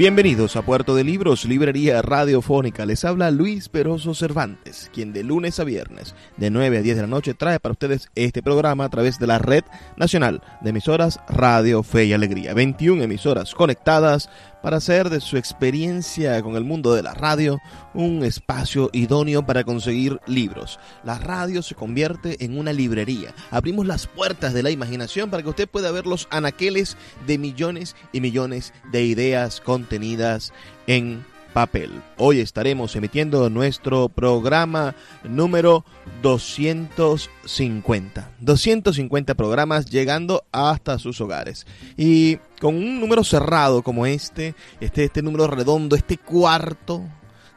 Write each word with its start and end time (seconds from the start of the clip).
Bienvenidos 0.00 0.56
a 0.56 0.62
Puerto 0.62 0.94
de 0.94 1.04
Libros, 1.04 1.44
Librería 1.44 2.00
Radiofónica. 2.00 2.86
Les 2.86 3.04
habla 3.04 3.30
Luis 3.30 3.68
Peroso 3.68 4.14
Cervantes, 4.14 4.90
quien 4.94 5.12
de 5.12 5.22
lunes 5.22 5.60
a 5.60 5.64
viernes, 5.64 6.14
de 6.38 6.48
9 6.48 6.78
a 6.78 6.80
10 6.80 6.96
de 6.96 7.02
la 7.02 7.06
noche, 7.06 7.34
trae 7.34 7.60
para 7.60 7.72
ustedes 7.72 8.08
este 8.14 8.42
programa 8.42 8.86
a 8.86 8.88
través 8.88 9.18
de 9.18 9.26
la 9.26 9.38
Red 9.38 9.64
Nacional 9.98 10.42
de 10.62 10.70
Emisoras 10.70 11.20
Radio 11.28 11.82
Fe 11.82 12.06
y 12.06 12.14
Alegría. 12.14 12.54
21 12.54 13.02
emisoras 13.02 13.54
conectadas 13.54 14.30
para 14.62 14.78
hacer 14.78 15.10
de 15.10 15.20
su 15.20 15.36
experiencia 15.36 16.42
con 16.42 16.56
el 16.56 16.64
mundo 16.64 16.94
de 16.94 17.02
la 17.02 17.14
radio 17.14 17.58
un 17.94 18.24
espacio 18.24 18.90
idóneo 18.92 19.44
para 19.44 19.64
conseguir 19.64 20.20
libros. 20.26 20.78
La 21.04 21.18
radio 21.18 21.62
se 21.62 21.74
convierte 21.74 22.44
en 22.44 22.58
una 22.58 22.72
librería. 22.72 23.34
Abrimos 23.50 23.86
las 23.86 24.06
puertas 24.06 24.54
de 24.54 24.62
la 24.62 24.70
imaginación 24.70 25.30
para 25.30 25.42
que 25.42 25.48
usted 25.48 25.68
pueda 25.68 25.90
ver 25.90 26.06
los 26.06 26.28
anaqueles 26.30 26.96
de 27.26 27.38
millones 27.38 27.96
y 28.12 28.20
millones 28.20 28.72
de 28.92 29.04
ideas 29.04 29.60
contenidas 29.60 30.52
en 30.86 31.24
papel. 31.52 31.90
Hoy 32.16 32.40
estaremos 32.40 32.96
emitiendo 32.96 33.50
nuestro 33.50 34.08
programa 34.08 34.94
número 35.24 35.84
250. 36.22 38.30
250 38.40 39.34
programas 39.34 39.86
llegando 39.86 40.44
hasta 40.52 40.98
sus 40.98 41.20
hogares. 41.20 41.66
Y 41.96 42.36
con 42.60 42.76
un 42.76 43.00
número 43.00 43.24
cerrado 43.24 43.82
como 43.82 44.06
este, 44.06 44.54
este, 44.80 45.04
este 45.04 45.22
número 45.22 45.46
redondo, 45.46 45.96
este 45.96 46.16
cuarto 46.16 47.02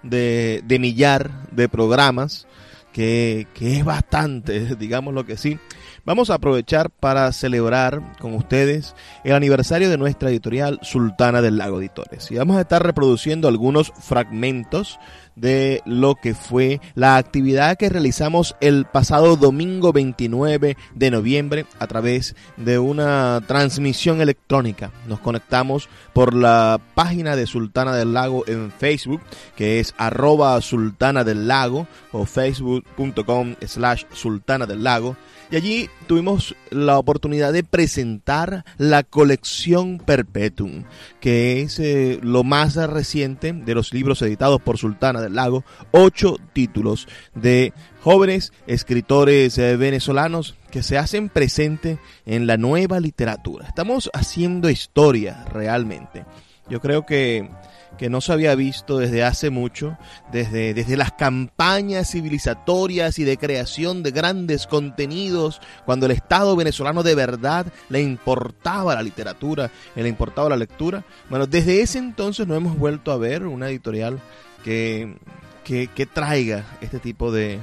de, 0.02 0.61
de 0.66 0.80
millar 0.80 1.50
de 1.52 1.69
programas, 1.69 2.47
que, 2.91 3.47
que 3.53 3.78
es 3.78 3.85
bastante, 3.85 4.75
digamos 4.78 5.13
lo 5.13 5.25
que 5.25 5.38
sí. 5.38 5.59
Vamos 6.06 6.30
a 6.30 6.34
aprovechar 6.34 6.90
para 6.90 7.32
celebrar 7.32 8.18
con 8.20 8.34
ustedes 8.34 8.94
el 9.23 9.36
aniversario 9.36 9.90
de 9.90 9.98
nuestra 9.98 10.30
editorial 10.30 10.80
Sultana 10.82 11.42
del 11.42 11.58
Lago 11.58 11.80
Editores. 11.80 12.30
Y 12.30 12.36
vamos 12.36 12.58
a 12.58 12.62
estar 12.62 12.84
reproduciendo 12.84 13.47
algunos 13.47 13.94
fragmentos 14.02 15.00
de 15.35 15.81
lo 15.85 16.16
que 16.16 16.33
fue 16.33 16.79
la 16.95 17.17
actividad 17.17 17.77
que 17.77 17.89
realizamos 17.89 18.55
el 18.61 18.85
pasado 18.85 19.35
domingo 19.35 19.94
29 19.94 20.77
de 20.95 21.11
noviembre 21.11 21.66
a 21.79 21.88
través 21.88 22.35
de 22.57 22.79
una 22.79 23.41
transmisión 23.47 24.21
electrónica. 24.21 24.91
Nos 25.07 25.19
conectamos 25.19 25.89
por 26.13 26.33
la 26.33 26.79
página 26.95 27.35
de 27.35 27.47
Sultana 27.47 27.95
del 27.95 28.13
Lago 28.13 28.44
en 28.47 28.71
Facebook, 28.71 29.21
que 29.55 29.79
es 29.79 29.94
arroba 29.97 30.59
sultana 30.61 31.23
del 31.23 31.47
lago 31.47 31.88
o 32.11 32.25
facebook.com 32.25 33.55
slash 33.65 34.03
sultana 34.13 34.65
del 34.65 34.83
lago 34.83 35.15
y 35.53 35.55
allí 35.55 35.89
tuvimos 36.07 36.55
la 36.71 36.97
oportunidad 36.97 37.53
de 37.53 37.63
presentar 37.63 38.65
la 38.79 39.03
colección 39.03 40.00
Perpetuum, 40.00 40.83
que 41.19 41.61
es 41.61 41.79
eh, 41.79 42.19
lo 42.23 42.44
más 42.44 42.73
reciente 42.75 43.53
de 43.53 43.75
los 43.75 43.94
libros 43.94 44.23
editados 44.23 44.59
por 44.63 44.79
Sultana 44.79 45.21
del 45.23 45.35
Lago, 45.35 45.63
ocho 45.91 46.38
títulos 46.53 47.07
de 47.34 47.73
jóvenes 48.01 48.53
escritores 48.67 49.57
eh, 49.57 49.78
venezolanos 49.78 50.56
que 50.72 50.84
se 50.84 50.97
hacen 50.97 51.29
presente 51.29 52.00
en 52.25 52.47
la 52.47 52.57
nueva 52.57 53.00
literatura. 53.00 53.67
Estamos 53.67 54.09
haciendo 54.13 54.69
historia 54.69 55.45
realmente. 55.51 56.25
Yo 56.69 56.79
creo 56.79 57.06
que 57.06 57.50
que 57.97 58.09
no 58.09 58.22
se 58.22 58.33
había 58.33 58.56
visto 58.56 58.97
desde 58.97 59.23
hace 59.23 59.50
mucho, 59.50 59.97
desde, 60.31 60.73
desde 60.73 60.97
las 60.97 61.12
campañas 61.13 62.12
civilizatorias 62.12 63.19
y 63.19 63.23
de 63.23 63.38
creación 63.38 64.03
de 64.03 64.12
grandes 64.12 64.67
contenidos, 64.67 65.62
cuando 65.85 66.06
el 66.06 66.13
Estado 66.13 66.56
venezolano 66.56 67.03
de 67.03 67.16
verdad 67.16 67.66
le 67.89 68.01
importaba 68.01 68.95
la 68.95 69.03
literatura, 69.03 69.72
le 69.95 70.07
importaba 70.07 70.50
la 70.50 70.57
lectura. 70.57 71.03
Bueno, 71.29 71.47
desde 71.47 71.81
ese 71.81 72.00
entonces 72.00 72.47
no 72.47 72.56
hemos 72.56 72.78
vuelto 72.78 73.12
a 73.12 73.17
ver 73.17 73.45
una 73.45 73.69
editorial 73.69 74.19
que, 74.63 75.18
que, 75.63 76.06
traiga 76.06 76.66
este 76.81 77.00
tipo 77.00 77.31
de, 77.31 77.59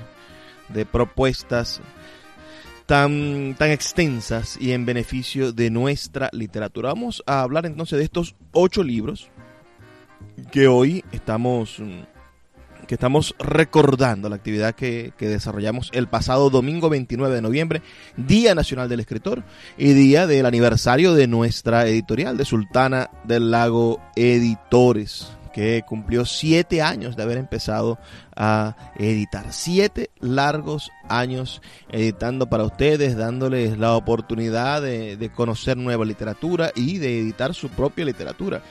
de 0.68 0.86
propuestas 0.86 1.80
tan, 2.86 3.54
tan 3.58 3.70
extensas 3.70 4.56
y 4.60 4.72
en 4.72 4.86
beneficio 4.86 5.52
de 5.52 5.70
nuestra 5.70 6.28
literatura. 6.32 6.90
Vamos 6.90 7.22
a 7.26 7.42
hablar 7.42 7.66
entonces 7.66 7.98
de 7.98 8.04
estos 8.04 8.34
ocho 8.52 8.82
libros 8.82 9.30
que 10.50 10.68
hoy 10.68 11.04
estamos 11.12 11.80
que 12.86 12.94
estamos 12.94 13.36
recordando 13.38 14.28
la 14.28 14.34
actividad 14.34 14.74
que, 14.74 15.12
que, 15.16 15.28
desarrollamos 15.28 15.90
el 15.94 16.08
pasado 16.08 16.50
domingo 16.50 16.90
29 16.90 17.36
de 17.36 17.40
noviembre, 17.40 17.82
Día 18.16 18.56
Nacional 18.56 18.88
del 18.88 18.98
Escritor 18.98 19.44
y 19.78 19.92
día 19.92 20.26
del 20.26 20.44
aniversario 20.44 21.14
de 21.14 21.28
nuestra 21.28 21.86
editorial 21.86 22.36
de 22.36 22.44
Sultana 22.44 23.08
del 23.22 23.52
Lago 23.52 24.02
Editores, 24.16 25.30
que 25.52 25.82
cumplió 25.86 26.24
siete 26.24 26.82
años 26.82 27.16
de 27.16 27.22
haber 27.22 27.38
empezado 27.38 27.98
a 28.36 28.76
editar. 28.96 29.52
Siete 29.52 30.10
largos 30.20 30.90
años 31.08 31.62
editando 31.90 32.48
para 32.48 32.64
ustedes, 32.64 33.16
dándoles 33.16 33.78
la 33.78 33.94
oportunidad 33.96 34.82
de, 34.82 35.16
de 35.16 35.30
conocer 35.30 35.76
nueva 35.76 36.04
literatura 36.04 36.72
y 36.74 36.98
de 36.98 37.18
editar 37.18 37.54
su 37.54 37.68
propia 37.68 38.04
literatura. 38.04 38.62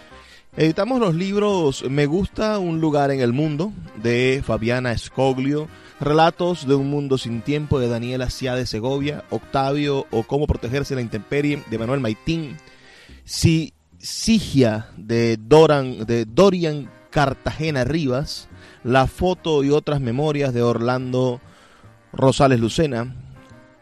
Editamos 0.58 1.00
los 1.00 1.14
libros 1.14 1.84
Me 1.90 2.08
gusta 2.08 2.58
un 2.58 2.82
lugar 2.82 3.12
en 3.12 3.22
el 3.22 3.34
mundo 3.34 3.72
de 4.02 4.42
Fabiana 4.46 4.98
Scoglio, 4.98 5.68
Relatos 6.00 6.66
de 6.66 6.76
un 6.76 6.90
mundo 6.90 7.18
sin 7.18 7.42
tiempo 7.42 7.78
de 7.78 7.90
Daniela 7.90 8.30
Cia 8.30 8.56
de 8.56 8.66
Segovia, 8.66 9.26
Octavio 9.30 10.08
o 10.12 10.24
Cómo 10.24 10.48
protegerse 10.48 10.96
la 10.96 11.02
intemperie 11.02 11.62
de 11.70 11.78
Manuel 11.78 12.00
Maitín, 12.00 12.56
Sigia 14.00 14.88
de, 14.98 15.38
Doran, 15.38 16.06
de 16.06 16.26
Dorian 16.26 16.90
Cartagena 17.10 17.84
Rivas, 17.84 18.50
La 18.84 19.08
foto 19.08 19.64
y 19.64 19.70
otras 19.70 20.02
memorias 20.02 20.54
de 20.54 20.62
Orlando 20.64 21.42
Rosales 22.14 22.60
Lucena, 22.60 23.16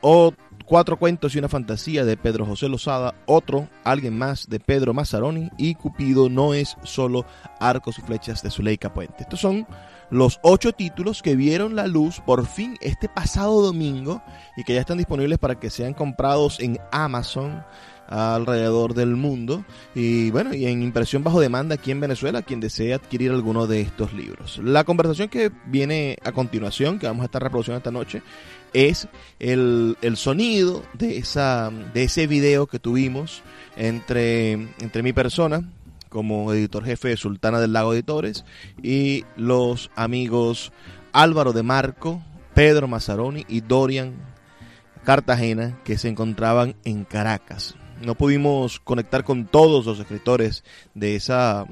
o 0.01 0.33
Cuatro 0.67 0.99
cuentos 0.99 1.33
y 1.33 1.39
una 1.39 1.47
fantasía 1.47 2.03
de 2.03 2.17
Pedro 2.17 2.45
José 2.45 2.67
Lozada, 2.67 3.15
otro, 3.25 3.69
alguien 3.85 4.17
más 4.17 4.49
de 4.49 4.59
Pedro 4.59 4.93
Mazzaroni 4.93 5.49
y 5.57 5.75
Cupido 5.75 6.27
no 6.27 6.53
es 6.53 6.75
solo 6.83 7.25
arcos 7.61 7.97
y 7.99 8.01
flechas 8.01 8.43
de 8.43 8.49
Zuleika 8.49 8.93
Puente. 8.93 9.23
Estos 9.23 9.39
son 9.39 9.65
los 10.09 10.41
ocho 10.43 10.73
títulos 10.73 11.21
que 11.21 11.37
vieron 11.37 11.77
la 11.77 11.87
luz 11.87 12.19
por 12.19 12.45
fin 12.45 12.75
este 12.81 13.07
pasado 13.07 13.61
domingo 13.61 14.21
y 14.57 14.65
que 14.65 14.73
ya 14.73 14.81
están 14.81 14.97
disponibles 14.97 15.39
para 15.39 15.57
que 15.57 15.69
sean 15.69 15.93
comprados 15.93 16.59
en 16.59 16.77
Amazon 16.91 17.63
alrededor 18.07 18.93
del 18.93 19.15
mundo 19.15 19.65
y 19.93 20.31
bueno 20.31 20.53
y 20.53 20.65
en 20.65 20.81
impresión 20.81 21.23
bajo 21.23 21.41
demanda 21.41 21.75
aquí 21.75 21.91
en 21.91 21.99
Venezuela 21.99 22.41
quien 22.41 22.59
desee 22.59 22.93
adquirir 22.93 23.31
alguno 23.31 23.67
de 23.67 23.81
estos 23.81 24.13
libros 24.13 24.59
la 24.63 24.83
conversación 24.83 25.29
que 25.29 25.51
viene 25.65 26.17
a 26.23 26.31
continuación 26.31 26.99
que 26.99 27.07
vamos 27.07 27.23
a 27.23 27.25
estar 27.25 27.43
reproduciendo 27.43 27.77
esta 27.77 27.91
noche 27.91 28.21
es 28.73 29.07
el, 29.39 29.97
sonido 30.15 30.83
de, 30.93 31.17
esa, 31.17 31.71
de 31.93 32.03
ese 32.03 32.27
video 32.27 32.67
que 32.67 32.79
tuvimos 32.79 33.41
entre, 33.75 34.51
entre 34.51 35.03
mi 35.03 35.13
persona 35.13 35.63
como 36.09 36.51
editor 36.53 36.83
jefe 36.83 37.09
de 37.09 37.17
Sultana 37.17 37.59
del 37.59 37.73
Lago 37.73 37.93
Editores 37.93 38.45
y 38.81 39.25
los 39.35 39.91
amigos 39.95 40.71
Álvaro 41.11 41.53
de 41.53 41.63
Marco, 41.63 42.21
Pedro 42.53 42.87
Mazzaroni 42.87 43.45
y 43.47 43.61
Dorian 43.61 44.15
Cartagena 45.03 45.79
que 45.83 45.97
se 45.97 46.09
encontraban 46.09 46.75
en 46.83 47.03
Caracas. 47.05 47.75
No 48.01 48.15
pudimos 48.15 48.79
conectar 48.79 49.23
con 49.23 49.45
todos 49.45 49.85
los 49.85 49.99
escritores 49.99 50.63
de 50.93 51.15
esa, 51.15 51.65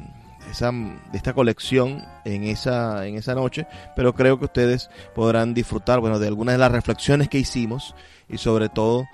esa, 0.49 0.71
de 0.71 1.17
esta 1.17 1.33
colección 1.33 2.03
en 2.25 2.43
esa, 2.43 3.05
en 3.07 3.15
esa 3.15 3.35
noche, 3.35 3.67
pero 3.95 4.13
creo 4.13 4.39
que 4.39 4.45
ustedes 4.45 4.89
podrán 5.13 5.53
disfrutar 5.53 5.99
bueno, 5.99 6.19
de 6.19 6.27
algunas 6.27 6.55
de 6.55 6.59
las 6.59 6.71
reflexiones 6.71 7.29
que 7.29 7.39
hicimos 7.39 7.95
y 8.29 8.37
sobre 8.37 8.69
todo 8.69 9.05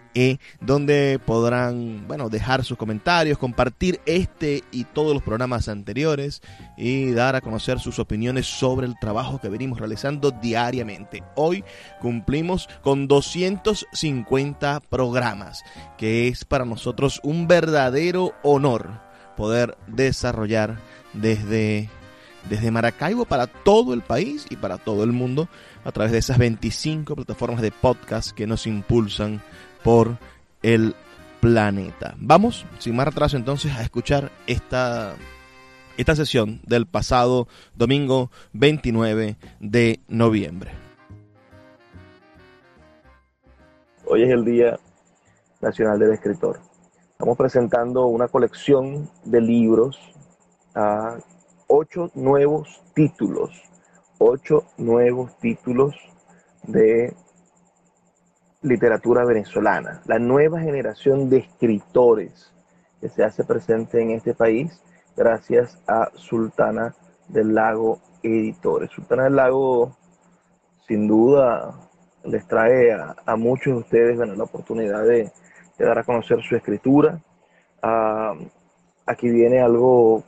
donde 0.60 1.20
podrán 1.24 2.06
bueno 2.08 2.28
dejar 2.28 2.64
sus 2.64 2.76
comentarios 2.76 3.38
compartir 3.38 4.00
este 4.06 4.64
y 4.72 4.84
todos 4.84 5.14
los 5.14 5.22
programas 5.22 5.68
anteriores 5.68 6.42
y 6.76 7.12
dar 7.12 7.36
a 7.36 7.40
conocer 7.40 7.78
sus 7.78 7.98
opiniones 7.98 8.46
sobre 8.46 8.86
el 8.86 8.98
trabajo 8.98 9.40
que 9.40 9.48
venimos 9.48 9.78
realizando 9.78 10.30
diariamente. 10.30 11.22
Hoy 11.36 11.64
cumplimos 12.00 12.68
con 12.82 13.08
250 13.08 14.80
programas 14.80 15.62
que 15.96 16.28
es 16.28 16.44
para 16.44 16.64
nosotros 16.64 17.20
un 17.22 17.46
verdadero 17.46 18.32
honor 18.42 19.00
poder 19.36 19.76
desarrollar 19.86 20.78
desde 21.12 21.88
desde 22.48 22.70
Maracaibo 22.70 23.24
para 23.24 23.46
todo 23.46 23.92
el 23.94 24.02
país 24.02 24.46
y 24.50 24.56
para 24.56 24.78
todo 24.78 25.04
el 25.04 25.12
mundo 25.12 25.48
a 25.84 25.92
través 25.92 26.12
de 26.12 26.18
esas 26.18 26.38
25 26.38 27.16
plataformas 27.16 27.62
de 27.62 27.70
podcast 27.70 28.32
que 28.32 28.46
nos 28.46 28.66
impulsan 28.66 29.40
por 29.82 30.18
el 30.62 30.94
planeta. 31.40 32.14
Vamos, 32.18 32.66
sin 32.78 32.96
más 32.96 33.06
retraso 33.06 33.36
entonces, 33.36 33.72
a 33.72 33.82
escuchar 33.82 34.30
esta, 34.46 35.14
esta 35.96 36.14
sesión 36.14 36.60
del 36.66 36.86
pasado 36.86 37.48
domingo 37.74 38.30
29 38.52 39.36
de 39.60 40.00
noviembre. 40.08 40.72
Hoy 44.06 44.24
es 44.24 44.30
el 44.30 44.44
Día 44.44 44.78
Nacional 45.60 45.98
del 45.98 46.12
Escritor. 46.12 46.60
Estamos 47.12 47.36
presentando 47.36 48.06
una 48.06 48.28
colección 48.28 49.08
de 49.24 49.40
libros 49.40 49.98
a 50.74 51.18
ocho 51.68 52.10
nuevos 52.14 52.82
títulos 52.94 53.69
ocho 54.22 54.66
nuevos 54.76 55.34
títulos 55.38 55.96
de 56.64 57.14
literatura 58.60 59.24
venezolana, 59.24 60.02
la 60.04 60.18
nueva 60.18 60.60
generación 60.60 61.30
de 61.30 61.38
escritores 61.38 62.52
que 63.00 63.08
se 63.08 63.24
hace 63.24 63.44
presente 63.44 64.02
en 64.02 64.10
este 64.10 64.34
país 64.34 64.78
gracias 65.16 65.78
a 65.88 66.10
Sultana 66.14 66.94
del 67.28 67.54
Lago 67.54 67.98
Editores. 68.22 68.90
Sultana 68.90 69.24
del 69.24 69.36
Lago 69.36 69.96
sin 70.86 71.08
duda 71.08 71.74
les 72.24 72.46
trae 72.46 72.92
a, 72.92 73.36
muchos 73.36 73.72
de 73.72 73.80
ustedes 73.80 74.18
la 74.18 74.44
oportunidad 74.44 75.02
de, 75.04 75.32
dar 75.78 75.98
a 75.98 76.04
conocer 76.04 76.42
su 76.42 76.56
escritura. 76.56 77.18
Ah, 77.82 78.34
aquí 79.06 79.30
viene 79.30 79.62
algo 79.62 80.24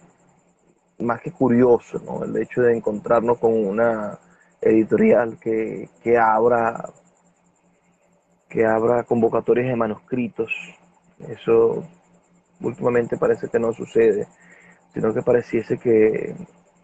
más 1.02 1.20
que 1.20 1.32
curioso, 1.32 2.00
¿no? 2.04 2.24
El 2.24 2.36
hecho 2.36 2.62
de 2.62 2.76
encontrarnos 2.76 3.38
con 3.38 3.52
una 3.52 4.18
editorial 4.60 5.38
que, 5.38 5.88
que 6.02 6.18
abra 6.18 6.92
que 8.52 8.66
abra 8.66 9.02
convocatorias 9.04 9.66
de 9.66 9.76
manuscritos. 9.76 10.52
Eso 11.26 11.84
últimamente 12.60 13.16
parece 13.16 13.48
que 13.48 13.58
no 13.58 13.72
sucede, 13.72 14.28
sino 14.92 15.14
que 15.14 15.22
pareciese 15.22 15.78
que, 15.78 16.36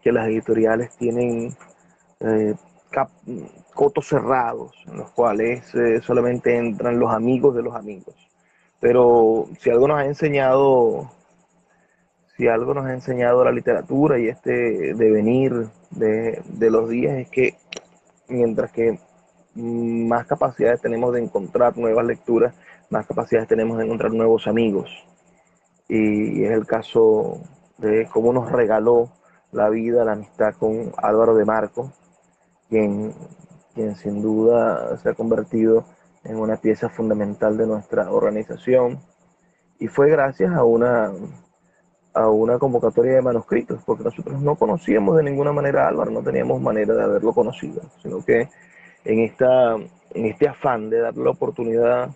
las 0.05 0.27
editoriales 0.27 0.97
tienen 0.97 1.55
eh, 2.21 2.55
cotos 3.75 4.07
cerrados, 4.07 4.71
en 4.87 4.97
los 4.97 5.11
cuales 5.11 5.63
eh, 5.75 6.01
solamente 6.01 6.57
entran 6.57 6.97
los 6.97 7.13
amigos 7.13 7.53
de 7.53 7.61
los 7.61 7.75
amigos. 7.75 8.15
Pero 8.79 9.45
si 9.59 9.69
algo 9.69 9.87
nos 9.87 9.99
ha 9.99 10.05
enseñado 10.05 11.11
si 12.39 12.47
algo 12.47 12.73
nos 12.73 12.85
ha 12.85 12.93
enseñado 12.93 13.43
la 13.43 13.51
literatura 13.51 14.17
y 14.17 14.29
este 14.29 14.93
devenir 14.93 15.67
de, 15.91 16.41
los 16.71 16.87
días 16.89 17.17
es 17.17 17.29
que 17.29 17.55
mientras 18.29 18.71
que 18.71 18.97
más 19.55 20.25
capacidades 20.25 20.79
tenemos 20.79 21.13
de 21.13 21.21
encontrar 21.21 21.77
nuevas 21.77 22.05
lecturas, 22.05 22.55
más 22.89 23.05
capacidades 23.05 23.49
tenemos 23.49 23.77
de 23.77 23.83
encontrar 23.83 24.13
nuevos 24.13 24.47
amigos. 24.47 24.89
Y 25.89 26.45
es 26.45 26.51
el 26.51 26.65
caso 26.65 27.41
de 27.77 28.07
cómo 28.07 28.31
nos 28.31 28.49
regaló 28.49 29.11
la 29.51 29.67
vida, 29.67 30.05
la 30.05 30.13
amistad 30.13 30.53
con 30.57 30.93
Álvaro 30.95 31.35
de 31.35 31.43
Marco, 31.43 31.91
quien, 32.69 33.13
quien 33.75 33.97
sin 33.97 34.21
duda 34.21 34.95
se 34.99 35.09
ha 35.09 35.13
convertido 35.13 35.83
en 36.23 36.37
una 36.37 36.55
pieza 36.55 36.87
fundamental 36.87 37.57
de 37.57 37.67
nuestra 37.67 38.09
organización. 38.09 39.01
Y 39.77 39.87
fue 39.87 40.09
gracias 40.09 40.53
a 40.53 40.63
una 40.63 41.11
a 42.19 42.27
una 42.27 42.59
convocatoria 42.59 43.13
de 43.13 43.21
manuscritos, 43.21 43.81
porque 43.85 44.03
nosotros 44.03 44.41
no 44.41 44.55
conocíamos 44.55 45.15
de 45.15 45.23
ninguna 45.23 45.53
manera 45.53 45.85
a 45.85 45.87
Álvaro, 45.87 46.11
no 46.11 46.21
teníamos 46.21 46.61
manera 46.61 46.93
de 46.93 47.03
haberlo 47.03 47.31
conocido, 47.31 47.81
sino 48.03 48.23
que 48.25 48.49
en, 49.05 49.19
esta, 49.19 49.75
en 49.75 50.25
este 50.25 50.49
afán 50.49 50.89
de 50.89 50.99
darle 50.99 51.23
la 51.23 51.29
oportunidad 51.29 52.09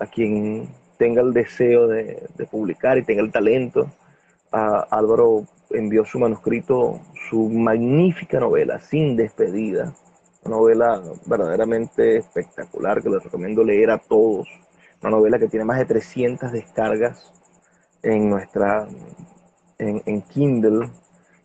a 0.00 0.06
quien 0.06 0.68
tenga 0.98 1.22
el 1.22 1.32
deseo 1.32 1.86
de, 1.86 2.28
publicar 2.50 2.98
y 2.98 3.04
tenga 3.04 3.22
el 3.22 3.30
talento, 3.30 3.88
a 4.50 4.86
Álvaro 4.90 5.44
envió 5.70 6.04
su 6.04 6.18
manuscrito, 6.18 7.00
su 7.30 7.48
magnífica 7.48 8.40
novela, 8.40 8.80
Sin 8.80 9.16
despedida, 9.16 9.94
una 10.42 10.56
novela 10.56 11.00
verdaderamente 11.26 12.16
espectacular 12.16 13.00
que 13.00 13.08
les 13.08 13.22
recomiendo 13.22 13.62
leer 13.62 13.92
a 13.92 13.98
todos, 13.98 14.48
una 15.00 15.10
novela 15.10 15.38
que 15.38 15.46
tiene 15.46 15.64
más 15.64 15.78
de 15.78 15.84
300 15.84 16.50
descargas 16.50 17.32
en 18.02 18.28
nuestra 18.28 18.88
en, 19.84 20.22
Kindle. 20.22 20.90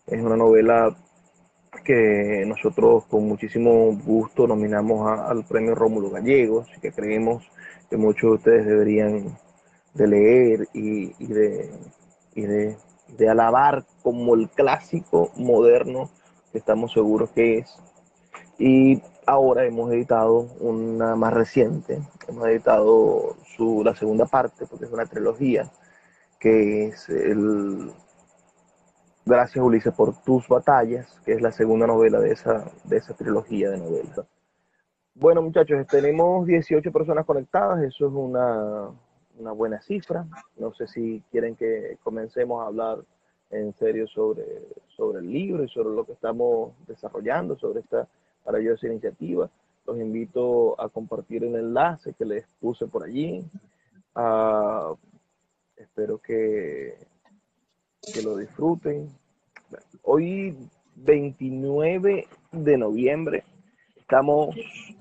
Es 0.07 0.21
una 0.21 0.35
novela 0.35 0.95
que 1.83 2.43
nosotros 2.47 3.05
con 3.05 3.27
muchísimo 3.27 3.95
gusto 4.03 4.47
nominamos 4.47 5.19
al 5.19 5.45
premio 5.45 5.75
Rómulo 5.75 6.09
Gallegos 6.09 6.67
y 6.75 6.79
que 6.79 6.91
creemos 6.91 7.43
que 7.89 7.97
muchos 7.97 8.29
de 8.29 8.35
ustedes 8.35 8.65
deberían 8.65 9.37
de 9.93 10.07
leer 10.07 10.67
y, 10.73 11.13
de, 11.25 11.71
y 12.35 12.41
de, 12.41 12.77
de, 13.17 13.29
alabar 13.29 13.85
como 14.03 14.35
el 14.35 14.49
clásico 14.49 15.31
moderno 15.35 16.09
que 16.51 16.59
estamos 16.59 16.93
seguros 16.93 17.31
que 17.31 17.59
es. 17.59 17.75
Y 18.57 19.01
ahora 19.25 19.65
hemos 19.65 19.91
editado 19.91 20.47
una 20.59 21.15
más 21.15 21.33
reciente, 21.33 22.01
hemos 22.27 22.47
editado 22.47 23.37
su, 23.55 23.83
la 23.83 23.95
segunda 23.95 24.25
parte, 24.25 24.65
porque 24.65 24.85
es 24.85 24.91
una 24.91 25.05
trilogía, 25.05 25.71
que 26.39 26.87
es 26.87 27.09
el 27.09 27.91
Gracias 29.29 29.63
Ulises 29.63 29.93
por 29.93 30.19
tus 30.23 30.47
batallas, 30.47 31.21
que 31.23 31.33
es 31.33 31.41
la 31.43 31.51
segunda 31.51 31.85
novela 31.85 32.19
de 32.19 32.31
esa, 32.31 32.65
de 32.83 32.97
esa 32.97 33.13
trilogía 33.13 33.69
de 33.69 33.77
novelas. 33.77 34.21
Bueno 35.13 35.43
muchachos, 35.43 35.85
tenemos 35.85 36.47
18 36.47 36.91
personas 36.91 37.27
conectadas, 37.27 37.83
eso 37.83 38.07
es 38.07 38.11
una, 38.11 38.89
una 39.37 39.51
buena 39.51 39.79
cifra. 39.81 40.25
No 40.57 40.73
sé 40.73 40.87
si 40.87 41.21
quieren 41.29 41.55
que 41.55 41.99
comencemos 42.01 42.63
a 42.63 42.69
hablar 42.69 43.03
en 43.51 43.71
serio 43.75 44.07
sobre, 44.07 44.45
sobre 44.97 45.19
el 45.19 45.31
libro 45.31 45.63
y 45.63 45.69
sobre 45.69 45.93
lo 45.93 46.05
que 46.07 46.13
estamos 46.13 46.71
desarrollando, 46.87 47.55
sobre 47.55 47.81
esta 47.81 48.07
maravillosa 48.47 48.87
iniciativa. 48.87 49.47
Los 49.85 49.99
invito 49.99 50.81
a 50.81 50.89
compartir 50.89 51.43
el 51.43 51.53
enlace 51.53 52.15
que 52.15 52.25
les 52.25 52.47
puse 52.59 52.87
por 52.87 53.03
allí. 53.03 53.45
Ah, 54.15 54.91
espero 55.77 56.17
que, 56.17 56.97
que 58.11 58.23
lo 58.23 58.35
disfruten. 58.35 59.18
Hoy, 60.03 60.57
29 60.95 62.27
de 62.51 62.77
noviembre, 62.77 63.43
estamos 63.97 64.55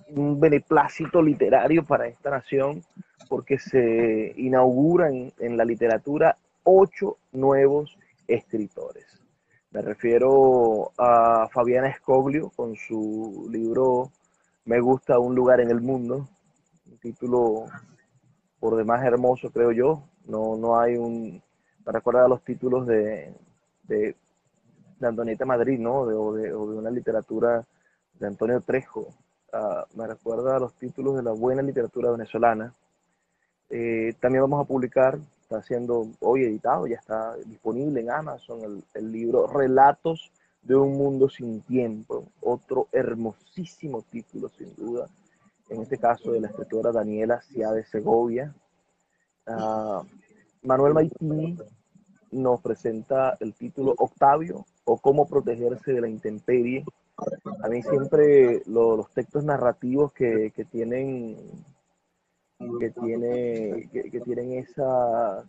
un 0.08 0.38
beneplácito 0.40 1.22
literario 1.22 1.84
para 1.84 2.08
esta 2.08 2.30
nación 2.30 2.82
porque 3.28 3.58
se 3.58 4.34
inauguran 4.36 5.32
en 5.38 5.56
la 5.56 5.64
literatura 5.64 6.36
ocho 6.64 7.18
nuevos 7.32 7.98
escritores. 8.26 9.22
Me 9.70 9.82
refiero 9.82 10.92
a 10.98 11.48
Fabiana 11.52 11.88
Escoglio 11.88 12.50
con 12.56 12.74
su 12.74 13.48
libro 13.50 14.10
Me 14.64 14.80
gusta 14.80 15.18
un 15.18 15.34
lugar 15.34 15.60
en 15.60 15.70
el 15.70 15.80
mundo, 15.80 16.28
un 16.90 16.98
título 16.98 17.66
por 18.58 18.76
demás 18.76 19.04
hermoso, 19.04 19.50
creo 19.50 19.72
yo. 19.72 20.02
No, 20.26 20.56
no 20.56 20.78
hay 20.78 20.96
un, 20.96 21.42
me 21.86 21.92
recuerda 21.92 22.24
a 22.24 22.28
los 22.28 22.42
títulos 22.42 22.86
de, 22.86 23.32
Antonieta 25.06 25.44
Madrid, 25.44 25.78
¿no? 25.78 26.06
De, 26.06 26.14
o, 26.14 26.32
de, 26.34 26.54
una 26.54 26.90
literatura 26.90 27.64
de 28.14 28.26
Antonio 28.26 28.60
Trejo. 28.60 29.08
Ah, 29.52 29.86
me 29.94 30.06
recuerda 30.06 30.56
a 30.56 30.58
los 30.58 30.74
títulos 30.74 31.16
de 31.16 31.22
la 31.22 31.32
buena 31.32 31.62
literatura 31.62 32.10
venezolana. 32.10 32.74
Eh, 33.70 34.14
también 34.20 34.42
vamos 34.42 34.64
a 34.64 34.68
publicar, 34.68 35.18
está 35.42 35.62
siendo 35.62 36.08
hoy 36.20 36.44
editado, 36.44 36.86
ya 36.86 36.96
está 36.96 37.36
disponible 37.36 38.00
en 38.00 38.10
Amazon, 38.10 38.82
el, 38.94 39.12
libro 39.12 39.46
Relatos 39.46 40.32
de 40.62 40.74
un 40.74 40.96
mundo 40.96 41.28
sin 41.28 41.60
tiempo, 41.62 42.28
otro 42.40 42.88
hermosísimo 42.92 44.02
título 44.02 44.48
sin 44.48 44.74
duda, 44.74 45.06
en 45.68 45.82
este 45.82 45.98
caso 45.98 46.32
de 46.32 46.40
la 46.40 46.48
escritora 46.48 46.92
Daniela 46.92 47.40
Cia 47.42 47.70
de 47.72 47.84
Segovia. 47.84 48.54
Ah, 49.46 50.02
Manuel 50.62 50.94
Maitini 50.94 51.56
nos 52.30 52.60
presenta 52.60 53.36
el 53.40 53.54
título 53.54 53.94
Octavio 53.98 54.64
o 54.84 54.98
cómo 54.98 55.26
protegerse 55.26 55.92
de 55.92 56.00
la 56.00 56.08
intemperie. 56.08 56.84
A 57.62 57.68
mí 57.68 57.82
siempre 57.82 58.62
los 58.66 59.10
textos 59.10 59.44
narrativos 59.44 60.12
que, 60.12 60.52
tienen 60.70 61.36
que 62.80 62.90
tiene 62.90 63.88
que, 63.92 64.20
tienen 64.20 64.52
esas 64.52 65.44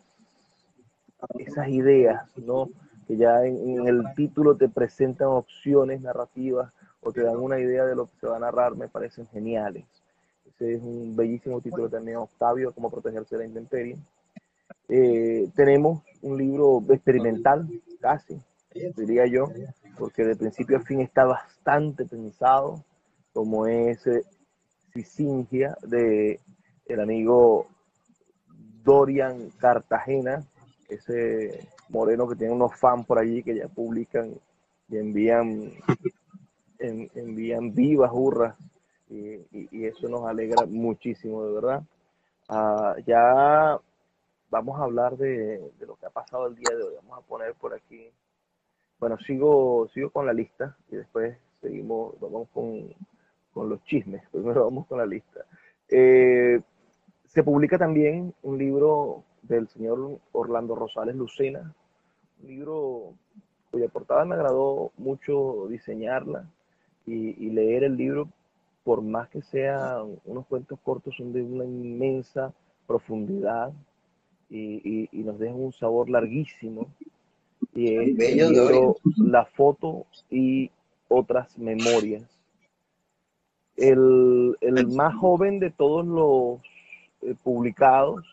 esas 1.38 1.68
ideas, 1.70 2.26
¿no? 2.38 2.70
Que 3.08 3.18
ya 3.18 3.46
en, 3.46 3.88
el 3.88 4.04
título 4.16 4.56
te 4.56 4.70
presentan 4.70 5.28
opciones 5.30 6.02
narrativas 6.02 6.72
o 7.02 7.12
te 7.12 7.24
dan 7.24 7.38
una 7.38 7.60
idea 7.60 7.86
de 7.86 7.96
lo 7.96 8.06
que 8.06 8.16
se 8.20 8.28
va 8.28 8.38
a 8.38 8.40
narrar, 8.40 8.76
me 8.76 8.88
parecen 8.88 9.28
geniales. 9.28 9.86
Ese 10.46 10.76
es 10.76 10.82
un 10.82 11.16
bellísimo 11.16 11.62
título 11.62 11.90
también, 11.90 12.18
Octavio, 12.18 12.74
Cómo 12.74 12.90
protegerse 12.90 13.36
de 13.36 13.44
la 13.44 13.48
intemperie. 13.48 13.98
Eh, 14.88 15.50
tenemos 15.56 16.04
un 16.22 16.38
libro 16.38 16.84
experimental, 16.90 17.68
casi, 18.02 18.40
diría 18.96 19.26
yo, 19.28 19.52
porque 19.98 20.24
de 20.24 20.36
principio 20.36 20.78
a 20.78 20.82
fin 20.82 21.02
está 21.02 21.26
bastante 21.26 22.06
pensado, 22.06 22.84
como 23.34 23.68
es 23.68 24.06
eh, 24.08 24.24
Sisingia 24.94 25.78
de 25.84 26.40
el 26.88 27.00
amigo 27.00 27.68
Dorian 28.84 29.52
Cartagena, 29.60 30.44
ese 30.90 31.68
moreno 31.90 32.28
que 32.28 32.36
tiene 32.36 32.54
unos 32.54 32.76
fans 32.76 33.06
por 33.06 33.20
allí 33.20 33.44
que 33.44 33.56
ya 33.56 33.68
publican 33.68 34.34
y 34.90 34.98
envían, 34.98 35.72
envían 36.80 37.74
vivas 37.76 38.10
hurras 38.12 38.56
y, 39.10 39.86
eso 39.86 40.08
nos 40.08 40.26
alegra 40.26 40.66
muchísimo, 40.66 41.46
de 41.46 41.54
verdad. 41.54 41.84
Ah, 42.48 42.96
ya 43.06 43.80
vamos 44.50 44.80
a 44.80 44.84
hablar 44.84 45.18
de, 45.18 45.72
lo 45.80 45.96
que 45.96 46.06
ha 46.06 46.10
pasado 46.10 46.48
el 46.48 46.56
día 46.56 46.76
de 46.76 46.84
hoy. 46.84 46.96
Vamos 46.96 47.20
a 47.20 47.28
poner 47.28 47.54
por 47.56 47.74
aquí. 47.74 48.12
Bueno, 49.00 49.18
sigo, 49.20 49.88
sigo 49.94 50.10
con 50.10 50.26
la 50.26 50.34
lista 50.34 50.76
y 50.92 50.98
después 50.98 51.38
seguimos, 51.62 52.20
vamos 52.20 52.48
con, 52.54 52.90
los 53.70 53.84
chismes. 53.84 54.24
Primero 54.32 54.66
vamos 54.66 54.88
con 54.88 54.98
la 54.98 55.06
lista. 55.06 55.46
Eh, 55.90 56.62
se 57.28 57.44
publica 57.44 57.78
también 57.78 58.34
un 58.44 58.58
libro 58.58 59.24
del 59.42 59.68
señor 59.70 60.20
Orlando 60.32 60.76
Rosales 60.76 61.16
Lucena, 61.16 61.74
un 62.42 62.48
libro 62.48 63.14
cuya 63.72 63.88
portada 63.88 64.26
me 64.26 64.36
agradó 64.36 64.92
mucho 64.98 65.68
diseñarla 65.70 66.46
y, 67.06 67.50
leer 67.50 67.84
el 67.84 67.98
libro, 67.98 68.30
por 68.84 69.02
más 69.02 69.30
que 69.30 69.42
sean 69.42 70.20
unos 70.26 70.46
cuentos 70.46 70.80
cortos, 70.82 71.16
son 71.18 71.34
de 71.34 71.42
una 71.42 71.66
inmensa 71.66 72.54
profundidad 72.86 73.74
y, 74.50 75.10
nos 75.14 75.40
dejan 75.40 75.60
un 75.60 75.74
sabor 75.74 76.10
larguísimo. 76.10 76.88
Y 77.74 77.96
es 77.96 78.52
libro 78.52 78.98
La 79.18 79.46
foto 79.46 80.06
y 80.30 80.72
otras 81.08 81.58
memorias. 81.58 82.24
El, 83.78 84.58
el 84.62 84.88
más 84.88 85.16
joven 85.16 85.60
de 85.60 85.70
todos 85.70 86.06
los 86.06 86.60
eh, 87.22 87.36
publicados 87.44 88.26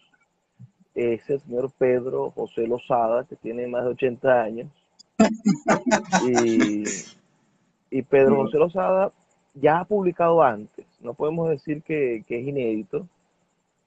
es 0.97 1.29
el 1.29 1.41
señor 1.41 1.71
Pedro 1.77 2.31
José 2.31 2.67
Lozada, 2.67 3.25
que 3.25 3.37
tiene 3.37 3.67
más 3.67 3.85
de 3.85 3.91
80 3.91 4.43
años. 4.43 4.69
Y, 7.91 8.03
Pedro 8.03 8.37
José 8.45 8.59
Lozada 8.59 9.13
ya 9.55 9.81
ha 9.81 9.85
publicado 9.85 10.43
antes. 10.43 10.87
No 11.01 11.15
podemos 11.15 11.49
decir 11.49 11.83
que, 11.83 12.25
es 12.29 12.47
inédito. 12.47 13.07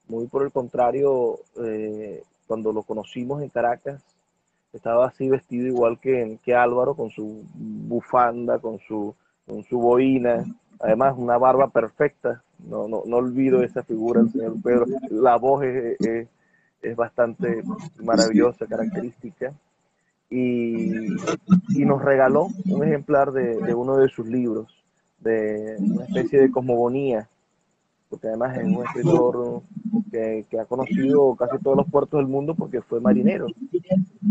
Muy 0.10 0.26
por 0.28 0.44
el 0.44 0.52
contrario, 0.52 1.40
eh, 1.64 2.24
cuando 2.48 2.74
lo 2.74 2.82
conocimos 2.82 3.44
en 3.44 3.50
Caracas, 3.50 4.04
estaba 4.74 5.08
así 5.08 5.30
vestido 5.30 5.68
igual 5.68 6.00
que, 6.00 6.40
Álvaro, 6.56 6.96
con 6.96 7.12
su 7.12 7.44
bufanda, 7.54 8.58
con 8.58 8.80
su, 8.80 9.14
con 9.48 9.64
su 9.64 9.80
boina, 9.80 10.44
además 10.80 11.14
una 11.16 11.38
barba 11.38 11.70
perfecta, 11.70 12.44
no, 12.58 12.88
no, 12.88 13.04
no 13.06 13.18
olvido 13.18 13.62
esa 13.62 13.84
figura 13.84 14.22
del 14.22 14.32
señor 14.32 14.62
Pedro, 14.64 14.86
la 15.12 15.38
voz 15.38 15.64
es, 15.64 16.28
es, 16.82 16.96
bastante 16.96 17.62
maravillosa, 18.04 18.66
característica, 18.66 19.54
y, 20.32 21.14
y, 21.70 21.86
nos 21.86 22.04
regaló 22.04 22.48
un 22.66 22.84
ejemplar 22.84 23.32
de, 23.32 23.58
de, 23.62 23.74
uno 23.76 23.98
de 23.98 24.10
sus 24.10 24.28
libros, 24.28 24.68
de 25.20 25.76
una 25.80 26.06
especie 26.06 26.40
de 26.42 26.52
cosmogonía, 26.52 27.28
porque 28.10 28.28
además 28.28 28.58
es 28.58 28.66
un 28.66 28.84
escritor 28.86 29.62
que, 30.12 30.46
que, 30.50 30.60
ha 30.60 30.66
conocido 30.66 31.36
casi 31.36 31.60
todos 31.60 31.78
los 31.78 31.88
puertos 31.90 32.20
del 32.20 32.28
mundo 32.28 32.56
porque 32.56 32.82
fue 32.82 33.00
marinero. 33.00 33.48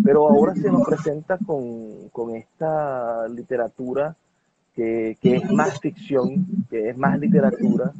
Pero 0.05 0.29
ahora 0.29 0.55
se 0.55 0.71
nos 0.71 0.87
presenta 0.87 1.39
con, 1.39 2.09
con 2.11 2.35
esta 2.35 3.29
literatura 3.29 4.17
que, 4.75 5.17
es 5.23 5.51
más 5.51 5.81
ficción, 5.81 6.47
que 6.71 6.91
es 6.91 6.97
más 6.97 7.19
literatura, 7.19 7.93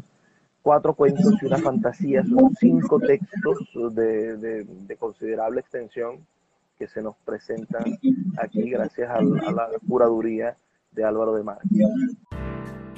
cuatro 0.63 0.95
cuentos 0.95 1.35
y 1.43 1.47
una 1.47 1.59
fantasía, 1.59 2.25
son 2.25 2.55
cinco 2.55 3.01
textos 3.01 3.59
de, 3.95 4.97
considerable 4.99 5.61
extensión 5.61 6.19
que 6.79 6.87
se 6.87 7.03
nos 7.03 7.17
presentan 7.25 7.99
aquí 8.41 8.71
gracias 8.71 9.11
a, 9.11 9.21
la 9.21 9.69
curaduría 9.89 10.57
de 10.93 11.05
Álvaro 11.05 11.35
de 11.35 11.43
Mar. 11.43 11.59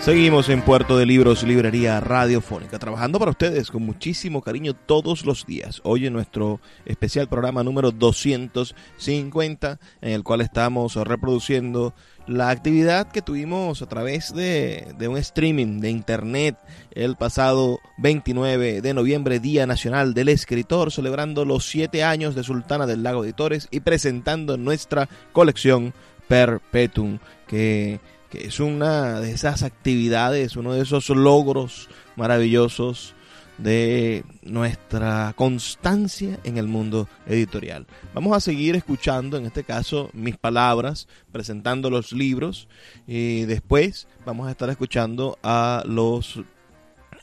Seguimos 0.00 0.48
en 0.48 0.62
Puerto 0.62 0.96
de 0.96 1.04
Libros, 1.04 1.42
Librería 1.42 2.00
Radiofónica, 2.00 2.78
trabajando 2.78 3.18
para 3.18 3.32
ustedes 3.32 3.70
con 3.70 3.82
muchísimo 3.82 4.40
cariño 4.40 4.72
todos 4.72 5.26
los 5.26 5.44
días. 5.44 5.82
Hoy 5.84 6.06
en 6.06 6.14
nuestro 6.14 6.58
especial 6.86 7.28
programa 7.28 7.62
número 7.62 7.90
250, 7.90 9.78
en 10.00 10.12
el 10.12 10.24
cual 10.24 10.40
estamos 10.40 10.96
reproduciendo 10.96 11.92
la 12.26 12.48
actividad 12.48 13.12
que 13.12 13.20
tuvimos 13.20 13.82
a 13.82 13.88
través 13.90 14.32
de, 14.34 14.94
de, 14.96 15.06
un 15.06 15.18
streaming 15.18 15.80
de 15.80 15.90
internet 15.90 16.56
el 16.92 17.16
pasado 17.16 17.78
29 17.98 18.80
de 18.80 18.94
noviembre, 18.94 19.38
Día 19.38 19.66
Nacional 19.66 20.14
del 20.14 20.30
Escritor, 20.30 20.92
celebrando 20.92 21.44
los 21.44 21.68
siete 21.68 22.04
años 22.04 22.34
de 22.34 22.42
Sultana 22.42 22.86
del 22.86 23.02
Lago 23.02 23.22
Editores 23.22 23.68
y 23.70 23.80
presentando 23.80 24.56
nuestra 24.56 25.10
colección 25.32 25.92
Perpetuum, 26.26 27.18
que 27.46 28.00
que 28.30 28.46
es 28.46 28.60
una 28.60 29.20
de 29.20 29.32
esas 29.32 29.62
actividades, 29.62 30.56
uno 30.56 30.72
de 30.72 30.82
esos 30.82 31.08
logros 31.10 31.88
maravillosos 32.16 33.14
de 33.58 34.24
nuestra 34.42 35.34
constancia 35.36 36.38
en 36.44 36.56
el 36.56 36.66
mundo 36.66 37.08
editorial. 37.26 37.86
Vamos 38.14 38.34
a 38.36 38.40
seguir 38.40 38.74
escuchando, 38.74 39.36
en 39.36 39.46
este 39.46 39.64
caso, 39.64 40.10
mis 40.14 40.36
palabras, 40.36 41.08
presentando 41.30 41.90
los 41.90 42.12
libros 42.12 42.68
y 43.06 43.42
después 43.42 44.08
vamos 44.24 44.48
a 44.48 44.52
estar 44.52 44.70
escuchando 44.70 45.38
a 45.42 45.82
los 45.86 46.40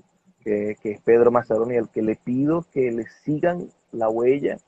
que, 0.40 0.76
es 0.84 1.00
Pedro 1.00 1.32
Mazzaroni, 1.32 1.78
al 1.78 1.90
que 1.90 2.00
le 2.00 2.14
pido 2.14 2.64
que 2.72 2.92
le 2.92 3.06
sigan 3.24 3.66
la 3.90 4.08
huella, 4.08 4.58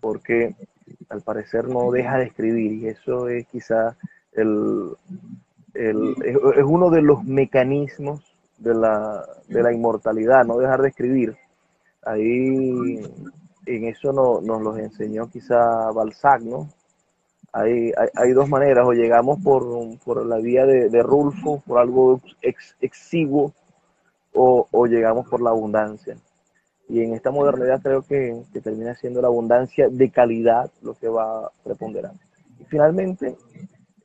porque 0.00 0.56
al 1.08 1.22
parecer 1.22 1.68
no 1.68 1.92
deja 1.92 2.18
de 2.18 2.24
escribir, 2.24 2.72
y 2.72 2.88
eso 2.88 3.28
es 3.28 3.46
quizá 3.46 3.96
el, 4.32 4.96
el, 5.74 6.16
es 6.24 6.64
uno 6.64 6.90
de 6.90 7.02
los 7.02 7.22
mecanismos 7.22 8.36
de 8.58 8.74
la, 8.74 9.24
de 9.46 9.62
la 9.62 9.72
inmortalidad, 9.72 10.44
no 10.44 10.58
dejar 10.58 10.82
de 10.82 10.88
escribir. 10.88 11.36
Ahí 12.02 13.00
en 13.66 13.84
eso 13.86 14.12
no, 14.12 14.40
nos 14.40 14.62
los 14.62 14.78
enseñó 14.78 15.28
quizá 15.28 15.90
Balzac, 15.92 16.42
¿no? 16.42 16.68
Hay, 17.52 17.92
hay, 18.16 18.32
dos 18.32 18.48
maneras, 18.48 18.84
o 18.84 18.92
llegamos 18.92 19.38
por, 19.40 19.64
por 20.04 20.26
la 20.26 20.38
vía 20.38 20.66
de, 20.66 20.88
de, 20.88 21.02
Rulfo, 21.04 21.62
por 21.64 21.78
algo 21.78 22.20
ex, 22.42 22.74
exiguo, 22.80 23.52
o, 24.32 24.66
o, 24.72 24.86
llegamos 24.86 25.28
por 25.28 25.40
la 25.40 25.50
abundancia. 25.50 26.16
Y 26.88 27.02
en 27.02 27.14
esta 27.14 27.30
modernidad 27.30 27.80
creo 27.80 28.02
que, 28.02 28.42
que, 28.52 28.60
termina 28.60 28.96
siendo 28.96 29.22
la 29.22 29.28
abundancia 29.28 29.88
de 29.88 30.10
calidad 30.10 30.68
lo 30.82 30.94
que 30.94 31.08
va 31.08 31.48
preponderando. 31.62 32.18
Y 32.58 32.64
finalmente, 32.64 33.36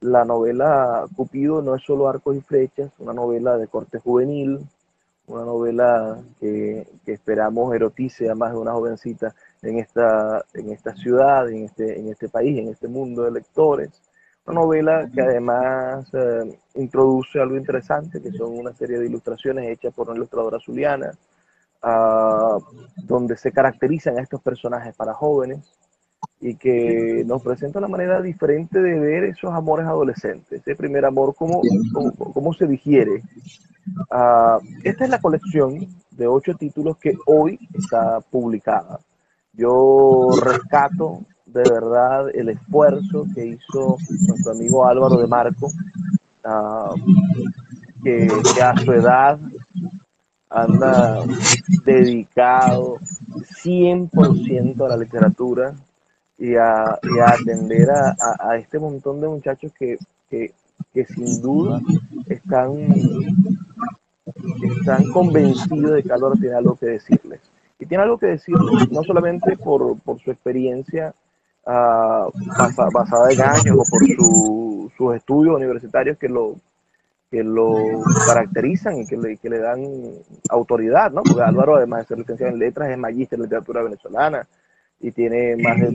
la 0.02 0.26
novela 0.26 1.08
Cupido 1.16 1.64
no 1.64 1.74
es 1.74 1.82
solo 1.82 2.08
arcos 2.08 2.38
y 2.38 2.42
flechas, 2.42 2.92
una 3.00 3.14
novela 3.14 3.58
de 3.58 3.68
corte 3.68 3.98
juvenil, 3.98 4.60
una 5.26 5.44
novela 5.44 6.20
que, 6.40 6.88
que 7.04 7.14
esperamos 7.14 7.74
erotice 7.74 8.30
a 8.30 8.36
más 8.36 8.52
de 8.52 8.60
una 8.60 8.74
jovencita 8.74 9.34
en 9.62 9.80
esta, 9.80 10.44
en 10.54 10.72
esta 10.72 10.96
ciudad, 10.96 11.50
en 11.50 11.66
este, 11.66 12.00
en 12.00 12.10
este 12.10 12.30
país, 12.30 12.58
en 12.58 12.70
este 12.70 12.88
mundo 12.88 13.24
de 13.24 13.32
lectores. 13.32 13.90
Una 14.46 14.62
novela 14.62 15.10
que 15.14 15.22
además 15.22 16.10
eh, 16.14 16.58
introduce 16.76 17.40
algo 17.40 17.58
interesante, 17.58 18.22
que 18.22 18.32
son 18.32 18.58
una 18.58 18.74
serie 18.74 18.98
de 18.98 19.06
ilustraciones 19.06 19.70
hechas 19.70 19.94
por 19.94 20.08
una 20.08 20.18
ilustradora 20.18 20.60
zuliana, 20.60 21.12
ah, 21.84 22.58
donde 23.04 23.38
se 23.38 23.52
caracterizan 23.52 24.18
a 24.18 24.22
estos 24.22 24.42
personajes 24.42 24.96
para 24.96 25.14
jóvenes 25.14 25.76
y 26.42 26.56
que 26.56 27.24
nos 27.26 27.42
presenta 27.44 27.80
una 27.80 27.88
manera 27.88 28.22
diferente 28.22 28.82
de 28.82 28.98
ver 29.00 29.26
esos 29.26 29.54
amores 29.54 29.86
adolescentes, 29.86 30.62
ese 30.62 30.76
primer 30.76 31.06
amor, 31.06 31.36
cómo, 31.36 31.62
cómo, 32.34 32.54
se 32.54 32.66
digiere. 32.66 33.22
Ah, 34.10 34.60
esta 34.84 35.04
es 35.04 35.10
la 35.10 35.20
colección 35.20 35.80
de 36.12 36.28
ocho 36.28 36.54
títulos 36.56 36.98
que 36.98 37.14
hoy 37.26 37.60
está 37.74 38.22
publicada. 38.22 39.00
Yo 39.54 40.30
rescato 40.42 41.26
de 41.46 41.64
verdad 41.64 42.30
el 42.34 42.50
esfuerzo 42.50 43.26
que 43.34 43.46
hizo 43.46 43.98
nuestro 44.28 44.52
amigo 44.52 44.86
Álvaro 44.86 45.18
de 45.18 45.28
Marco, 45.28 45.72
ah, 46.44 46.94
que, 48.04 48.28
a 48.62 48.78
su 48.78 48.92
edad 48.94 49.40
anda 50.50 51.24
dedicado 51.84 52.98
100% 53.64 54.86
a 54.86 54.90
la 54.90 54.98
literatura 54.98 55.74
y 56.38 56.56
a, 56.56 57.00
atender 57.26 57.90
a, 57.92 58.56
este 58.58 58.80
montón 58.80 59.20
de 59.20 59.28
muchachos 59.28 59.72
que, 59.78 59.98
sin 61.06 61.42
duda 61.42 61.82
están, 62.28 62.78
están 64.80 65.12
convencidos 65.12 65.92
de 65.92 66.04
que 66.04 66.14
Álvaro 66.14 66.36
tiene 66.36 66.56
algo 66.56 66.76
que 66.76 66.86
decirles 66.86 67.42
y 67.80 67.86
tiene 67.86 68.04
algo 68.04 68.18
que 68.18 68.28
decir, 68.28 68.56
no 68.92 69.04
solamente 69.04 69.56
por, 69.58 69.98
su 70.22 70.32
experiencia 70.32 71.14
uh, 71.66 72.30
basada 72.92 73.32
en 73.32 73.42
años 73.42 73.78
o 73.78 73.84
por 73.90 74.92
sus 74.98 75.16
estudios 75.16 75.56
universitarios 75.56 76.18
que 76.18 76.28
lo, 76.28 76.56
que 77.32 77.44
lo 77.44 78.04
caracterizan 78.28 78.98
y 78.98 79.08
que 79.08 79.16
le, 79.16 79.38
que 79.38 79.50
le 79.50 79.60
dan 79.60 79.80
autoridad, 80.50 81.12
¿no? 81.12 81.24
Porque 81.24 81.42
Álvaro, 81.42 81.78
además 81.78 82.02
de 82.02 82.08
ser 82.08 82.18
licenciado 82.18 82.52
en 82.52 82.60
letras, 82.60 82.90
es 82.90 82.98
magíster 82.98 83.38
en 83.38 83.44
literatura 83.44 83.82
venezolana 83.82 84.46
y 85.00 85.12
tiene 85.12 85.56
más 85.56 85.80
de, 85.80 85.92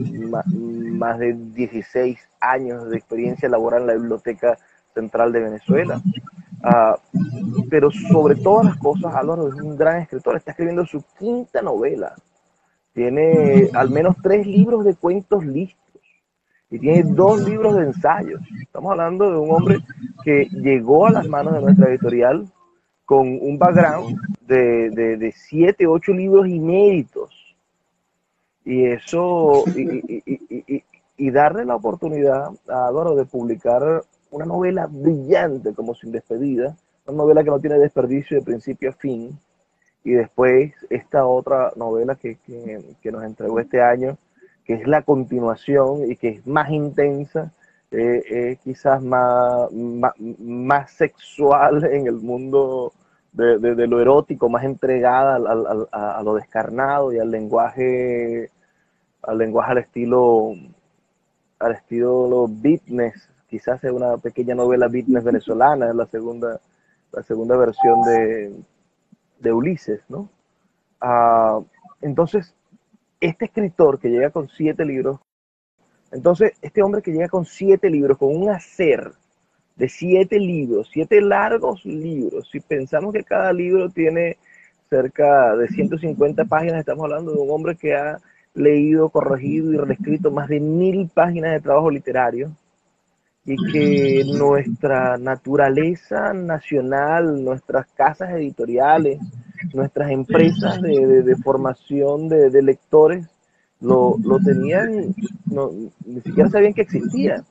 más, 0.97 1.19
de 1.19 1.33
16 1.33 2.17
años 2.39 2.89
de 2.89 2.97
experiencia 2.97 3.47
laboral 3.47 3.81
en 3.81 3.87
la 3.87 3.93
Biblioteca 3.93 4.57
Central 4.93 5.31
de 5.31 5.41
Venezuela. 5.41 6.01
Ah, 6.67 6.97
pero 7.69 7.91
sobre 7.91 8.35
todas 8.35 8.65
las 8.65 8.77
cosas, 8.77 9.13
Álvaro 9.13 9.49
es 9.49 9.53
un 9.53 9.77
gran 9.77 10.01
escritor, 10.01 10.35
está 10.35 10.49
escribiendo 10.49 10.83
su 10.83 11.03
quinta 11.19 11.61
novela. 11.61 12.15
Tiene 12.91 13.69
al 13.73 13.91
menos 13.91 14.15
tres 14.23 14.47
libros 14.47 14.83
de 14.83 14.95
cuentos 14.95 15.45
listos 15.45 16.01
y 16.71 16.79
tiene 16.79 17.03
dos 17.03 17.47
libros 17.47 17.75
de 17.75 17.83
ensayos. 17.83 18.41
Estamos 18.63 18.91
hablando 18.91 19.29
de 19.29 19.37
un 19.37 19.51
hombre 19.51 19.77
que 20.23 20.47
llegó 20.51 21.05
a 21.05 21.11
las 21.11 21.27
manos 21.27 21.53
de 21.53 21.61
nuestra 21.61 21.89
editorial 21.89 22.47
con 23.05 23.27
un 23.27 23.59
background 23.59 24.19
de, 24.41 24.89
de, 24.89 25.31
siete, 25.33 25.85
ocho 25.85 26.13
libros 26.13 26.47
inéditos. 26.47 27.55
Y 28.63 28.85
eso, 28.85 29.65
y, 29.75 30.83
y 31.15 31.29
darle 31.29 31.63
la 31.63 31.75
oportunidad 31.75 32.49
a 32.67 32.87
Álvaro 32.87 33.13
de 33.13 33.25
publicar 33.25 34.01
una 34.31 34.45
novela 34.45 34.87
brillante 34.89 35.73
como 35.73 35.95
Sin 35.95 36.11
Despedida, 36.11 36.75
una 37.05 37.17
novela 37.17 37.43
que 37.43 37.49
no 37.49 37.59
tiene 37.59 37.79
desperdicio 37.79 38.37
de 38.37 38.45
principio 38.45 38.89
a 38.89 38.93
fin, 38.93 39.37
y 40.03 40.11
después 40.11 40.73
esta 40.89 41.25
otra 41.25 41.71
novela 41.75 42.15
que, 42.15 42.37
nos 43.03 43.23
entregó 43.23 43.59
este 43.59 43.81
año, 43.81 44.17
que 44.63 44.75
es 44.75 44.87
la 44.87 45.01
continuación 45.01 46.11
y 46.11 46.15
que 46.15 46.29
es 46.29 46.47
más 46.47 46.69
intensa, 46.69 47.51
eh, 47.91 48.57
quizás 48.63 49.01
más, 49.01 49.71
más, 49.71 50.91
sexual 50.91 51.85
en 51.85 52.07
el 52.07 52.15
mundo 52.15 52.93
de, 53.31 53.87
lo 53.87 53.99
erótico, 53.99 54.49
más 54.49 54.63
entregada 54.63 55.35
a, 55.91 56.23
lo 56.23 56.35
descarnado 56.35 57.11
y 57.11 57.19
al 57.19 57.31
lenguaje, 57.31 58.49
al 59.23 59.37
lenguaje 59.37 59.71
al 59.71 59.77
estilo, 59.79 60.53
al 61.59 61.71
estilo 61.73 62.47
business 62.47 63.29
quizás 63.55 63.81
es 63.85 63.91
una 63.91 64.17
pequeña 64.17 64.53
novela 64.53 64.87
business 64.87 65.23
venezolana, 65.23 65.87
es 65.87 65.95
la 65.95 66.05
segunda, 66.07 66.59
la 67.13 67.23
segunda 67.23 67.55
versión 67.55 68.01
de, 68.01 68.53
de 69.39 69.53
Ulises, 69.53 70.01
¿no? 70.09 70.27
Ah, 70.99 71.61
entonces, 72.01 72.53
este 73.21 73.45
escritor 73.45 73.97
que 73.97 74.09
llega 74.09 74.29
con 74.29 74.49
siete 74.49 74.83
libros, 74.83 75.21
entonces, 76.11 76.51
este 76.61 76.83
hombre 76.83 77.01
que 77.01 77.13
llega 77.13 77.29
con 77.29 77.45
siete 77.45 77.89
libros, 77.89 78.17
con 78.17 78.35
un 78.35 78.49
hacer 78.49 79.13
de 79.77 79.87
siete 79.87 80.37
libros, 80.37 80.89
siete 80.91 81.21
largos 81.21 81.85
libros, 81.85 82.49
si 82.51 82.59
pensamos 82.59 83.13
que 83.13 83.23
cada 83.23 83.53
libro 83.53 83.89
tiene 83.89 84.37
cerca 84.89 85.55
de 85.55 85.69
150 85.69 86.43
páginas, 86.43 86.79
estamos 86.79 87.05
hablando 87.05 87.31
de 87.31 87.39
un 87.39 87.51
hombre 87.51 87.77
que 87.77 87.95
ha 87.95 88.17
leído, 88.53 89.07
corregido 89.07 89.71
y 89.71 89.77
reescrito 89.77 90.29
más 90.29 90.49
de 90.49 90.59
mil 90.59 91.07
páginas 91.07 91.53
de 91.53 91.61
trabajo 91.61 91.89
literario 91.89 92.51
y 93.45 93.55
que 93.71 94.23
nuestra 94.25 95.17
naturaleza 95.17 96.33
nacional, 96.33 97.43
nuestras 97.43 97.85
casas 97.93 98.31
editoriales, 98.31 99.19
nuestras 99.73 100.09
empresas 100.09 100.81
de, 100.81 101.35
formación 101.43 102.27
de, 102.27 102.61
lectores 102.63 103.27
lo, 103.81 104.17
tenían, 104.43 105.13
ni 106.05 106.21
siquiera 106.21 106.49
sabían 106.49 106.73
que 106.73 106.81
existía. 106.81 107.43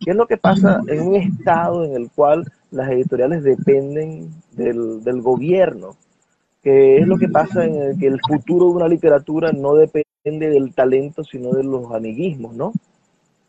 ¿Qué 0.00 0.10
es 0.10 0.16
lo 0.16 0.26
que 0.26 0.36
pasa 0.36 0.80
en 0.88 1.08
un 1.08 1.14
estado 1.16 1.84
en 1.84 1.94
el 1.94 2.10
cual 2.10 2.44
las 2.70 2.90
editoriales 2.90 3.42
dependen 3.42 4.30
del, 4.52 5.02
del 5.02 5.22
gobierno? 5.22 5.96
¿Qué 6.62 6.98
es 6.98 7.06
lo 7.06 7.16
que 7.16 7.28
pasa 7.28 7.64
en 7.64 7.76
el 7.76 7.98
que 7.98 8.08
el 8.08 8.20
futuro 8.26 8.66
de 8.66 8.72
una 8.72 8.88
literatura 8.88 9.52
no 9.52 9.74
depende 9.74 10.50
del 10.50 10.74
talento, 10.74 11.22
sino 11.22 11.50
de 11.52 11.62
los 11.62 11.92
amiguismos, 11.92 12.54
¿no? 12.54 12.72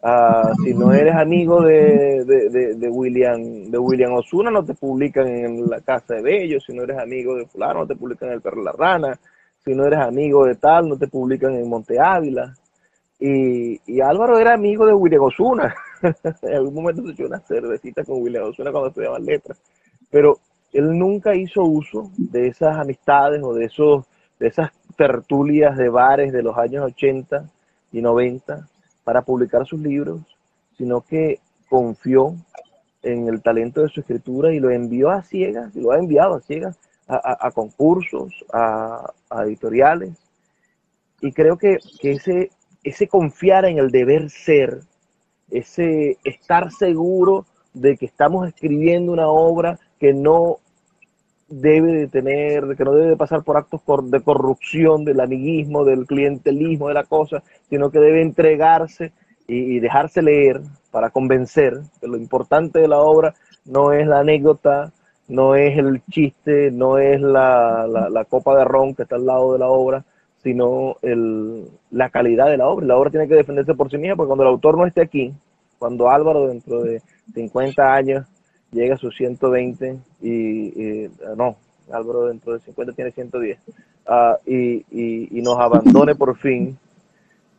Ah, 0.02 0.54
si 0.64 0.74
no 0.74 0.94
eres 0.94 1.14
amigo 1.14 1.62
de, 1.62 2.24
de, 2.24 2.90
William 2.90 3.70
de 3.70 3.78
William 3.78 4.14
Osuna, 4.14 4.50
no 4.50 4.64
te 4.64 4.74
publican 4.74 5.28
en 5.28 5.70
la 5.70 5.82
Casa 5.82 6.16
de 6.16 6.22
Bello. 6.22 6.60
Si 6.62 6.74
no 6.74 6.84
eres 6.84 6.98
amigo 6.98 7.36
de 7.36 7.46
fulano, 7.46 7.82
no 7.82 7.88
te 7.88 7.96
publican 7.96 8.30
en 8.30 8.36
El 8.36 8.42
Perro 8.42 8.60
de 8.60 8.66
la 8.66 8.72
Rana. 8.72 9.20
Si 9.66 9.76
no 9.76 9.86
eres 9.86 10.00
amigo 10.00 10.46
de 10.46 10.56
tal, 10.56 10.88
no 10.88 10.98
te 10.98 11.08
publican 11.08 11.54
en 11.54 11.68
Monte 11.68 12.00
Ávila. 12.00 12.56
Y, 13.20 13.82
y 13.86 14.00
Álvaro 14.00 14.40
era 14.40 14.54
amigo 14.54 14.86
de 14.86 14.94
William 14.94 15.24
Osuna. 15.24 15.76
en 16.02 16.54
algún 16.54 16.76
momento 16.76 17.04
se 17.04 17.12
echó 17.12 17.26
una 17.26 17.40
cervecita 17.42 18.06
con 18.06 18.22
William 18.22 18.46
Osuna 18.46 18.72
cuando 18.72 18.90
estudiaba 18.90 19.20
letras. 19.20 19.62
Pero 20.10 20.38
él 20.72 20.98
nunca 20.98 21.36
hizo 21.36 21.64
uso 21.64 22.10
de 22.16 22.48
esas 22.48 22.78
amistades 22.78 23.44
o 23.44 23.54
de, 23.54 23.66
esos, 23.66 24.06
de 24.40 24.48
esas 24.48 24.72
tertulias 24.96 25.76
de 25.76 25.90
bares 25.90 26.32
de 26.32 26.42
los 26.42 26.58
años 26.58 26.86
80 26.86 27.50
y 27.92 28.02
90 28.02 28.66
para 29.10 29.24
publicar 29.24 29.66
sus 29.66 29.82
libros, 29.82 30.22
sino 30.78 31.02
que 31.02 31.40
confió 31.68 32.36
en 33.02 33.28
el 33.28 33.42
talento 33.42 33.82
de 33.82 33.90
su 33.90 34.02
escritura 34.02 34.54
y 34.54 34.60
lo 34.60 34.70
envió 34.70 35.10
a 35.10 35.24
ciegas, 35.24 35.76
y 35.76 35.82
lo 35.82 35.92
ha 35.92 35.98
enviado 35.98 36.36
a 36.36 36.42
ciegas 36.42 36.78
a, 37.08 37.50
concursos, 37.50 38.32
a, 38.54 39.12
editoriales. 39.48 40.12
Y 41.22 41.32
creo 41.32 41.58
que, 41.58 41.80
ese, 42.04 42.52
ese 42.84 43.08
confiar 43.08 43.66
en 43.66 43.80
el 43.80 43.90
deber 43.90 44.30
ser, 44.30 44.82
ese 45.50 46.20
estar 46.24 46.72
seguro 46.72 47.48
de 47.74 47.98
que 47.98 48.06
estamos 48.06 48.48
escribiendo 48.48 49.12
una 49.12 49.28
obra 49.28 49.80
que 50.00 50.14
no 50.14 50.60
debe 51.50 51.94
de 51.94 52.08
tener, 52.08 52.76
que 52.78 52.84
no 52.84 52.94
debe 52.94 53.10
de 53.10 53.18
pasar 53.18 53.44
por 53.44 53.58
actos 53.58 53.82
de 54.10 54.22
corrupción, 54.22 55.04
del 55.04 55.20
amiguismo, 55.20 55.84
del 55.84 56.06
clientelismo 56.06 56.88
de 56.88 56.94
la 56.94 57.04
cosa, 57.04 57.44
sino 57.70 57.90
que 57.92 58.00
debe 58.00 58.22
entregarse 58.22 59.12
y, 59.48 59.80
dejarse 59.80 60.22
leer 60.22 60.62
para 60.92 61.10
convencer 61.10 61.80
que 62.00 62.08
lo 62.08 62.18
importante 62.18 62.80
de 62.80 62.88
la 62.88 63.00
obra 63.00 63.34
no 63.66 63.94
es 63.94 64.06
la 64.06 64.20
anécdota, 64.20 64.92
no 65.28 65.56
es 65.56 65.78
el 65.78 66.04
chiste, 66.12 66.72
no 66.72 67.00
es 67.00 67.20
la, 67.20 67.88
la, 67.88 68.26
copa 68.26 68.56
de 68.56 68.66
ron 68.66 68.94
que 68.94 69.04
está 69.04 69.16
al 69.16 69.26
lado 69.26 69.54
de 69.54 69.60
la 69.60 69.68
obra, 69.68 70.06
sino 70.44 70.98
el, 71.02 71.68
la 71.92 72.10
calidad 72.10 72.48
de 72.48 72.58
la 72.58 72.68
obra. 72.68 72.86
La 72.86 72.98
obra 72.98 73.10
tiene 73.10 73.28
que 73.28 73.36
defenderse 73.36 73.74
por 73.74 73.90
sí 73.90 73.98
misma, 73.98 74.16
porque 74.16 74.28
cuando 74.28 74.44
el 74.44 74.50
autor 74.50 74.78
no 74.78 74.86
esté 74.86 75.02
aquí, 75.02 75.34
cuando 75.80 76.10
Álvaro 76.10 76.48
dentro 76.48 76.82
de 76.84 77.02
50 77.34 77.94
años 77.94 78.26
llega 78.72 78.96
a 78.96 78.98
sus 78.98 79.16
120 79.16 79.98
y, 80.22 81.10
no, 81.36 81.56
Álvaro 81.92 82.28
dentro 82.28 82.54
de 82.54 82.60
50 82.60 82.94
tiene 82.94 83.12
110 83.12 83.60
ah, 84.08 84.38
y, 84.46 84.86
y, 84.92 85.42
nos 85.42 85.58
abandone 85.58 86.16
por 86.16 86.38
fin, 86.38 86.78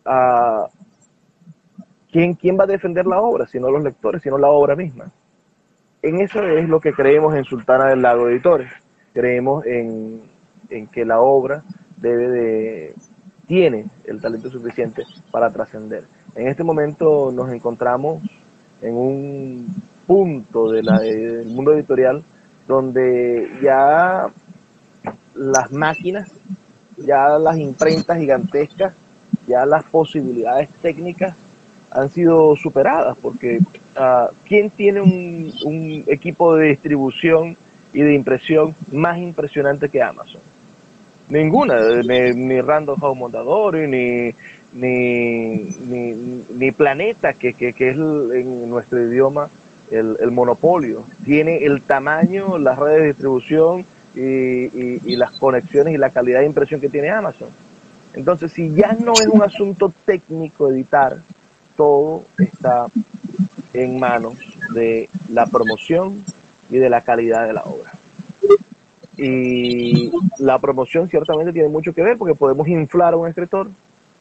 uh, 0.06 0.66
¿quién, 2.10 2.34
¿quién 2.34 2.58
va 2.58 2.64
a 2.64 2.68
defender 2.68 3.06
la 3.06 3.20
obra? 3.20 3.46
Si 3.46 3.58
no 3.58 3.70
los 3.70 3.82
lectores, 3.82 4.22
sino 4.22 4.38
la 4.38 4.48
obra 4.48 4.76
misma. 4.76 5.10
En 6.02 6.20
eso 6.20 6.42
es 6.42 6.68
lo 6.68 6.80
que 6.80 6.92
creemos 6.92 7.34
en 7.36 7.44
Sultana 7.44 7.86
del 7.86 8.02
Lago 8.02 8.28
Editores. 8.28 8.70
Creemos 9.12 9.66
en, 9.66 10.22
en 10.70 10.86
que 10.86 11.04
la 11.04 11.20
obra 11.20 11.62
debe 11.96 12.28
de, 12.28 12.94
tiene 13.46 13.86
el 14.04 14.20
talento 14.20 14.48
suficiente 14.48 15.04
para 15.30 15.50
trascender. 15.50 16.04
En 16.34 16.48
este 16.48 16.64
momento 16.64 17.32
nos 17.32 17.50
encontramos 17.50 18.22
en 18.80 18.96
un 18.96 19.82
punto 20.10 20.72
de 20.72 20.82
la, 20.82 20.98
del 20.98 21.46
mundo 21.46 21.72
editorial 21.72 22.24
donde 22.66 23.48
ya 23.62 24.26
las 25.36 25.70
máquinas, 25.70 26.28
ya 26.96 27.38
las 27.38 27.56
imprentas 27.58 28.18
gigantescas, 28.18 28.92
ya 29.46 29.64
las 29.64 29.84
posibilidades 29.84 30.68
técnicas 30.82 31.36
han 31.92 32.10
sido 32.10 32.56
superadas, 32.56 33.16
porque 33.22 33.60
uh, 33.96 34.34
¿quién 34.48 34.70
tiene 34.70 35.00
un, 35.00 36.02
equipo 36.08 36.56
de 36.56 36.70
distribución 36.70 37.56
y 37.92 38.00
de 38.00 38.12
impresión 38.12 38.74
más 38.90 39.16
impresionante 39.16 39.88
que 39.88 40.02
Amazon? 40.02 40.40
Ninguna, 41.28 42.02
ni, 42.02 42.32
ni 42.32 42.60
Random 42.60 42.98
House 42.98 43.16
Montadori, 43.16 43.86
ni, 43.86 44.34
ni, 44.72 45.70
ni, 46.52 46.72
Planeta, 46.72 47.32
que, 47.32 47.52
que, 47.52 47.72
que 47.72 47.90
es 47.90 47.96
en 47.96 48.68
nuestro 48.68 49.00
idioma 49.06 49.48
el, 49.90 50.30
monopolio, 50.30 51.04
tiene 51.24 51.64
el 51.64 51.82
tamaño, 51.82 52.58
las 52.58 52.78
redes 52.78 53.00
de 53.00 53.06
distribución 53.08 53.84
y, 54.14 55.16
las 55.16 55.32
conexiones 55.32 55.94
y 55.94 55.98
la 55.98 56.10
calidad 56.10 56.40
de 56.40 56.46
impresión 56.46 56.80
que 56.80 56.88
tiene 56.88 57.10
Amazon. 57.10 57.48
Entonces, 58.14 58.52
si 58.52 58.72
ya 58.74 58.92
no 58.92 59.12
es 59.12 59.26
un 59.26 59.42
asunto 59.42 59.92
técnico 60.04 60.68
editar, 60.68 61.18
todo 61.76 62.24
está 62.38 62.86
en 63.72 63.98
manos 63.98 64.34
de 64.74 65.08
la 65.28 65.46
promoción 65.46 66.24
y 66.68 66.78
de 66.78 66.90
la 66.90 67.02
calidad 67.02 67.46
de 67.46 67.52
la 67.52 67.62
obra. 67.62 67.92
Y 69.16 70.10
la 70.38 70.58
promoción 70.58 71.08
ciertamente 71.08 71.52
tiene 71.52 71.68
mucho 71.68 71.92
que 71.92 72.02
ver 72.02 72.16
porque 72.16 72.34
podemos 72.34 72.66
inflar 72.68 73.14
a 73.14 73.16
un 73.16 73.28
escritor 73.28 73.68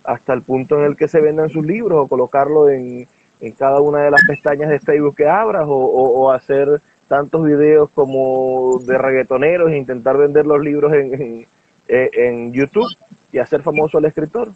hasta 0.04 0.34
el 0.34 0.42
punto 0.42 0.78
en 0.80 0.86
el 0.86 0.98
que 0.98 1.08
se 1.08 1.22
vendan 1.22 1.50
sus 1.50 1.66
libros 1.66 2.00
o 2.04 2.08
colocarlo 2.08 2.70
en, 2.70 3.08
en 3.40 3.54
cada 3.54 3.80
una 3.80 4.00
de 4.00 4.12
las 4.12 4.22
pestañas 4.28 4.70
de 4.70 4.80
Facebook 4.80 5.16
que 5.16 5.28
abras 5.28 5.66
o, 5.68 6.32
hacer 6.32 6.82
tantos 7.08 7.44
videos 7.46 7.90
como 7.92 8.80
de 8.86 8.98
reggaetoneros 8.98 9.72
e 9.72 9.78
intentar 9.78 10.18
vender 10.18 10.46
los 10.46 10.62
libros 10.62 10.94
en, 10.94 11.48
en, 11.88 12.54
YouTube 12.54 12.96
y 13.32 13.40
hacer 13.40 13.64
famoso 13.64 13.98
al 13.98 14.06
escritor. 14.06 14.52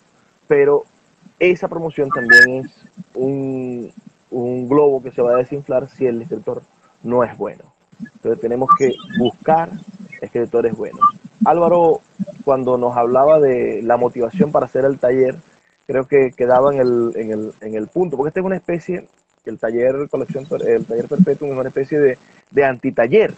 Pero 0.47 0.83
esa 1.39 1.67
promoción 1.67 2.09
también 2.09 2.65
es 2.65 2.85
un, 3.15 3.91
un 4.29 4.67
globo 4.67 5.01
que 5.01 5.11
se 5.11 5.21
va 5.21 5.31
a 5.31 5.37
desinflar 5.37 5.89
si 5.89 6.05
el 6.05 6.21
escritor 6.21 6.61
no 7.01 7.23
es 7.23 7.35
bueno. 7.37 7.63
Entonces 7.99 8.41
tenemos 8.41 8.69
que 8.77 8.93
buscar 9.17 9.69
escritores 10.21 10.75
buenos. 10.75 11.01
Álvaro, 11.45 12.01
cuando 12.43 12.77
nos 12.77 12.95
hablaba 12.95 13.39
de 13.39 13.81
la 13.81 13.97
motivación 13.97 14.51
para 14.51 14.65
hacer 14.65 14.85
el 14.85 14.99
taller, 14.99 15.37
creo 15.87 16.07
que 16.07 16.31
quedaba 16.31 16.73
en 16.73 16.79
el, 16.79 17.11
en 17.15 17.31
el, 17.31 17.53
en 17.61 17.75
el 17.75 17.87
punto, 17.87 18.17
porque 18.17 18.29
esta 18.29 18.39
es 18.39 18.45
una 18.45 18.55
especie, 18.55 19.07
el 19.45 19.59
taller 19.59 20.07
colección, 20.09 20.45
el 20.65 20.85
taller 20.85 21.07
perpetuo 21.07 21.47
es 21.47 21.57
una 21.57 21.67
especie 21.67 21.99
de, 21.99 22.17
de 22.51 22.65
antitaller, 22.65 23.33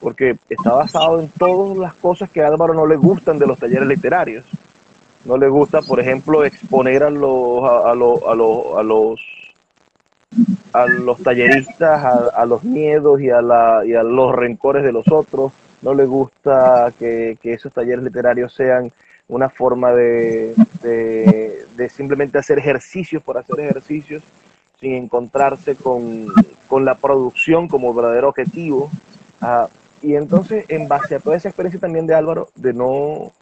porque 0.00 0.36
está 0.48 0.72
basado 0.72 1.20
en 1.20 1.28
todas 1.28 1.78
las 1.78 1.94
cosas 1.94 2.30
que 2.30 2.42
a 2.42 2.48
Álvaro 2.48 2.74
no 2.74 2.86
le 2.86 2.96
gustan 2.96 3.38
de 3.38 3.46
los 3.46 3.58
talleres 3.58 3.88
literarios. 3.88 4.44
No 5.24 5.36
le 5.36 5.48
gusta, 5.48 5.82
por 5.82 5.98
ejemplo, 5.98 6.44
exponer 6.44 7.02
a 7.02 7.10
los, 7.10 7.64
a, 7.64 7.90
a, 7.90 7.94
los, 7.94 8.22
a 8.22 8.82
los 8.82 9.20
a 10.72 10.86
los 10.86 11.20
talleristas, 11.22 12.04
a, 12.04 12.44
los 12.44 12.62
miedos 12.62 13.20
y 13.20 13.30
a, 13.30 13.40
la, 13.40 13.82
y 13.84 13.94
a 13.94 14.02
los 14.02 14.34
rencores 14.36 14.84
de 14.84 14.92
los 14.92 15.10
otros. 15.10 15.52
No 15.82 15.94
le 15.94 16.04
gusta 16.04 16.92
que 16.98 17.38
esos 17.42 17.72
talleres 17.72 18.04
literarios 18.04 18.52
sean 18.52 18.92
una 19.28 19.48
forma 19.48 19.92
de, 19.92 20.54
de, 20.82 21.88
simplemente 21.90 22.38
hacer 22.38 22.58
ejercicios 22.58 23.22
por 23.22 23.38
hacer 23.38 23.60
ejercicios, 23.60 24.22
sin 24.80 24.94
encontrarse 24.94 25.74
con, 25.74 26.26
con 26.68 26.84
la 26.84 26.94
producción 26.94 27.68
como 27.68 27.92
verdadero 27.94 28.28
objetivo. 28.28 28.90
Ah, 29.40 29.68
y 30.02 30.14
entonces, 30.14 30.64
en 30.68 30.86
base 30.86 31.16
a 31.16 31.20
toda 31.20 31.36
esa 31.36 31.48
experiencia 31.48 31.80
también 31.80 32.06
de 32.06 32.14
Álvaro, 32.14 32.50
de 32.54 32.72
no, 32.72 33.32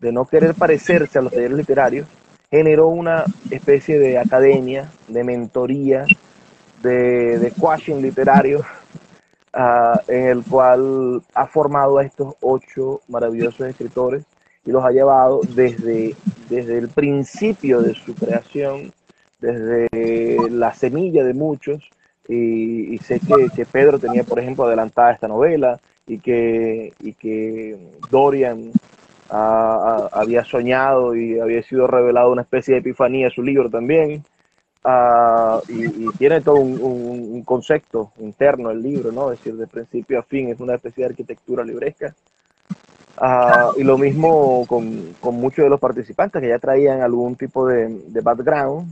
de 0.00 0.12
no 0.12 0.24
querer 0.24 0.54
parecerse 0.54 1.18
a 1.18 1.22
los 1.22 1.32
talleres 1.32 1.56
literarios, 1.56 2.06
generó 2.50 2.88
una 2.88 3.24
especie 3.50 3.98
de 3.98 4.18
academia, 4.18 4.90
de 5.08 5.24
mentoría, 5.24 6.06
de, 6.82 7.38
de 7.38 7.50
quashing 7.50 8.00
literario, 8.00 8.64
ah, 9.52 10.00
en 10.08 10.28
el 10.28 10.44
cual 10.44 11.22
ha 11.34 11.46
formado 11.46 11.98
a 11.98 12.04
estos 12.04 12.34
ocho 12.40 13.02
maravillosos 13.08 13.68
escritores 13.68 14.24
y 14.64 14.70
los 14.70 14.84
ha 14.84 14.90
llevado 14.90 15.40
desde, 15.54 16.14
desde 16.48 16.78
el 16.78 16.88
principio 16.88 17.80
de 17.80 17.94
su 17.94 18.14
creación, 18.14 18.92
desde 19.40 20.50
la 20.50 20.74
semilla 20.74 21.24
de 21.24 21.34
muchos, 21.34 21.88
y, 22.28 22.96
sé 22.98 23.18
que, 23.18 23.48
que, 23.54 23.66
Pedro 23.66 23.98
tenía, 23.98 24.22
por 24.22 24.38
ejemplo, 24.38 24.64
adelantada 24.64 25.12
esta 25.12 25.26
novela, 25.26 25.80
y 26.06 26.18
que, 26.18 26.92
y 27.00 27.12
que 27.14 27.76
Dorian 28.10 28.72
había 29.28 30.44
soñado 30.44 31.14
y 31.14 31.38
había 31.38 31.62
sido 31.62 31.86
revelado 31.86 32.32
una 32.32 32.42
especie 32.42 32.74
de 32.74 32.80
epifanía 32.80 33.26
en 33.26 33.32
su 33.32 33.42
libro 33.42 33.70
también. 33.70 34.24
Ah, 34.82 35.60
y, 35.68 36.08
tiene 36.18 36.40
todo 36.40 36.56
un, 36.56 37.42
concepto 37.44 38.12
interno 38.18 38.70
el 38.70 38.82
libro, 38.82 39.12
¿no? 39.12 39.32
Es 39.32 39.38
decir, 39.38 39.56
de 39.56 39.66
principio 39.66 40.18
a 40.18 40.22
fin 40.22 40.48
es 40.48 40.60
una 40.60 40.74
especie 40.74 41.04
de 41.04 41.10
arquitectura 41.10 41.64
libresca. 41.64 42.14
Ah, 43.22 43.72
y 43.76 43.84
lo 43.84 43.98
mismo 43.98 44.64
con, 44.66 45.14
con, 45.20 45.34
muchos 45.34 45.62
de 45.62 45.68
los 45.68 45.78
participantes 45.78 46.40
que 46.40 46.48
ya 46.48 46.58
traían 46.58 47.02
algún 47.02 47.36
tipo 47.36 47.66
de, 47.66 47.88
de 47.88 48.20
background, 48.22 48.88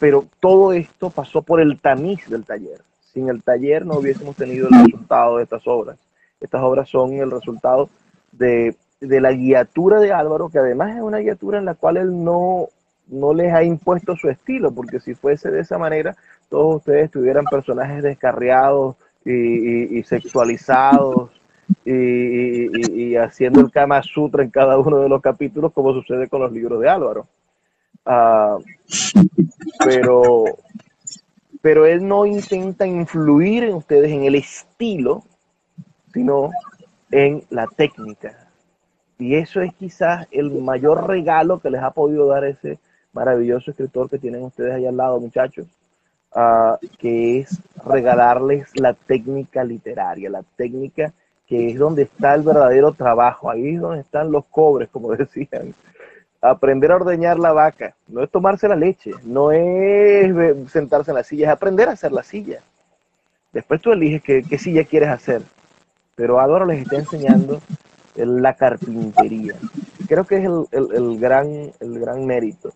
pero 0.00 0.24
todo 0.40 0.72
esto 0.72 1.10
pasó 1.10 1.42
por 1.42 1.60
el 1.60 1.80
tamiz 1.80 2.28
del 2.28 2.44
taller. 2.44 2.80
Sin 3.12 3.28
el 3.28 3.40
taller 3.44 3.86
no 3.86 3.98
hubiésemos 3.98 4.34
tenido 4.34 4.66
el 4.68 4.84
resultado 4.84 5.36
de 5.36 5.44
estas 5.44 5.62
obras. 5.66 5.96
Estas 6.40 6.60
obras 6.60 6.88
son 6.88 7.12
el 7.12 7.30
resultado 7.30 7.88
de, 8.32 8.74
de 9.00 9.20
la 9.20 9.30
guiatura 9.30 10.00
de 10.00 10.12
Álvaro, 10.12 10.48
que 10.48 10.58
además 10.58 10.96
es 10.96 11.02
una 11.02 11.18
guiatura 11.18 11.58
en 11.58 11.66
la 11.66 11.74
cual 11.74 11.98
él 11.98 12.24
no, 12.24 12.66
no 13.06 13.32
les 13.32 13.54
ha 13.54 13.62
impuesto 13.62 14.16
su 14.16 14.28
estilo, 14.28 14.72
porque 14.72 14.98
si 14.98 15.14
fuese 15.14 15.52
de 15.52 15.60
esa 15.60 15.78
manera, 15.78 16.16
todos 16.48 16.78
ustedes 16.78 17.12
tuvieran 17.12 17.44
personajes 17.44 18.02
descarriados 18.02 18.96
y 19.24 20.02
sexualizados 20.02 21.30
y, 21.84 23.16
haciendo 23.16 23.60
el 23.60 23.70
Kama 23.70 24.02
Sutra 24.02 24.42
en 24.42 24.50
cada 24.50 24.78
uno 24.78 24.98
de 24.98 25.08
los 25.08 25.20
capítulos, 25.20 25.72
como 25.72 25.92
sucede 25.92 26.28
con 26.28 26.40
los 26.40 26.52
libros 26.52 26.80
de 26.80 26.88
Álvaro. 26.88 27.26
Ah, 28.04 28.58
pero, 29.84 30.44
pero 31.60 31.86
él 31.86 32.06
no 32.06 32.26
intenta 32.26 32.86
influir 32.86 33.64
en 33.64 33.74
ustedes 33.74 34.10
en 34.10 34.24
el 34.24 34.34
estilo, 34.34 35.24
sino 36.12 36.50
en 37.10 37.44
la 37.50 37.66
técnica. 37.66 38.48
Y 39.18 39.36
eso 39.36 39.60
es 39.60 39.72
quizás 39.74 40.26
el 40.30 40.50
mayor 40.50 41.06
regalo 41.06 41.60
que 41.60 41.70
les 41.70 41.82
ha 41.82 41.92
podido 41.92 42.26
dar 42.26 42.44
ese 42.44 42.78
maravilloso 43.12 43.70
escritor 43.70 44.08
que 44.10 44.18
tienen 44.18 44.42
ustedes 44.42 44.72
ahí 44.72 44.86
al 44.86 44.96
lado, 44.96 45.20
muchachos, 45.20 45.66
ah, 46.34 46.78
que 46.98 47.40
es 47.40 47.60
regalarles 47.84 48.68
la 48.80 48.94
técnica 48.94 49.62
literaria, 49.62 50.30
la 50.30 50.42
técnica 50.56 51.12
que 51.52 51.68
es 51.68 51.78
donde 51.78 52.04
está 52.04 52.34
el 52.34 52.40
verdadero 52.40 52.92
trabajo, 52.92 53.50
ahí 53.50 53.74
es 53.74 53.80
donde 53.82 54.00
están 54.00 54.32
los 54.32 54.46
cobres, 54.46 54.88
como 54.88 55.12
decían. 55.16 55.74
Aprender 56.40 56.90
a 56.90 56.96
ordeñar 56.96 57.38
la 57.38 57.52
vaca, 57.52 57.94
no 58.08 58.22
es 58.22 58.30
tomarse 58.30 58.66
la 58.68 58.74
leche, 58.74 59.10
no 59.22 59.52
es 59.52 60.32
sentarse 60.70 61.10
en 61.10 61.16
la 61.16 61.22
silla, 61.22 61.48
es 61.48 61.52
aprender 61.52 61.90
a 61.90 61.92
hacer 61.92 62.10
la 62.10 62.22
silla. 62.22 62.60
Después 63.52 63.82
tú 63.82 63.92
eliges 63.92 64.22
qué, 64.22 64.58
silla 64.58 64.84
quieres 64.84 65.10
hacer, 65.10 65.42
pero 66.14 66.40
Álvaro 66.40 66.64
les 66.64 66.80
está 66.80 66.96
enseñando 66.96 67.60
la 68.16 68.54
carpintería. 68.54 69.52
Creo 70.08 70.24
que 70.24 70.38
es 70.38 70.44
el, 70.44 71.20
gran, 71.20 71.70
el 71.80 72.00
gran 72.00 72.24
mérito. 72.24 72.72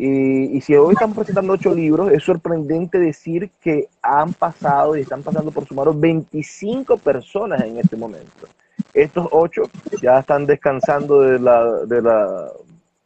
Y, 0.00 0.60
si 0.60 0.76
hoy 0.76 0.92
estamos 0.92 1.16
presentando 1.16 1.54
ocho 1.54 1.74
libros, 1.74 2.12
es 2.12 2.22
sorprendente 2.22 3.00
decir 3.00 3.50
que 3.60 3.88
han 4.00 4.32
pasado 4.32 4.96
y 4.96 5.00
están 5.00 5.24
pasando 5.24 5.50
por 5.50 5.66
su 5.66 5.74
mano 5.74 5.92
25 5.92 6.98
personas 6.98 7.62
en 7.64 7.78
este 7.78 7.96
momento. 7.96 8.46
Estos 8.94 9.26
ocho 9.32 9.62
ya 10.00 10.20
están 10.20 10.46
descansando 10.46 11.22
de 11.22 11.40
la, 11.40 11.84
de 11.84 12.00
la, 12.00 12.48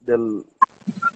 del, 0.01 0.43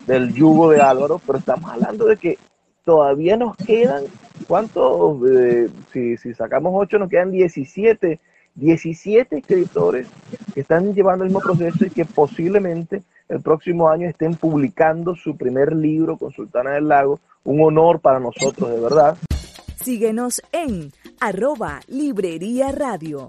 del 0.07 0.33
yugo 0.33 0.71
de 0.71 0.81
Álvaro, 0.81 1.21
pero 1.27 1.41
estamos 1.41 1.71
hablando 1.71 2.07
de 2.07 2.17
que 2.17 2.39
todavía 2.83 3.37
nos 3.37 3.55
quedan, 3.59 4.05
¿cuántos? 4.49 5.19
Eh, 5.31 5.69
si, 5.93 6.17
si 6.17 6.33
sacamos 6.33 6.73
ocho, 6.75 6.99
nos 6.99 7.11
quedan 7.11 7.31
17, 7.31 8.19
17 8.55 9.37
escritores 9.37 10.09
que 10.55 10.61
están 10.61 10.95
llevando 10.95 11.25
el 11.25 11.31
mismo 11.31 11.43
proceso 11.43 11.85
y 11.85 11.91
que 11.91 12.07
posiblemente 12.07 13.03
el 13.29 13.41
próximo 13.41 13.89
año 13.89 14.09
estén 14.09 14.35
publicando 14.35 15.15
su 15.15 15.37
primer 15.37 15.75
libro 15.75 16.17
con 16.17 16.33
Sultana 16.33 16.73
del 16.73 16.89
Lago. 16.89 17.21
Un 17.45 17.61
honor 17.63 18.01
para 18.01 18.19
nosotros, 18.19 18.71
de 18.71 18.81
verdad. 18.81 19.17
Síguenos 19.83 20.43
en 20.53 20.93
arroba 21.21 21.81
Librería 21.87 22.73
Radio. 22.73 23.29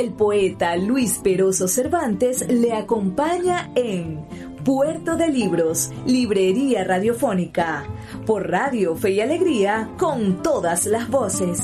El 0.00 0.14
poeta 0.14 0.76
Luis 0.76 1.18
Peroso 1.18 1.68
Cervantes 1.68 2.48
le 2.48 2.72
acompaña 2.72 3.70
en 3.74 4.24
Puerto 4.64 5.14
de 5.14 5.28
Libros, 5.28 5.90
Librería 6.06 6.84
Radiofónica, 6.84 7.84
por 8.24 8.48
Radio 8.48 8.96
Fe 8.96 9.10
y 9.10 9.20
Alegría, 9.20 9.90
con 9.98 10.42
todas 10.42 10.86
las 10.86 11.10
voces. 11.10 11.60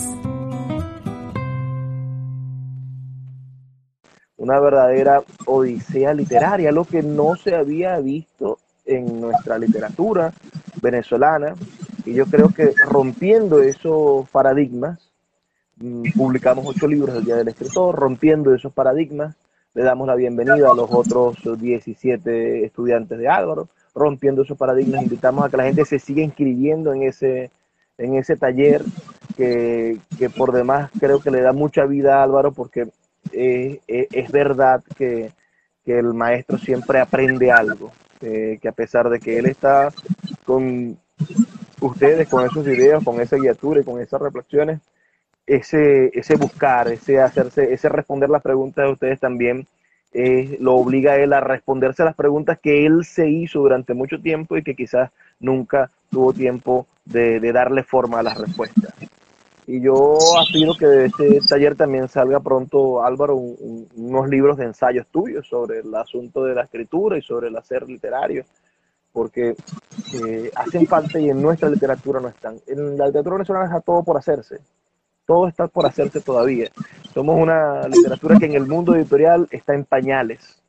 Una 4.37 4.61
verdadera 4.61 5.23
odisea 5.47 6.13
literaria, 6.13 6.71
lo 6.73 6.85
que 6.85 7.03
no 7.03 7.37
se 7.37 7.55
había 7.55 7.99
visto 8.01 8.59
en 8.85 9.19
nuestra 9.19 9.57
literatura 9.59 10.35
venezolana, 10.83 11.55
y 12.05 12.13
yo 12.13 12.27
creo 12.27 12.51
que 12.51 12.75
rompiendo 12.85 13.63
esos 13.63 14.29
paradigmas, 14.29 15.06
publicamos 16.15 16.65
ocho 16.67 16.87
libros 16.87 17.17
el 17.17 17.25
Día 17.25 17.37
del 17.37 17.49
Escritor, 17.49 17.95
rompiendo 17.95 18.55
esos 18.55 18.73
paradigmas. 18.73 19.37
Le 19.75 19.83
damos 19.83 20.07
la 20.07 20.15
bienvenida 20.15 20.71
a 20.71 20.75
los 20.75 20.89
otros 20.91 21.37
17 21.61 22.65
estudiantes 22.65 23.19
de 23.19 23.29
Álvaro, 23.29 23.69
rompiendo 23.95 24.43
esos 24.43 24.57
paradigmas. 24.57 25.03
Invitamos 25.03 25.45
a 25.45 25.51
que 25.51 25.57
la 25.59 25.65
gente 25.65 25.85
se 25.85 25.99
siga 25.99 26.23
inscribiendo 26.23 26.95
en 26.95 27.03
ese, 27.03 27.51
en 27.99 28.15
ese 28.15 28.37
taller 28.37 28.83
que, 29.37 29.99
por 30.35 30.53
demás 30.53 30.91
creo 30.99 31.21
que 31.21 31.31
le 31.31 31.43
da 31.43 31.53
mucha 31.53 31.85
vida 31.85 32.19
a 32.19 32.23
Álvaro 32.23 32.53
porque 32.53 32.89
es, 33.33 34.33
verdad 34.33 34.83
que, 34.97 35.33
el 35.85 36.15
maestro 36.15 36.59
siempre 36.59 37.01
aprende 37.01 37.53
algo, 37.53 37.93
que 38.19 38.67
a 38.67 38.73
pesar 38.73 39.11
de 39.11 39.21
que 39.21 39.39
él 39.39 39.47
está 39.47 39.93
con 40.45 40.97
ustedes, 41.81 42.29
con 42.29 42.47
esos 42.47 42.65
videos, 42.65 43.05
con 43.05 43.21
esa 43.21 43.37
guiatura 43.37 43.81
y 43.81 43.85
con 43.85 44.01
esas 44.01 44.21
reflexiones, 44.21 44.81
ese, 45.47 46.11
ese 46.19 46.37
buscar, 46.37 46.89
ese 46.89 47.21
hacerse, 47.21 47.73
ese 47.73 47.89
responder 47.89 48.29
las 48.29 48.43
preguntas 48.43 48.85
de 48.85 48.93
ustedes 48.93 49.21
también 49.21 49.67
lo 50.61 50.77
obliga 50.77 51.13
a 51.13 51.17
él 51.17 51.33
a 51.33 51.41
responderse 51.41 52.03
a 52.03 52.07
las 52.07 52.15
preguntas 52.15 52.59
que 52.61 52.87
él 52.87 53.05
se 53.05 53.29
hizo 53.29 53.61
durante 53.61 53.93
mucho 53.93 54.19
tiempo 54.21 54.57
y 54.57 54.63
que 54.63 54.75
quizás 54.75 55.11
nunca 55.41 55.91
tuvo 56.11 56.33
tiempo 56.33 56.87
de, 57.05 57.41
darle 57.53 57.83
forma 57.83 58.21
a 58.21 58.23
las 58.23 58.39
respuestas. 58.39 58.95
Y 59.67 59.81
yo 59.81 60.17
aspiro 60.41 60.75
que 60.79 60.87
de 60.87 61.07
este 61.07 61.41
taller 61.49 61.75
también 61.75 62.09
salga 62.09 62.41
pronto, 62.41 63.05
Álvaro, 63.05 63.37
unos 63.37 64.29
libros 64.29 64.57
de 64.57 64.65
ensayos 64.65 65.07
tuyos 65.09 65.47
sobre 65.47 65.81
el 65.81 65.95
asunto 65.95 66.45
de 66.45 66.55
la 66.55 66.63
escritura 66.63 67.19
y 67.19 67.23
sobre 67.23 67.49
el 67.49 67.57
hacer 67.57 67.87
literario, 67.87 68.45
porque 69.13 69.57
eh, 70.15 70.51
hacen 70.55 70.87
falta 70.87 71.19
y 71.19 71.31
en 71.31 71.43
nuestra 71.43 71.69
literatura 71.69 72.21
no 72.21 72.29
están. 72.29 72.59
En 72.67 72.97
la 72.97 73.07
literatura 73.07 73.37
venezolana 73.37 73.67
está 73.67 73.81
todo 73.81 74.05
por 74.05 74.17
hacerse 74.17 74.61
todo 75.27 75.49
está 75.49 75.67
por 75.67 75.87
hacerse 75.87 76.21
todavía. 76.21 76.71
Somos 77.13 77.39
una 77.39 77.87
literatura 77.89 78.39
que 78.39 78.47
en 78.47 78.55
el 78.55 78.67
mundo 78.67 78.95
editorial 78.95 79.49
está 79.51 79.75
en 79.75 79.85
pañales, 79.85 80.63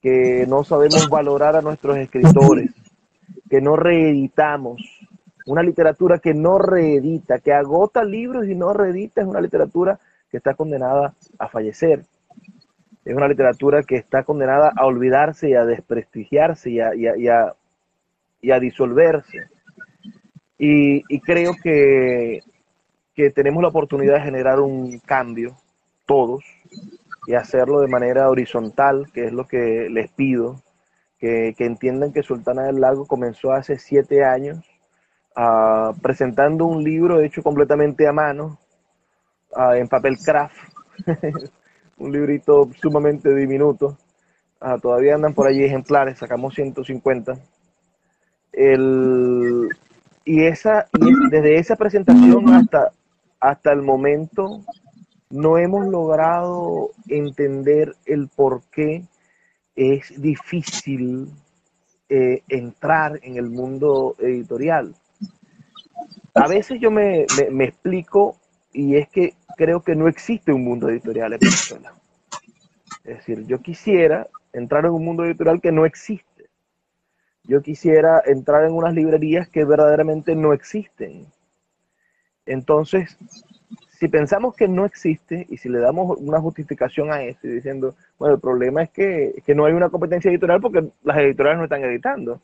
que 0.00 0.46
no 0.46 0.62
sabemos 0.64 1.08
valorar 1.08 1.56
a 1.56 1.62
nuestros 1.62 1.96
escritores, 1.96 2.70
que 3.48 3.60
no 3.60 3.76
reeditamos. 3.76 4.80
Una 5.46 5.62
literatura 5.62 6.18
que 6.18 6.34
no 6.34 6.58
reedita, 6.58 7.38
que 7.38 7.52
agota 7.52 8.04
libros 8.04 8.46
y 8.46 8.54
no 8.54 8.72
reedita, 8.72 9.22
es 9.22 9.26
una 9.26 9.40
literatura 9.40 9.98
que 10.30 10.36
está 10.36 10.54
condenada 10.54 11.14
a 11.38 11.48
fallecer. 11.48 12.04
Es 13.04 13.16
una 13.16 13.26
literatura 13.26 13.82
que 13.82 13.96
está 13.96 14.22
condenada 14.22 14.72
a 14.76 14.86
olvidarse 14.86 15.48
y 15.48 15.54
a 15.54 15.64
desprestigiarse 15.64 16.70
y 16.70 16.80
a, 16.80 16.94
y 16.94 18.50
a, 18.50 18.60
disolverse. 18.60 19.48
y 20.58 21.20
creo 21.20 21.54
que 21.62 22.42
que 23.14 23.30
tenemos 23.30 23.62
la 23.62 23.68
oportunidad 23.68 24.14
de 24.14 24.22
generar 24.22 24.60
un 24.60 24.98
cambio, 25.00 25.56
todos, 26.06 26.44
y 27.26 27.34
hacerlo 27.34 27.80
de 27.80 27.88
manera 27.88 28.28
horizontal, 28.30 29.10
que 29.12 29.26
es 29.26 29.32
lo 29.32 29.46
que 29.46 29.88
les 29.90 30.10
pido, 30.10 30.62
que, 31.18 31.54
entiendan 31.58 32.12
que 32.12 32.22
Sultana 32.22 32.64
del 32.64 32.80
Lago 32.80 33.06
comenzó 33.06 33.52
hace 33.52 33.78
siete 33.78 34.24
años 34.24 34.64
ah, 35.36 35.92
presentando 36.00 36.64
un 36.64 36.82
libro 36.82 37.20
hecho 37.20 37.42
completamente 37.42 38.08
a 38.08 38.12
mano, 38.12 38.58
ah, 39.54 39.76
en 39.76 39.86
papel 39.86 40.18
craft, 40.18 40.56
un 41.98 42.12
librito 42.12 42.70
sumamente 42.80 43.34
diminuto. 43.34 43.98
Ah, 44.60 44.78
todavía 44.78 45.14
andan 45.14 45.34
por 45.34 45.46
allí 45.46 45.64
ejemplares, 45.64 46.18
sacamos 46.18 46.54
150. 46.54 47.38
El, 48.52 49.68
y 50.24 50.44
esa, 50.44 50.86
desde 51.30 51.56
esa 51.56 51.76
presentación 51.76 52.52
hasta, 52.52 52.92
hasta 53.40 53.72
el 53.72 53.82
momento 53.82 54.64
no 55.30 55.58
hemos 55.58 55.86
logrado 55.86 56.90
entender 57.08 57.94
el 58.04 58.28
por 58.28 58.62
qué 58.70 59.04
es 59.76 60.20
difícil 60.20 61.28
eh, 62.08 62.42
entrar 62.48 63.18
en 63.22 63.36
el 63.36 63.48
mundo 63.48 64.16
editorial. 64.18 64.94
A 66.34 66.48
veces 66.48 66.80
yo 66.80 66.90
me, 66.90 67.26
me, 67.50 67.64
explico 67.64 68.36
y 68.72 68.96
es 68.96 69.08
que 69.08 69.34
creo 69.56 69.82
que 69.82 69.94
no 69.94 70.08
existe 70.08 70.52
un 70.52 70.64
mundo 70.64 70.88
editorial 70.88 71.32
en 71.32 71.38
Venezuela. 71.38 71.94
Es 73.04 73.18
decir, 73.18 73.46
yo 73.46 73.60
quisiera 73.60 74.28
entrar 74.52 74.84
en 74.84 74.92
un 74.92 75.04
mundo 75.04 75.24
editorial 75.24 75.60
que 75.60 75.72
no 75.72 75.86
existe. 75.86 76.50
Yo 77.44 77.62
quisiera 77.62 78.22
entrar 78.26 78.64
en 78.64 78.72
unas 78.72 78.94
librerías 78.94 79.48
que 79.48 79.64
verdaderamente 79.64 80.34
no 80.34 80.52
existen. 80.52 81.26
Entonces, 82.46 83.16
si 84.00 84.08
pensamos 84.08 84.56
que 84.56 84.66
no 84.66 84.86
existe 84.86 85.46
y 85.50 85.58
si 85.58 85.68
le 85.68 85.78
damos 85.78 86.16
una 86.18 86.40
justificación 86.40 87.12
a 87.12 87.22
eso 87.22 87.40
y 87.42 87.50
diciendo, 87.50 87.94
bueno, 88.18 88.36
el 88.36 88.40
problema 88.40 88.82
es 88.82 88.90
que, 88.90 89.42
no 89.54 89.66
hay 89.66 89.74
una 89.74 89.90
competencia 89.90 90.30
editorial 90.30 90.58
porque 90.60 90.88
las 91.02 91.18
editoriales 91.18 91.58
no 91.58 91.64
están 91.64 91.84
editando. 91.84 92.40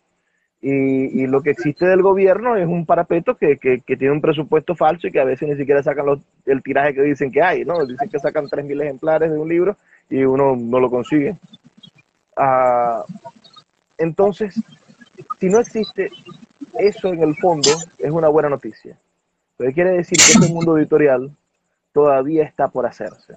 Y, 0.60 1.26
lo 1.26 1.42
que 1.42 1.50
existe 1.50 1.86
del 1.86 2.02
gobierno 2.02 2.56
es 2.56 2.66
un 2.66 2.84
parapeto 2.84 3.36
que, 3.36 3.56
tiene 3.56 4.10
un 4.10 4.20
presupuesto 4.20 4.74
falso 4.74 5.06
y 5.06 5.12
que 5.12 5.20
a 5.20 5.24
veces 5.24 5.48
ni 5.48 5.56
siquiera 5.56 5.82
sacan 5.82 6.06
el 6.44 6.62
tiraje 6.62 6.92
que 6.92 7.02
dicen 7.02 7.30
que 7.30 7.40
hay, 7.40 7.64
¿no? 7.64 7.86
Dicen 7.86 8.08
que 8.10 8.18
sacan 8.18 8.46
3.000 8.46 8.82
ejemplares 8.82 9.30
de 9.30 9.38
un 9.38 9.48
libro 9.48 9.76
y 10.10 10.24
uno 10.24 10.56
no 10.56 10.78
lo 10.78 10.90
consigue. 10.90 11.36
Ah, 12.36 13.02
entonces, 13.96 14.62
si 15.38 15.48
no 15.48 15.60
existe 15.60 16.10
eso 16.78 17.08
en 17.08 17.22
el 17.22 17.34
fondo, 17.36 17.70
es 17.98 18.10
una 18.10 18.28
buena 18.28 18.50
noticia. 18.50 18.98
Pero 19.56 19.72
quiere 19.72 19.90
decir 19.92 20.18
que 20.18 20.38
este 20.38 20.52
mundo 20.52 20.76
editorial 20.76 21.30
todavía 21.92 22.44
está 22.44 22.68
por 22.68 22.86
hacerse. 22.86 23.36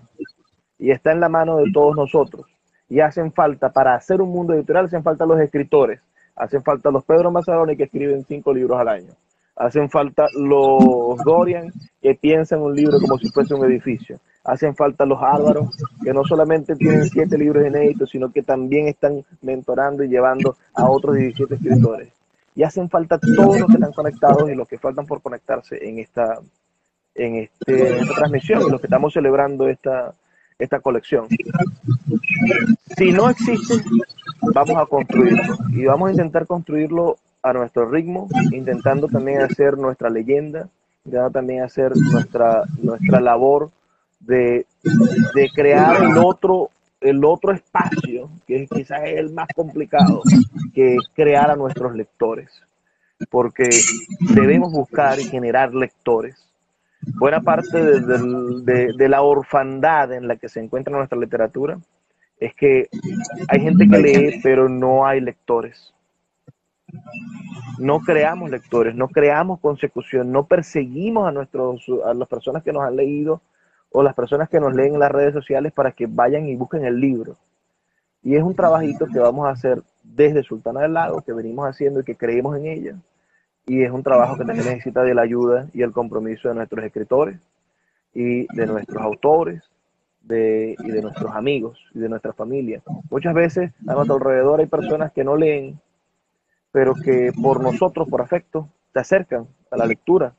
Y 0.78 0.92
está 0.92 1.12
en 1.12 1.20
la 1.20 1.30
mano 1.30 1.58
de 1.58 1.72
todos 1.72 1.96
nosotros. 1.96 2.46
Y 2.90 3.00
hacen 3.00 3.32
falta, 3.32 3.72
para 3.72 3.96
hacer 3.96 4.22
un 4.22 4.30
mundo 4.30 4.54
editorial, 4.54 4.86
hacen 4.86 5.04
falta 5.04 5.26
los 5.26 5.40
escritores. 5.40 6.02
Hacen 6.36 6.64
falta 6.64 6.90
los 6.90 7.04
Pedro 7.04 7.32
Mazaroni 7.32 7.76
que 7.78 7.84
escriben 7.84 8.26
cinco 8.26 8.54
libros 8.54 8.80
al 8.80 8.88
año. 8.88 9.12
Hacen 9.56 9.90
falta 9.90 10.26
los 10.38 11.18
Dorian 11.26 11.72
que 12.02 12.16
piensan 12.16 12.62
un 12.62 12.74
libro 12.74 12.98
como 13.00 13.18
si 13.18 13.30
fuese 13.30 13.54
un 13.54 13.66
edificio. 13.66 14.20
Hacen 14.46 14.74
falta 14.76 15.06
los 15.06 15.22
Álvaros 15.22 15.76
que 16.02 16.14
no 16.14 16.24
solamente 16.24 16.76
tienen 16.76 17.06
siete 17.10 17.38
libros 17.38 17.68
inéditos, 17.68 18.10
sino 18.10 18.32
que 18.32 18.42
también 18.42 18.88
están 18.88 19.24
mentorando 19.42 20.04
y 20.04 20.08
llevando 20.08 20.56
a 20.74 20.90
otros 20.90 21.18
17 21.18 21.56
escritores. 21.56 22.19
Y 22.56 22.64
hacen 22.64 22.90
falta 22.90 23.20
todos 23.20 23.60
los 23.60 23.68
que 23.68 23.76
están 23.76 23.94
conectados 23.94 24.50
y 24.50 24.56
los 24.56 24.68
que 24.68 24.78
faltan 24.78 25.06
por 25.06 25.22
conectarse 25.22 25.78
en 25.88 26.00
esta, 26.00 26.40
en, 27.16 27.36
este, 27.36 28.00
esta 28.00 28.14
transmisión 28.16 28.64
y 28.68 28.72
los 28.72 28.82
que 28.82 28.88
estamos 28.88 29.14
celebrando 29.14 29.68
esta, 29.70 30.14
esta 30.58 30.80
colección. 30.80 31.28
Si 32.98 33.12
no 33.12 33.30
existe, 33.30 33.76
vamos 34.54 34.78
a 34.78 34.86
construirlo 34.86 35.56
y 35.70 35.86
vamos 35.86 36.10
a 36.10 36.12
intentar 36.12 36.46
construirlo 36.46 37.18
a 37.42 37.54
nuestro 37.54 37.90
ritmo, 37.90 38.28
intentando 38.52 39.08
también 39.08 39.42
hacer 39.42 39.78
nuestra 39.78 40.10
leyenda, 40.10 40.68
intentando 41.06 41.32
también 41.32 41.64
hacer 41.64 41.96
nuestra, 41.96 42.64
nuestra 42.82 43.22
labor 43.22 43.72
de, 44.20 44.66
de 45.34 45.50
crear 45.56 46.04
el 46.04 46.18
otro, 46.18 46.70
el 47.02 47.24
otro 47.24 47.54
espacio, 47.54 48.30
que 48.46 48.68
quizás 48.68 49.02
es 49.06 49.18
el 49.18 49.32
más 49.34 49.48
complicado, 49.56 50.22
que 50.74 50.98
crear 51.16 51.50
a 51.52 51.56
nuestros 51.56 51.96
lectores, 51.96 52.50
porque 53.30 53.70
debemos 54.34 54.72
buscar 54.72 55.20
y 55.20 55.24
generar 55.24 55.74
lectores 55.74 56.50
buena 57.02 57.42
parte 57.42 58.02
de, 58.02 59.10
la 59.10 59.22
orfandad 59.22 60.14
en 60.14 60.28
la 60.28 60.36
que 60.36 60.50
se 60.50 60.60
encuentra 60.60 60.96
nuestra 60.96 61.18
literatura 61.18 61.80
es 62.40 62.54
que 62.56 62.88
hay 63.50 63.62
gente 63.62 63.88
que 63.88 63.98
lee, 63.98 64.40
pero 64.42 64.70
no 64.70 65.06
hay 65.06 65.20
lectores. 65.20 65.94
No 67.78 68.00
creamos 68.00 68.50
lectores, 68.50 68.96
no 68.96 69.10
creamos 69.10 69.60
consecución, 69.60 70.32
no 70.32 70.46
perseguimos 70.46 71.28
a, 71.28 71.32
nuestros, 71.32 71.86
a 72.06 72.14
las 72.14 72.28
personas 72.28 72.64
que 72.64 72.72
nos 72.72 72.84
han 72.84 72.96
leído 72.96 73.42
o 73.91 74.04
las 74.04 74.13
personas 74.13 74.49
que 74.49 74.60
nos 74.60 74.73
leen 74.73 74.93
en 74.93 74.99
las 74.99 75.12
redes 75.12 75.34
sociales 75.34 75.73
para 75.73 75.91
que 75.91 76.08
vayan 76.08 76.47
y 76.47 76.56
busquen 76.56 76.86
el 76.86 76.99
libro. 76.99 77.38
Y 78.21 78.36
es 78.36 78.43
un 78.43 78.56
trabajito 78.56 79.08
que 79.08 79.19
vamos 79.19 79.47
a 79.47 79.52
hacer 79.52 79.82
desde 80.04 80.43
Sultana 80.43 80.82
del 80.82 80.93
Lago, 80.93 81.21
que 81.21 81.34
venimos 81.34 81.67
haciendo 81.67 82.02
y 82.02 82.04
que 82.04 82.15
creemos 82.15 82.58
en 82.58 82.65
ella 82.65 82.95
y 83.69 83.84
es 83.84 83.91
un 83.91 84.02
trabajo 84.02 84.36
que 84.36 84.45
también 84.45 84.65
necesita 84.65 85.04
de 85.04 85.13
la 85.13 85.21
ayuda 85.21 85.67
y 85.73 85.84
el 85.84 85.91
compromiso 85.91 86.49
de 86.49 86.56
nuestros 86.56 86.84
escritores 86.84 87.39
y 88.15 88.47
de 88.56 88.65
nuestros 88.65 88.99
autores 88.99 89.62
de, 90.21 90.75
y 90.80 90.89
de 90.89 91.04
nuestros 91.04 91.36
amigos 91.36 91.80
y 91.93 91.99
de 91.99 92.10
nuestra 92.10 92.34
familia. 92.34 92.82
Muchas 93.12 93.36
veces 93.36 93.71
a 93.88 93.93
nuestro 93.93 94.15
alrededor 94.15 94.60
hay 94.60 94.65
personas 94.65 95.12
que 95.12 95.23
no 95.23 95.36
leen, 95.36 95.80
pero 96.71 96.95
que 96.95 97.32
por 97.39 97.62
nosotros, 97.62 98.08
por 98.10 98.21
afecto, 98.21 98.67
se 98.91 98.99
acercan 99.02 99.47
a 99.69 99.78
la 99.78 99.86
lectura. 99.86 100.34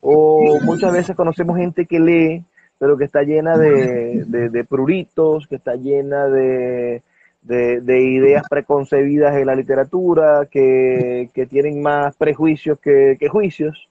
O 0.00 0.58
muchas 0.62 0.92
veces 0.94 1.14
conocemos 1.14 1.58
gente 1.58 1.84
que 1.84 2.00
lee, 2.00 2.44
pero 2.82 2.96
que 2.96 3.04
está 3.04 3.22
llena 3.22 3.56
de, 3.56 4.24
de 4.26 4.64
pruritos, 4.64 5.46
que 5.46 5.54
está 5.54 5.76
llena 5.76 6.26
de, 6.26 7.00
de, 7.42 8.00
ideas 8.00 8.42
preconcebidas 8.50 9.36
en 9.36 9.46
la 9.46 9.54
literatura, 9.54 10.48
que, 10.50 11.30
tienen 11.48 11.80
más 11.80 12.16
prejuicios 12.16 12.80
que, 12.80 13.16
juicios, 13.30 13.88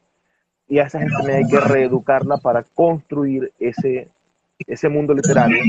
y 0.67 0.79
a 0.79 0.83
esa 0.83 0.99
gente 0.99 1.33
hay 1.33 1.47
que 1.47 1.61
reeducarla 1.61 2.35
para 2.35 2.63
construir 2.63 3.53
ese, 3.59 4.09
ese 4.67 4.89
mundo 4.89 5.13
literario, 5.13 5.63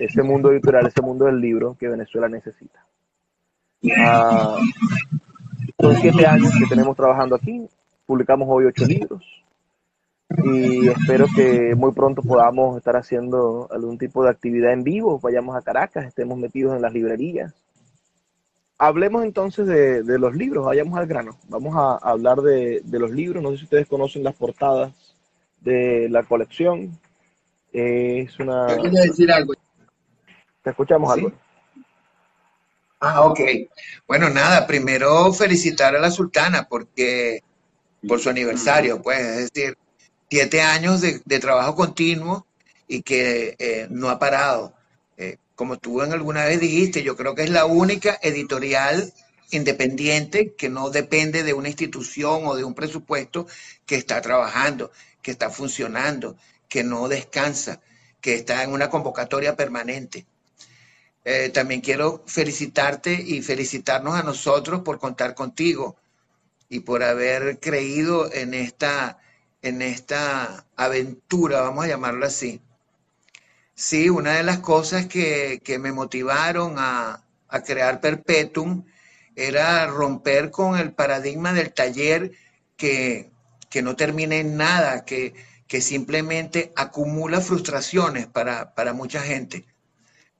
ese 0.00 0.22
mundo 0.22 0.50
editorial, 0.50 0.86
ese 0.86 1.02
mundo 1.02 1.26
del 1.26 1.42
libro 1.42 1.76
que 1.78 1.88
Venezuela 1.88 2.26
necesita. 2.26 2.86
Ah, 3.98 4.56
son 5.78 5.96
siete 5.96 6.26
años 6.26 6.52
que 6.58 6.66
tenemos 6.70 6.96
trabajando 6.96 7.34
aquí, 7.34 7.66
publicamos 8.06 8.48
hoy 8.50 8.64
ocho 8.64 8.86
libros, 8.86 9.41
y 10.44 10.88
espero 10.88 11.26
que 11.34 11.74
muy 11.74 11.92
pronto 11.92 12.22
podamos 12.22 12.76
estar 12.76 12.96
haciendo 12.96 13.68
algún 13.70 13.98
tipo 13.98 14.24
de 14.24 14.30
actividad 14.30 14.72
en 14.72 14.84
vivo, 14.84 15.18
vayamos 15.18 15.56
a 15.56 15.62
Caracas, 15.62 16.06
estemos 16.06 16.38
metidos 16.38 16.74
en 16.76 16.82
las 16.82 16.92
librerías. 16.92 17.54
Hablemos 18.78 19.24
entonces 19.24 19.66
de, 19.66 20.18
los 20.18 20.34
libros, 20.34 20.64
vayamos 20.64 20.98
al 20.98 21.06
grano. 21.06 21.38
Vamos 21.48 21.74
a 21.76 21.96
hablar 21.96 22.38
de, 22.38 22.82
los 22.90 23.10
libros, 23.10 23.42
no 23.42 23.50
sé 23.50 23.58
si 23.58 23.64
ustedes 23.64 23.86
conocen 23.86 24.24
las 24.24 24.34
portadas 24.34 24.92
de 25.60 26.08
la 26.10 26.24
colección. 26.24 26.98
es 27.72 28.38
una... 28.40 28.66
decir 28.66 29.30
algo. 29.30 29.54
Te 30.62 30.70
escuchamos 30.70 31.12
algo. 31.12 31.32
Ah, 33.00 33.22
ok. 33.22 33.40
Bueno, 34.06 34.30
nada, 34.30 34.66
primero 34.66 35.32
felicitar 35.32 35.94
a 35.94 36.00
la 36.00 36.10
sultana 36.10 36.66
porque 36.68 37.42
por 38.06 38.20
su 38.20 38.30
aniversario, 38.30 39.00
pues, 39.00 39.18
es 39.20 39.52
decir, 39.52 39.76
siete 40.32 40.62
años 40.62 41.02
de, 41.02 41.38
trabajo 41.40 41.74
continuo 41.74 42.46
y 42.88 43.02
que 43.02 43.54
eh, 43.58 43.86
no 43.90 44.08
ha 44.08 44.18
parado. 44.18 44.72
Eh, 45.18 45.36
como 45.54 45.76
tú 45.76 46.00
en 46.00 46.14
alguna 46.14 46.46
vez 46.46 46.58
dijiste, 46.58 47.02
yo 47.02 47.16
creo 47.16 47.34
que 47.34 47.42
es 47.42 47.50
la 47.50 47.66
única 47.66 48.18
editorial 48.22 49.12
independiente 49.50 50.54
que 50.54 50.70
no 50.70 50.88
depende 50.88 51.42
de 51.42 51.52
una 51.52 51.68
institución 51.68 52.46
o 52.46 52.56
de 52.56 52.64
un 52.64 52.74
presupuesto 52.74 53.46
que 53.84 53.96
está 53.96 54.22
trabajando, 54.22 54.90
que 55.20 55.32
está 55.32 55.50
funcionando, 55.50 56.38
que 56.66 56.82
no 56.82 57.08
descansa, 57.08 57.82
que 58.22 58.34
está 58.34 58.62
en 58.62 58.72
una 58.72 58.88
convocatoria 58.88 59.54
permanente. 59.54 60.24
Eh, 61.26 61.50
también 61.50 61.82
quiero 61.82 62.24
felicitarte 62.26 63.12
y 63.12 63.42
felicitarnos 63.42 64.14
a 64.14 64.22
nosotros 64.22 64.80
por 64.80 64.98
contar 64.98 65.34
contigo 65.34 65.98
y 66.70 66.80
por 66.80 67.02
haber 67.02 67.60
creído 67.60 68.32
en 68.32 68.54
esta 68.54 69.18
en 69.62 69.80
esta 69.80 70.66
aventura, 70.76 71.62
vamos 71.62 71.84
a 71.84 71.88
llamarlo 71.88 72.26
así. 72.26 72.60
Sí, 73.74 74.10
una 74.10 74.34
de 74.34 74.42
las 74.42 74.58
cosas 74.58 75.06
que, 75.06 75.60
me 75.80 75.92
motivaron 75.92 76.74
a, 76.78 77.24
crear 77.64 78.00
Perpetuum 78.00 78.84
era 79.36 79.86
romper 79.86 80.50
con 80.50 80.78
el 80.78 80.92
paradigma 80.92 81.52
del 81.52 81.72
taller 81.72 82.32
que, 82.76 83.30
no 83.82 83.96
termina 83.96 84.36
en 84.36 84.56
nada, 84.56 85.04
que, 85.04 85.34
que 85.66 85.80
simplemente 85.80 86.72
acumula 86.76 87.40
frustraciones 87.40 88.26
para, 88.26 88.74
para 88.74 88.92
mucha 88.92 89.22
gente. 89.22 89.64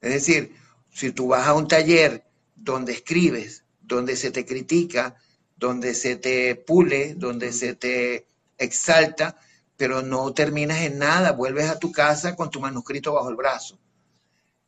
Es 0.01 0.12
decir, 0.12 0.55
si 0.91 1.12
tú 1.12 1.29
vas 1.29 1.47
a 1.47 1.55
un 1.55 1.68
taller 1.68 2.25
donde 2.55 2.93
escribes, 2.93 3.64
donde 3.81 4.16
se 4.16 4.31
te 4.31 4.45
critica, 4.45 5.16
donde 5.57 5.95
se 5.95 6.16
te 6.16 6.55
pule, 6.57 7.14
donde 7.14 7.53
se 7.53 7.75
te 7.75 8.27
exalta, 8.63 9.37
pero 9.77 10.03
no 10.03 10.33
terminas 10.33 10.83
en 10.83 10.99
nada, 10.99 11.33
vuelves 11.33 11.69
a 11.69 11.79
tu 11.79 11.91
casa 11.93 12.37
con 12.37 12.51
tu 12.51 12.61
manuscrito 12.61 13.13
bajo 13.13 13.29
el 13.29 13.37
brazo. 13.37 13.79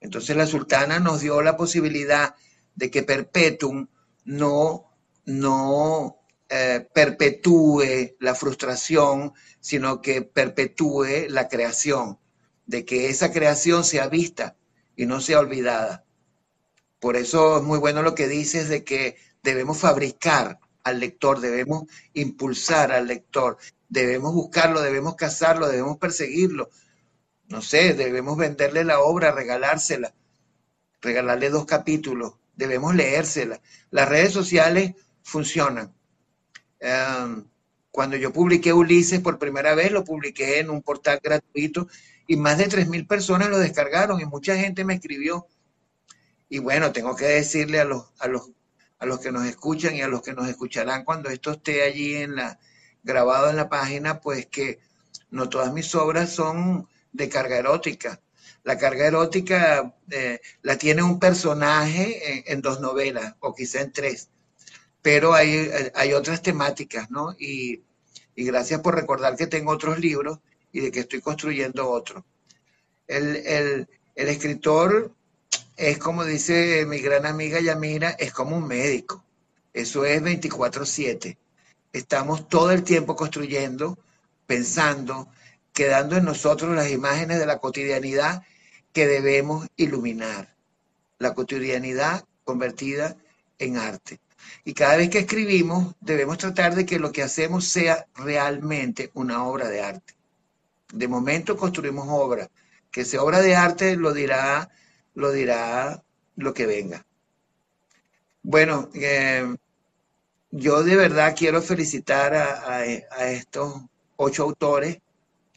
Entonces 0.00 0.36
la 0.36 0.46
sultana 0.46 0.98
nos 1.00 1.20
dio 1.20 1.40
la 1.40 1.56
posibilidad 1.56 2.34
de 2.74 2.90
que 2.90 3.02
Perpetuum 3.02 3.86
no, 4.24 4.90
no 5.24 6.18
eh, 6.48 6.86
perpetúe 6.92 8.16
la 8.20 8.34
frustración, 8.34 9.32
sino 9.60 10.02
que 10.02 10.22
perpetúe 10.22 11.28
la 11.28 11.48
creación, 11.48 12.18
de 12.66 12.84
que 12.84 13.08
esa 13.08 13.32
creación 13.32 13.84
sea 13.84 14.08
vista 14.08 14.56
y 14.94 15.06
no 15.06 15.20
sea 15.20 15.40
olvidada. 15.40 16.04
Por 17.00 17.16
eso 17.16 17.58
es 17.58 17.62
muy 17.62 17.78
bueno 17.78 18.02
lo 18.02 18.14
que 18.14 18.28
dices 18.28 18.68
de 18.68 18.84
que 18.84 19.16
debemos 19.42 19.78
fabricar 19.78 20.58
al 20.84 21.00
lector, 21.00 21.40
debemos 21.40 21.84
impulsar 22.12 22.92
al 22.92 23.08
lector, 23.08 23.58
debemos 23.88 24.34
buscarlo, 24.34 24.82
debemos 24.82 25.16
cazarlo, 25.16 25.68
debemos 25.68 25.98
perseguirlo. 25.98 26.70
No 27.48 27.62
sé, 27.62 27.94
debemos 27.94 28.36
venderle 28.36 28.84
la 28.84 29.00
obra, 29.00 29.32
regalársela, 29.32 30.14
regalarle 31.00 31.50
dos 31.50 31.66
capítulos, 31.66 32.34
debemos 32.54 32.94
leérsela. 32.94 33.60
Las 33.90 34.08
redes 34.08 34.32
sociales 34.32 34.94
funcionan. 35.22 35.92
Em, 36.80 37.44
cuando 37.90 38.16
yo 38.16 38.32
publiqué 38.32 38.72
Ulises 38.72 39.20
por 39.20 39.38
primera 39.38 39.74
vez, 39.74 39.90
lo 39.90 40.04
publiqué 40.04 40.58
en 40.60 40.70
un 40.70 40.82
portal 40.82 41.20
gratuito 41.22 41.88
y 42.26 42.36
más 42.36 42.58
de 42.58 42.68
3.000 42.68 43.06
personas 43.06 43.48
lo 43.48 43.58
descargaron 43.58 44.20
y 44.20 44.26
mucha 44.26 44.56
gente 44.56 44.84
me 44.84 44.94
escribió. 44.94 45.46
Y 46.48 46.58
bueno, 46.58 46.92
tengo 46.92 47.16
que 47.16 47.26
decirle 47.26 47.80
a 47.80 47.84
los, 47.84 48.06
a 48.18 48.28
los, 48.28 48.50
a 49.04 49.06
los 49.06 49.20
que 49.20 49.30
nos 49.30 49.44
escuchan 49.46 49.94
y 49.94 50.02
a 50.02 50.08
los 50.08 50.22
que 50.22 50.32
nos 50.32 50.48
escucharán 50.48 51.04
cuando 51.04 51.28
esto 51.28 51.52
esté 51.52 51.82
allí 51.82 52.16
en 52.16 52.36
la, 52.36 52.58
grabado 53.02 53.50
en 53.50 53.56
la 53.56 53.68
página, 53.68 54.20
pues 54.20 54.46
que 54.46 54.80
no 55.30 55.48
todas 55.48 55.72
mis 55.72 55.94
obras 55.94 56.30
son 56.30 56.88
de 57.12 57.28
carga 57.28 57.58
erótica. 57.58 58.20
La 58.62 58.78
carga 58.78 59.06
erótica 59.06 59.94
eh, 60.10 60.40
la 60.62 60.78
tiene 60.78 61.02
un 61.02 61.18
personaje 61.18 62.50
en, 62.50 62.62
dos 62.62 62.80
novelas 62.80 63.34
o 63.40 63.54
quizá 63.54 63.82
en 63.82 63.92
tres, 63.92 64.30
pero 65.02 65.34
hay, 65.34 65.68
hay 65.94 66.14
otras 66.14 66.40
temáticas, 66.40 67.10
¿no? 67.10 67.36
Y, 67.38 67.82
y, 68.34 68.44
gracias 68.44 68.80
por 68.80 68.94
recordar 68.94 69.36
que 69.36 69.46
tengo 69.46 69.72
otros 69.72 69.98
libros 69.98 70.38
y 70.72 70.80
de 70.80 70.90
que 70.90 71.00
estoy 71.00 71.20
construyendo 71.20 71.90
otro. 71.90 72.24
El, 73.06 73.36
el, 73.36 73.88
el 74.14 74.28
escritor 74.28 75.12
es 75.76 75.98
como 75.98 76.24
dice 76.24 76.84
mi 76.86 76.98
gran 76.98 77.26
amiga 77.26 77.60
Yamira, 77.60 78.10
es 78.10 78.32
como 78.32 78.56
un 78.56 78.66
médico. 78.66 79.24
Eso 79.72 80.04
es 80.04 80.22
24/7. 80.22 81.36
Estamos 81.92 82.48
todo 82.48 82.70
el 82.70 82.84
tiempo 82.84 83.16
construyendo, 83.16 83.98
pensando, 84.46 85.28
quedando 85.72 86.16
en 86.16 86.24
nosotros 86.24 86.74
las 86.74 86.90
imágenes 86.90 87.38
de 87.38 87.46
la 87.46 87.58
cotidianidad 87.58 88.42
que 88.92 89.06
debemos 89.06 89.66
iluminar. 89.76 90.54
La 91.18 91.34
cotidianidad 91.34 92.24
convertida 92.44 93.16
en 93.58 93.76
arte. 93.76 94.20
Y 94.64 94.74
cada 94.74 94.96
vez 94.96 95.10
que 95.10 95.20
escribimos, 95.20 95.94
debemos 96.00 96.38
tratar 96.38 96.74
de 96.74 96.86
que 96.86 96.98
lo 96.98 97.12
que 97.12 97.22
hacemos 97.22 97.66
sea 97.66 98.06
realmente 98.14 99.10
una 99.14 99.44
obra 99.44 99.68
de 99.68 99.80
arte. 99.80 100.14
De 100.92 101.08
momento 101.08 101.56
construimos 101.56 102.06
obra. 102.08 102.48
Que 102.90 103.04
sea 103.04 103.22
obra 103.22 103.40
de 103.40 103.56
arte 103.56 103.96
lo 103.96 104.12
dirá, 104.12 104.70
lo 105.14 105.32
dirá 105.32 106.02
lo 106.36 106.52
que 106.52 106.66
venga. 106.66 107.06
Bueno, 108.42 108.90
eh, 108.94 109.56
yo 110.50 110.82
de 110.82 110.96
verdad 110.96 111.34
quiero 111.36 111.62
felicitar 111.62 112.34
a, 112.34 112.84
estos 112.84 113.82
ocho 114.16 114.44
autores 114.44 114.98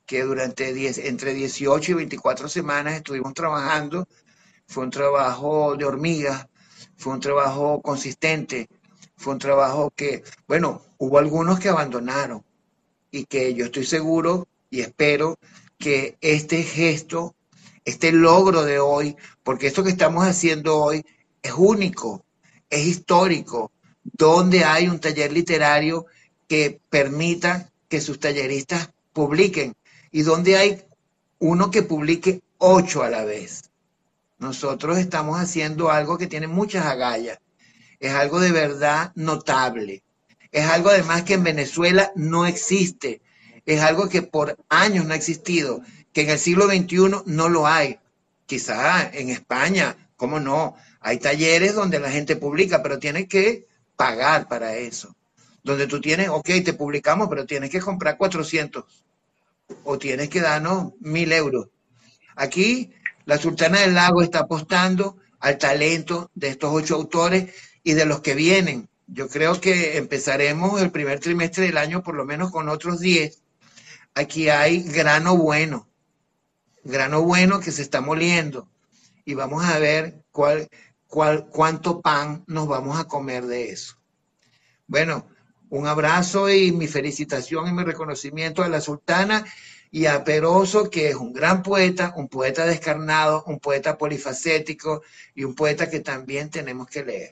que 0.06 0.24
durante 0.24 0.70
entre 1.08 1.34
18 1.34 1.92
y 1.92 1.96
24 1.96 2.48
semanas 2.48 2.96
estuvimos 2.96 3.34
trabajando. 3.34 4.08
Fue 4.68 4.84
un 4.84 4.90
trabajo 4.90 5.76
de 5.76 5.86
hormiga, 5.86 6.50
fue 6.96 7.14
un 7.14 7.20
trabajo 7.20 7.82
consistente, 7.82 8.68
fue 9.16 9.34
un 9.34 9.40
trabajo 9.40 9.92
que, 9.96 10.24
bueno, 10.48 10.82
hubo 10.98 11.20
algunos 11.20 11.60
que 11.60 11.70
abandonaron 11.70 12.44
y 13.12 13.26
que 13.26 13.54
yo 13.54 13.66
estoy 13.66 13.86
seguro 13.86 14.48
y 14.70 14.82
espero 14.82 15.38
que 15.78 16.18
este 16.22 16.64
gesto, 16.64 17.36
este 17.88 18.12
logro 18.12 18.66
de 18.66 18.80
hoy, 18.80 19.16
porque 19.44 19.68
esto 19.68 19.82
que 19.82 19.92
estamos 19.92 20.26
haciendo 20.28 20.78
hoy 20.78 21.06
es 21.42 21.54
único, 21.56 22.26
es 22.70 22.86
histórico, 22.86 23.72
donde 24.04 24.66
hay 24.66 24.90
un 24.90 25.00
taller 25.00 25.32
literario 25.32 26.06
que 26.50 26.82
permita 26.90 27.72
que 27.88 28.02
sus 28.02 28.20
talleristas 28.20 28.92
publiquen 29.14 29.74
y 30.12 30.24
donde 30.24 30.58
hay 30.58 30.84
uno 31.40 31.72
que 31.72 31.82
publique 31.82 32.42
ocho 32.58 33.04
a 33.04 33.10
la 33.10 33.24
vez. 33.24 33.72
Nosotros 34.38 34.98
estamos 34.98 35.40
haciendo 35.40 35.90
algo 35.90 36.18
que 36.18 36.28
tiene 36.28 36.48
muchas 36.48 36.86
agallas. 36.86 37.40
Es 38.02 38.12
algo 38.12 38.42
de 38.42 38.52
verdad 38.52 39.14
notable. 39.16 40.04
Es 40.52 40.66
algo 40.66 40.90
además 40.90 41.24
que 41.24 41.36
en 41.36 41.44
Venezuela 41.46 42.12
no 42.16 42.46
existe. 42.46 43.22
Es 43.66 43.80
algo 43.80 44.10
que 44.10 44.24
por 44.24 44.58
años 44.68 45.06
no 45.06 45.14
ha 45.14 45.18
existido, 45.18 45.82
que 46.18 46.24
en 46.24 46.32
el 46.32 46.40
siglo 46.40 46.66
XXI 46.66 47.26
no 47.28 47.48
lo 47.48 47.68
hay. 47.68 48.00
Quizá 48.48 49.08
en 49.14 49.30
España, 49.30 50.10
¿cómo 50.16 50.40
no? 50.40 50.76
Hay 51.00 51.20
talleres 51.20 51.76
donde 51.76 52.00
la 52.00 52.10
gente 52.10 52.36
publica, 52.36 52.82
pero 52.82 52.98
tiene 52.98 53.28
que 53.28 53.68
pagar 53.96 54.48
para 54.48 54.76
eso. 54.78 55.16
Donde 55.62 55.86
tú 55.86 56.02
tienes, 56.02 56.30
ok, 56.30 56.50
te 56.66 56.74
publicamos, 56.74 57.28
pero 57.30 57.46
tienes 57.46 57.70
que 57.70 57.82
comprar 57.82 58.18
400 58.18 58.84
o 59.84 60.00
tienes 60.00 60.30
que 60.30 60.42
darnos 60.42 60.94
mil 61.02 61.32
euros. 61.32 61.68
Aquí 62.36 62.92
la 63.26 63.38
Sultana 63.38 63.82
del 63.82 63.94
Lago 63.94 64.24
está 64.24 64.40
apostando 64.40 65.18
al 65.40 65.60
talento 65.60 66.32
de 66.34 66.48
estos 66.48 66.72
ocho 66.74 66.96
autores 66.96 67.54
y 67.84 67.94
de 67.94 68.08
los 68.08 68.22
que 68.22 68.34
vienen. 68.34 68.90
Yo 69.06 69.30
creo 69.30 69.62
que 69.62 69.98
empezaremos 69.98 70.82
el 70.82 70.90
primer 70.90 71.20
trimestre 71.20 71.68
del 71.68 71.78
año 71.78 72.02
por 72.02 72.16
lo 72.16 72.26
menos 72.26 72.50
con 72.50 72.70
otros 72.70 73.02
10. 73.02 73.44
Aquí 74.16 74.50
hay 74.50 74.82
grano 74.82 75.38
bueno, 75.38 75.87
grano 76.84 77.22
bueno 77.24 77.60
que 77.60 77.72
se 77.72 77.82
está 77.82 78.02
moliendo 78.02 78.70
y 79.26 79.34
vamos 79.34 79.66
a 79.66 79.78
ver 79.80 80.24
cuál, 80.32 80.70
cuánto 81.08 82.02
pan 82.02 82.44
nos 82.48 82.68
vamos 82.68 83.00
a 83.00 83.06
comer 83.06 83.46
de 83.46 83.72
eso. 83.72 83.98
Bueno, 84.88 85.28
un 85.70 85.86
abrazo 85.86 86.50
y 86.50 86.72
mi 86.72 86.88
felicitación 86.88 87.68
y 87.68 87.74
mi 87.74 87.84
reconocimiento 87.84 88.64
a 88.64 88.70
la 88.70 88.80
sultana 88.80 89.46
y 89.92 90.06
a 90.06 90.24
Peroso, 90.24 90.90
que 90.90 91.10
es 91.10 91.16
un 91.16 91.34
gran 91.34 91.62
poeta, 91.62 92.14
un 92.16 92.30
poeta 92.30 92.66
descarnado, 92.66 93.44
un 93.48 93.60
poeta 93.60 93.98
polifacético 93.98 95.02
y 95.36 95.44
un 95.44 95.56
poeta 95.56 95.90
que 95.90 96.00
también 96.00 96.50
tenemos 96.50 96.88
que 96.88 97.04
leer. 97.04 97.32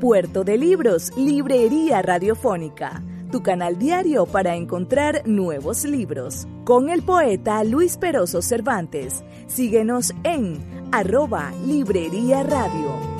Puerto 0.00 0.44
de 0.44 0.58
Libros, 0.58 1.12
Librería 1.16 2.02
Radiofónica, 2.02 3.02
tu 3.30 3.42
canal 3.42 3.78
diario 3.78 4.26
para 4.26 4.56
encontrar 4.56 5.22
nuevos 5.26 5.84
libros. 5.84 6.48
Con 6.64 6.88
el 6.88 7.02
poeta 7.02 7.62
Luis 7.62 7.96
Peroso 7.96 8.42
Cervantes. 8.42 9.22
Síguenos 9.46 10.12
en 10.24 10.58
arroba 10.90 11.52
Librería 11.64 12.42
Radio. 12.42 13.19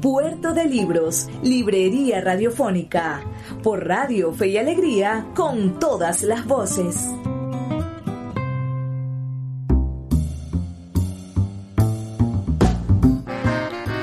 Puerto 0.00 0.54
de 0.54 0.64
Libros, 0.64 1.28
Librería 1.42 2.20
Radiofónica, 2.20 3.20
por 3.64 3.86
Radio 3.86 4.32
Fe 4.32 4.48
y 4.48 4.56
Alegría, 4.56 5.26
con 5.34 5.80
todas 5.80 6.22
las 6.22 6.46
voces. 6.46 7.04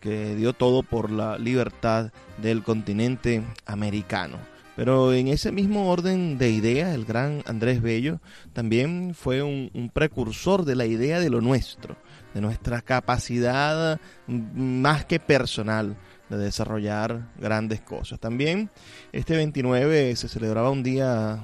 que 0.00 0.36
dio 0.36 0.52
todo 0.52 0.82
por 0.82 1.10
la 1.10 1.38
libertad 1.38 2.10
del 2.38 2.62
continente 2.62 3.42
americano. 3.66 4.38
Pero 4.76 5.12
en 5.12 5.28
ese 5.28 5.52
mismo 5.52 5.88
orden 5.88 6.36
de 6.36 6.50
ideas, 6.50 6.94
el 6.94 7.04
gran 7.04 7.42
Andrés 7.46 7.80
Bello 7.80 8.20
también 8.52 9.14
fue 9.14 9.42
un, 9.42 9.90
precursor 9.92 10.64
de 10.64 10.74
la 10.74 10.84
idea 10.84 11.20
de 11.20 11.30
lo 11.30 11.40
nuestro, 11.40 11.96
de 12.34 12.40
nuestra 12.40 12.82
capacidad 12.82 14.00
más 14.26 15.04
que 15.04 15.20
personal 15.20 15.96
de 16.28 16.38
desarrollar 16.38 17.28
grandes 17.38 17.80
cosas. 17.80 18.18
También 18.18 18.68
este 19.12 19.36
29 19.36 20.16
se 20.16 20.28
celebraba 20.28 20.70
un 20.70 20.82
día 20.82 21.40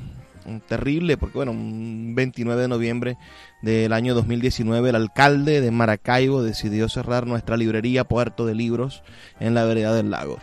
terrible, 0.66 1.16
porque 1.16 1.38
bueno, 1.38 1.52
un 1.52 2.14
29 2.14 2.62
de 2.62 2.68
noviembre 2.68 3.18
del 3.62 3.92
año 3.92 4.14
2019 4.14 4.90
el 4.90 4.96
alcalde 4.96 5.60
de 5.60 5.70
Maracaibo 5.70 6.42
decidió 6.42 6.88
cerrar 6.88 7.26
nuestra 7.26 7.56
librería 7.56 8.04
Puerto 8.04 8.46
de 8.46 8.54
Libros 8.54 9.02
en 9.38 9.54
la 9.54 9.64
vereda 9.64 9.94
del 9.94 10.10
lago. 10.10 10.38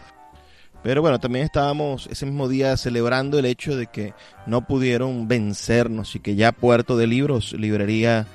Pero 0.83 1.01
bueno, 1.01 1.19
también 1.19 1.43
estábamos 1.43 2.07
ese 2.11 2.25
mismo 2.25 2.47
día 2.47 2.77
celebrando 2.77 3.39
el 3.39 3.45
hecho 3.45 3.75
de 3.75 3.87
que 3.87 4.13
no 4.45 4.65
pudieron 4.65 5.27
vencernos 5.27 6.15
y 6.15 6.19
que 6.19 6.35
ya 6.35 6.51
Puerto 6.51 6.97
de 6.97 7.07
Libros, 7.07 7.53
librería 7.53 8.27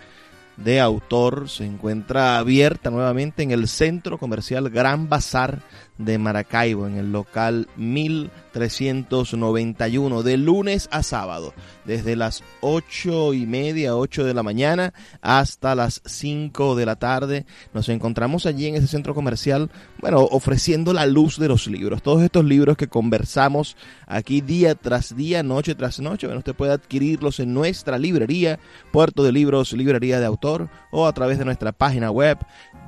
de 0.57 0.81
autor, 0.81 1.49
se 1.49 1.65
encuentra 1.65 2.39
abierta 2.39 2.91
nuevamente 2.91 3.43
en 3.43 3.53
el 3.53 3.69
centro 3.69 4.19
comercial 4.19 4.69
Gran 4.71 5.09
Bazar 5.09 5.61
de 5.99 6.19
Maracaibo, 6.19 6.87
en 6.87 6.97
el 6.97 7.13
local 7.13 7.69
1391, 7.77 10.23
de 10.23 10.37
lunes 10.37 10.89
a 10.91 11.03
sábado, 11.03 11.55
desde 11.85 12.17
las 12.17 12.43
ocho 12.61 13.35
y 13.35 13.47
media, 13.47 13.97
8 13.97 14.25
de 14.25 14.35
la 14.35 14.43
mañana 14.43 14.93
hasta 15.21 15.75
las 15.75 16.01
5 16.05 16.77
de 16.77 16.87
la 16.87 16.97
tarde. 16.97 17.47
Nos 17.75 17.89
encontramos 17.89 18.47
allí 18.47 18.67
en 18.67 18.77
ese 18.77 18.89
centro 18.89 19.15
comercial, 19.15 19.71
bueno, 20.01 20.23
ofreciendo 20.23 20.93
la 20.93 21.07
luz 21.07 21.39
de 21.39 21.49
los 21.49 21.67
libros, 21.67 22.03
todos 22.03 22.23
estos 22.23 22.45
libros 22.45 22.77
que 22.77 22.89
conversamos 22.89 23.77
aquí 24.07 24.41
día 24.41 24.75
tras 24.75 25.17
día, 25.17 25.43
noche 25.43 25.75
tras 25.75 26.01
noche. 26.01 26.27
Bueno, 26.27 26.39
usted 26.39 26.55
puede 26.55 26.73
adquirirlos 26.73 27.41
en 27.41 27.55
nuestra 27.55 27.99
librería, 27.99 28.59
Puerto 28.91 29.23
de 29.23 29.33
Libros, 29.33 29.73
Librería 29.73 30.21
de 30.21 30.27
Autor, 30.27 30.69
o 30.91 31.07
a 31.07 31.13
través 31.13 31.39
de 31.39 31.45
nuestra 31.45 31.73
página 31.73 32.11
web 32.11 32.39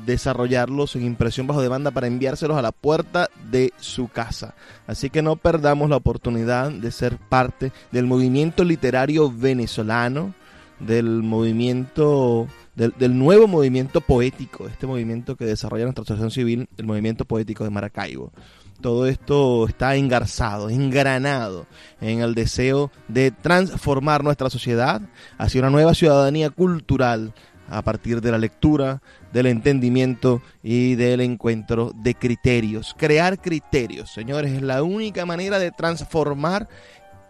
desarrollarlos 0.06 0.94
en 0.94 1.04
impresión 1.04 1.46
bajo 1.46 1.60
demanda 1.60 1.90
para 1.90 2.06
enviárselos 2.06 2.56
a 2.56 2.62
la 2.62 2.72
puerta 2.72 3.28
de 3.50 3.72
su 3.78 4.08
casa. 4.08 4.54
Así 4.86 5.10
que 5.10 5.22
no 5.22 5.36
perdamos 5.36 5.90
la 5.90 5.96
oportunidad 5.96 6.70
de 6.70 6.92
ser 6.92 7.18
parte 7.18 7.72
del 7.90 8.06
movimiento 8.06 8.62
literario 8.62 9.32
venezolano, 9.32 10.34
del 10.78 11.22
movimiento 11.22 12.46
del, 12.74 13.18
nuevo 13.18 13.46
movimiento 13.46 14.00
poético, 14.00 14.66
este 14.66 14.86
movimiento 14.86 15.36
que 15.36 15.44
desarrolla 15.44 15.84
nuestra 15.84 16.02
asociación 16.02 16.30
civil, 16.30 16.68
el 16.76 16.86
movimiento 16.86 17.24
poético 17.24 17.64
de 17.64 17.70
Maracaibo. 17.70 18.32
Todo 18.80 19.06
esto 19.06 19.68
está 19.68 19.94
engarzado, 19.94 20.68
engranado 20.68 21.66
en 22.00 22.20
el 22.20 22.34
deseo 22.34 22.90
de 23.08 23.30
transformar 23.30 24.24
nuestra 24.24 24.50
sociedad 24.50 25.02
hacia 25.38 25.60
una 25.60 25.70
nueva 25.70 25.94
ciudadanía 25.94 26.50
cultural 26.50 27.32
a 27.68 27.82
partir 27.82 28.20
de 28.20 28.30
la 28.30 28.38
lectura, 28.38 29.00
del 29.32 29.46
entendimiento 29.46 30.42
y 30.62 30.94
del 30.96 31.20
encuentro 31.20 31.92
de 31.94 32.14
criterios. 32.14 32.94
Crear 32.98 33.40
criterios, 33.40 34.12
señores, 34.12 34.52
es 34.52 34.62
la 34.62 34.82
única 34.82 35.24
manera 35.24 35.58
de 35.58 35.70
transformar 35.70 36.68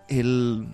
el, 0.09 0.67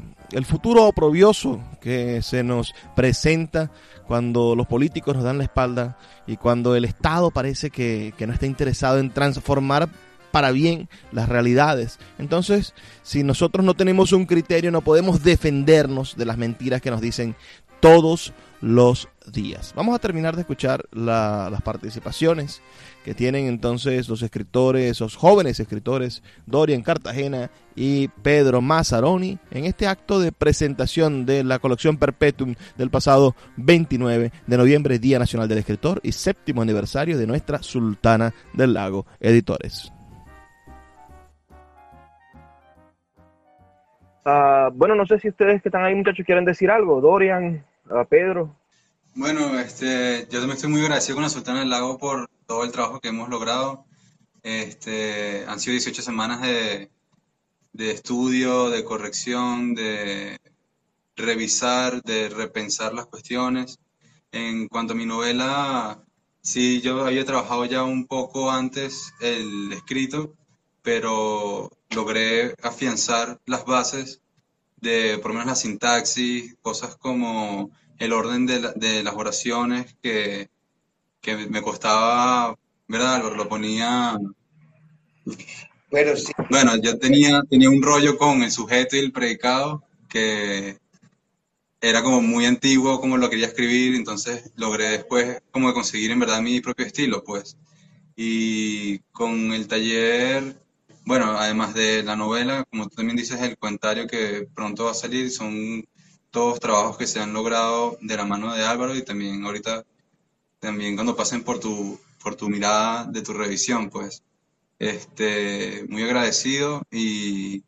futuro 0.44 0.86
oprobioso 0.86 1.60
que 1.80 2.22
se 2.22 2.42
nos 2.42 2.74
presenta 2.94 3.70
cuando 4.06 4.54
los 4.54 4.66
políticos 4.66 5.14
nos 5.14 5.24
dan 5.24 5.38
la 5.38 5.44
espalda 5.44 5.98
y 6.26 6.36
cuando 6.36 6.74
el 6.74 6.84
Estado 6.84 7.30
parece 7.30 7.70
que, 7.70 8.14
no 8.18 8.32
está 8.32 8.46
interesado 8.46 8.98
en 8.98 9.10
transformar 9.10 9.88
para 10.30 10.50
bien 10.50 10.88
las 11.12 11.28
realidades. 11.28 11.98
Entonces, 12.18 12.74
si 13.02 13.22
nosotros 13.22 13.64
no 13.64 13.74
tenemos 13.74 14.12
un 14.12 14.26
criterio, 14.26 14.70
no 14.70 14.82
podemos 14.82 15.22
defendernos 15.22 16.16
de 16.16 16.26
las 16.26 16.36
mentiras 16.36 16.80
que 16.80 16.90
nos 16.90 17.00
dicen 17.00 17.34
todos 17.80 18.32
los 18.60 19.08
días. 19.26 19.72
Vamos 19.76 19.94
a 19.94 19.98
terminar 19.98 20.34
de 20.34 20.42
escuchar 20.42 20.86
las 20.92 21.62
participaciones 21.62 22.60
que 23.08 23.14
tienen 23.14 23.46
entonces 23.46 24.06
los 24.06 24.20
escritores, 24.20 25.00
los 25.00 25.16
jóvenes 25.16 25.58
escritores 25.58 26.22
Dorian 26.44 26.82
Cartagena 26.82 27.50
y 27.74 28.08
Pedro 28.08 28.60
Mazzaroni 28.60 29.38
en 29.50 29.64
este 29.64 29.86
acto 29.86 30.20
de 30.20 30.30
presentación 30.30 31.24
de 31.24 31.42
la 31.42 31.58
colección 31.58 31.96
Perpetuum 31.96 32.54
del 32.76 32.90
pasado 32.90 33.34
29 33.56 34.30
de 34.46 34.56
noviembre, 34.58 34.98
Día 34.98 35.18
Nacional 35.18 35.48
del 35.48 35.56
Escritor 35.56 36.00
y 36.02 36.12
séptimo 36.12 36.60
aniversario 36.60 37.16
de 37.16 37.26
nuestra 37.26 37.62
Sultana 37.62 38.34
del 38.52 38.74
Lago 38.74 39.06
Editores. 39.20 39.90
Ah, 44.26 44.68
bueno, 44.70 44.94
no 44.94 45.06
sé 45.06 45.18
si 45.18 45.30
ustedes 45.30 45.62
que 45.62 45.70
están 45.70 45.82
ahí 45.82 45.94
muchachos 45.94 46.26
quieren 46.26 46.44
decir 46.44 46.70
algo, 46.70 47.00
Dorian, 47.00 47.64
Pedro. 48.10 48.54
Bueno, 49.14 49.58
este, 49.58 50.26
yo 50.30 50.40
también 50.40 50.56
estoy 50.56 50.70
muy 50.70 50.82
agradecido 50.82 51.16
con 51.16 51.22
la 51.22 51.30
Sultana 51.30 51.60
del 51.60 51.70
Lago 51.70 51.96
por 51.96 52.28
todo 52.48 52.64
el 52.64 52.72
trabajo 52.72 53.00
que 53.00 53.08
hemos 53.08 53.28
logrado. 53.28 53.84
Este, 54.42 55.44
han 55.46 55.60
sido 55.60 55.72
18 55.72 56.00
semanas 56.02 56.40
de, 56.40 56.90
de 57.72 57.90
estudio, 57.90 58.70
de 58.70 58.84
corrección, 58.84 59.74
de 59.74 60.40
revisar, 61.14 62.02
de 62.02 62.30
repensar 62.30 62.94
las 62.94 63.06
cuestiones. 63.06 63.78
En 64.32 64.66
cuanto 64.68 64.94
a 64.94 64.96
mi 64.96 65.04
novela, 65.04 66.02
sí, 66.40 66.80
yo 66.80 67.04
había 67.04 67.26
trabajado 67.26 67.66
ya 67.66 67.82
un 67.84 68.06
poco 68.06 68.50
antes 68.50 69.12
el 69.20 69.70
escrito, 69.74 70.34
pero 70.82 71.70
logré 71.90 72.54
afianzar 72.62 73.40
las 73.44 73.66
bases 73.66 74.22
de 74.76 75.18
por 75.18 75.32
lo 75.32 75.34
menos 75.34 75.48
la 75.48 75.54
sintaxis, 75.54 76.56
cosas 76.62 76.96
como 76.96 77.70
el 77.98 78.12
orden 78.14 78.46
de, 78.46 78.72
de 78.76 79.02
las 79.02 79.14
oraciones 79.16 79.96
que, 80.02 80.48
que 81.20 81.36
me 81.36 81.62
costaba, 81.62 82.56
¿verdad? 82.86 83.22
Lo, 83.22 83.34
lo 83.34 83.48
ponía... 83.48 84.16
Bueno, 85.90 86.16
sí. 86.16 86.32
Bueno, 86.50 86.76
yo 86.76 86.98
tenía, 86.98 87.42
tenía 87.48 87.70
un 87.70 87.82
rollo 87.82 88.18
con 88.18 88.42
el 88.42 88.50
sujeto 88.50 88.96
y 88.96 89.00
el 89.00 89.12
predicado 89.12 89.82
que 90.08 90.78
era 91.80 92.02
como 92.02 92.20
muy 92.20 92.44
antiguo 92.46 93.00
como 93.00 93.16
lo 93.16 93.30
quería 93.30 93.46
escribir, 93.46 93.94
entonces 93.94 94.50
logré 94.56 94.90
después 94.90 95.40
como 95.50 95.68
de 95.68 95.74
conseguir 95.74 96.10
en 96.10 96.20
verdad 96.20 96.40
mi 96.42 96.60
propio 96.60 96.86
estilo, 96.86 97.22
pues. 97.24 97.56
Y 98.16 98.98
con 99.12 99.52
el 99.52 99.68
taller, 99.68 100.60
bueno, 101.04 101.26
además 101.38 101.74
de 101.74 102.02
la 102.02 102.16
novela, 102.16 102.64
como 102.70 102.88
tú 102.88 102.96
también 102.96 103.16
dices, 103.16 103.40
el 103.40 103.56
comentario 103.58 104.06
que 104.06 104.48
pronto 104.54 104.84
va 104.86 104.90
a 104.92 104.94
salir, 104.94 105.30
son 105.30 105.86
todos 106.30 106.60
trabajos 106.60 106.98
que 106.98 107.06
se 107.06 107.20
han 107.20 107.32
logrado 107.32 107.96
de 108.00 108.16
la 108.16 108.24
mano 108.24 108.54
de 108.54 108.64
Álvaro 108.64 108.94
y 108.96 109.04
también 109.04 109.44
ahorita, 109.44 109.84
también 110.60 110.94
cuando 110.94 111.16
pasen 111.16 111.42
por 111.42 111.60
tu, 111.60 111.98
por 112.22 112.34
tu 112.36 112.48
mirada 112.48 113.04
de 113.04 113.22
tu 113.22 113.32
revisión, 113.32 113.90
pues. 113.90 114.22
Este, 114.78 115.84
muy 115.88 116.04
agradecido 116.04 116.82
y 116.92 117.64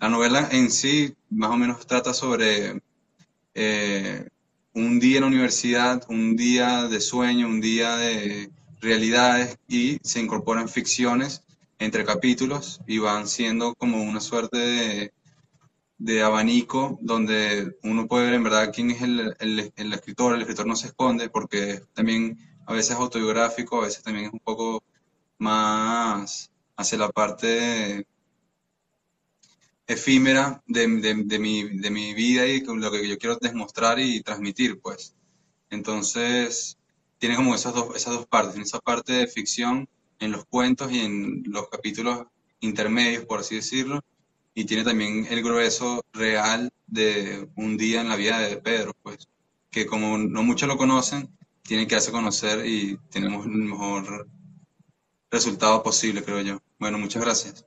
la 0.00 0.08
novela 0.08 0.48
en 0.50 0.72
sí 0.72 1.14
más 1.30 1.50
o 1.50 1.56
menos 1.56 1.86
trata 1.86 2.12
sobre 2.12 2.82
eh, 3.54 4.28
un 4.74 4.98
día 4.98 5.18
en 5.18 5.22
la 5.22 5.28
universidad, 5.28 6.04
un 6.08 6.36
día 6.36 6.88
de 6.88 7.00
sueño, 7.00 7.46
un 7.46 7.60
día 7.60 7.96
de 7.96 8.50
realidades 8.80 9.56
y 9.68 9.98
se 10.02 10.20
incorporan 10.20 10.68
ficciones 10.68 11.42
entre 11.78 12.04
capítulos 12.04 12.80
y 12.86 12.98
van 12.98 13.28
siendo 13.28 13.74
como 13.74 14.02
una 14.02 14.20
suerte 14.20 14.58
de, 14.58 15.12
de 15.98 16.22
abanico 16.22 16.98
donde 17.02 17.76
uno 17.82 18.06
puede 18.06 18.26
ver 18.26 18.34
en 18.34 18.44
verdad 18.44 18.70
quién 18.72 18.90
es 18.90 19.02
el, 19.02 19.36
el, 19.40 19.72
el, 19.76 19.92
escritor, 19.92 20.34
el 20.34 20.40
escritor 20.42 20.66
no 20.66 20.76
se 20.76 20.88
esconde 20.88 21.28
porque 21.28 21.82
también 21.92 22.38
a 22.66 22.72
veces 22.72 22.92
es 22.92 22.98
autobiográfico, 22.98 23.80
a 23.80 23.86
veces 23.86 24.02
también 24.02 24.26
es 24.26 24.32
un 24.32 24.40
poco 24.40 24.82
más 25.38 26.50
hacia 26.76 26.98
la 26.98 27.10
parte 27.10 28.06
efímera 29.86 30.62
de, 30.66 30.86
de, 30.86 31.14
de, 31.24 31.38
mi, 31.38 31.78
de 31.78 31.90
mi 31.90 32.14
vida 32.14 32.46
y 32.46 32.60
lo 32.60 32.90
que 32.90 33.08
yo 33.08 33.18
quiero 33.18 33.38
demostrar 33.40 33.98
y 33.98 34.22
transmitir, 34.22 34.80
pues. 34.80 35.14
Entonces, 35.70 36.78
tiene 37.18 37.36
como 37.36 37.54
esas 37.54 37.74
dos, 37.74 37.96
esas 37.96 38.14
dos 38.14 38.26
partes, 38.26 38.56
en 38.56 38.62
esa 38.62 38.78
parte 38.80 39.14
de 39.14 39.26
ficción, 39.26 39.88
en 40.20 40.32
los 40.32 40.44
cuentos 40.44 40.92
y 40.92 41.00
en 41.00 41.42
los 41.46 41.68
capítulos 41.68 42.26
intermedios, 42.60 43.24
por 43.24 43.40
así 43.40 43.56
decirlo, 43.56 44.04
y 44.58 44.64
tiene 44.64 44.82
también 44.82 45.24
el 45.30 45.40
grueso 45.40 46.04
real 46.12 46.72
de 46.88 47.48
un 47.54 47.76
día 47.76 48.00
en 48.00 48.08
la 48.08 48.16
vida 48.16 48.40
de 48.40 48.56
Pedro, 48.56 48.92
pues, 49.04 49.28
que 49.70 49.86
como 49.86 50.18
no 50.18 50.42
muchos 50.42 50.66
lo 50.66 50.76
conocen, 50.76 51.30
tiene 51.62 51.86
que 51.86 51.94
hacer 51.94 52.12
conocer 52.12 52.66
y 52.66 52.98
tenemos 53.08 53.46
el 53.46 53.52
mejor 53.52 54.26
resultado 55.30 55.80
posible, 55.84 56.24
creo 56.24 56.40
yo. 56.40 56.58
Bueno, 56.76 56.98
muchas 56.98 57.22
gracias. 57.22 57.66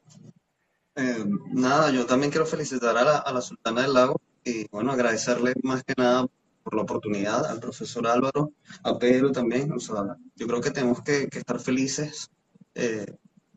Eh, 0.97 1.23
nada, 1.53 1.91
yo 1.91 2.05
también 2.05 2.29
quiero 2.29 2.45
felicitar 2.45 2.97
a 2.97 3.05
la, 3.05 3.17
a 3.19 3.31
la, 3.31 3.39
Sultana 3.39 3.83
del 3.83 3.93
Lago 3.93 4.19
y 4.43 4.67
bueno, 4.67 4.91
agradecerle 4.91 5.53
más 5.63 5.85
que 5.85 5.93
nada 5.95 6.27
por 6.61 6.75
la 6.75 6.81
oportunidad 6.81 7.45
al 7.45 7.61
profesor 7.61 8.05
Álvaro, 8.05 8.51
a 8.83 8.99
Pedro 8.99 9.31
también. 9.31 9.71
O 9.71 9.79
sea, 9.79 10.17
yo 10.35 10.45
creo 10.45 10.59
que 10.59 10.71
tenemos 10.71 11.01
que, 11.03 11.29
que 11.29 11.39
estar 11.39 11.57
felices 11.57 12.29
eh, 12.75 13.05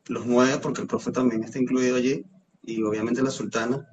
los 0.06 0.24
nueve, 0.24 0.60
porque 0.62 0.82
el 0.82 0.86
profe 0.86 1.10
también 1.10 1.42
está 1.42 1.58
incluido 1.58 1.96
allí, 1.96 2.24
y 2.66 2.82
obviamente 2.82 3.22
la 3.22 3.30
Sultana, 3.30 3.86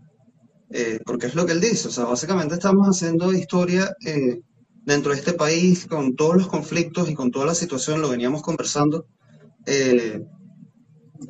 eh, 0.69 0.99
porque 1.05 1.27
es 1.27 1.35
lo 1.35 1.45
que 1.45 1.53
él 1.53 1.61
dice. 1.61 1.87
O 1.87 1.91
sea, 1.91 2.05
básicamente 2.05 2.55
estamos 2.55 2.87
haciendo 2.87 3.33
historia 3.33 3.95
eh, 4.05 4.41
dentro 4.85 5.11
de 5.11 5.19
este 5.19 5.33
país 5.33 5.85
con 5.85 6.15
todos 6.15 6.35
los 6.35 6.47
conflictos 6.47 7.09
y 7.09 7.13
con 7.13 7.31
toda 7.31 7.45
la 7.45 7.55
situación, 7.55 8.01
lo 8.01 8.09
veníamos 8.09 8.41
conversando. 8.41 9.07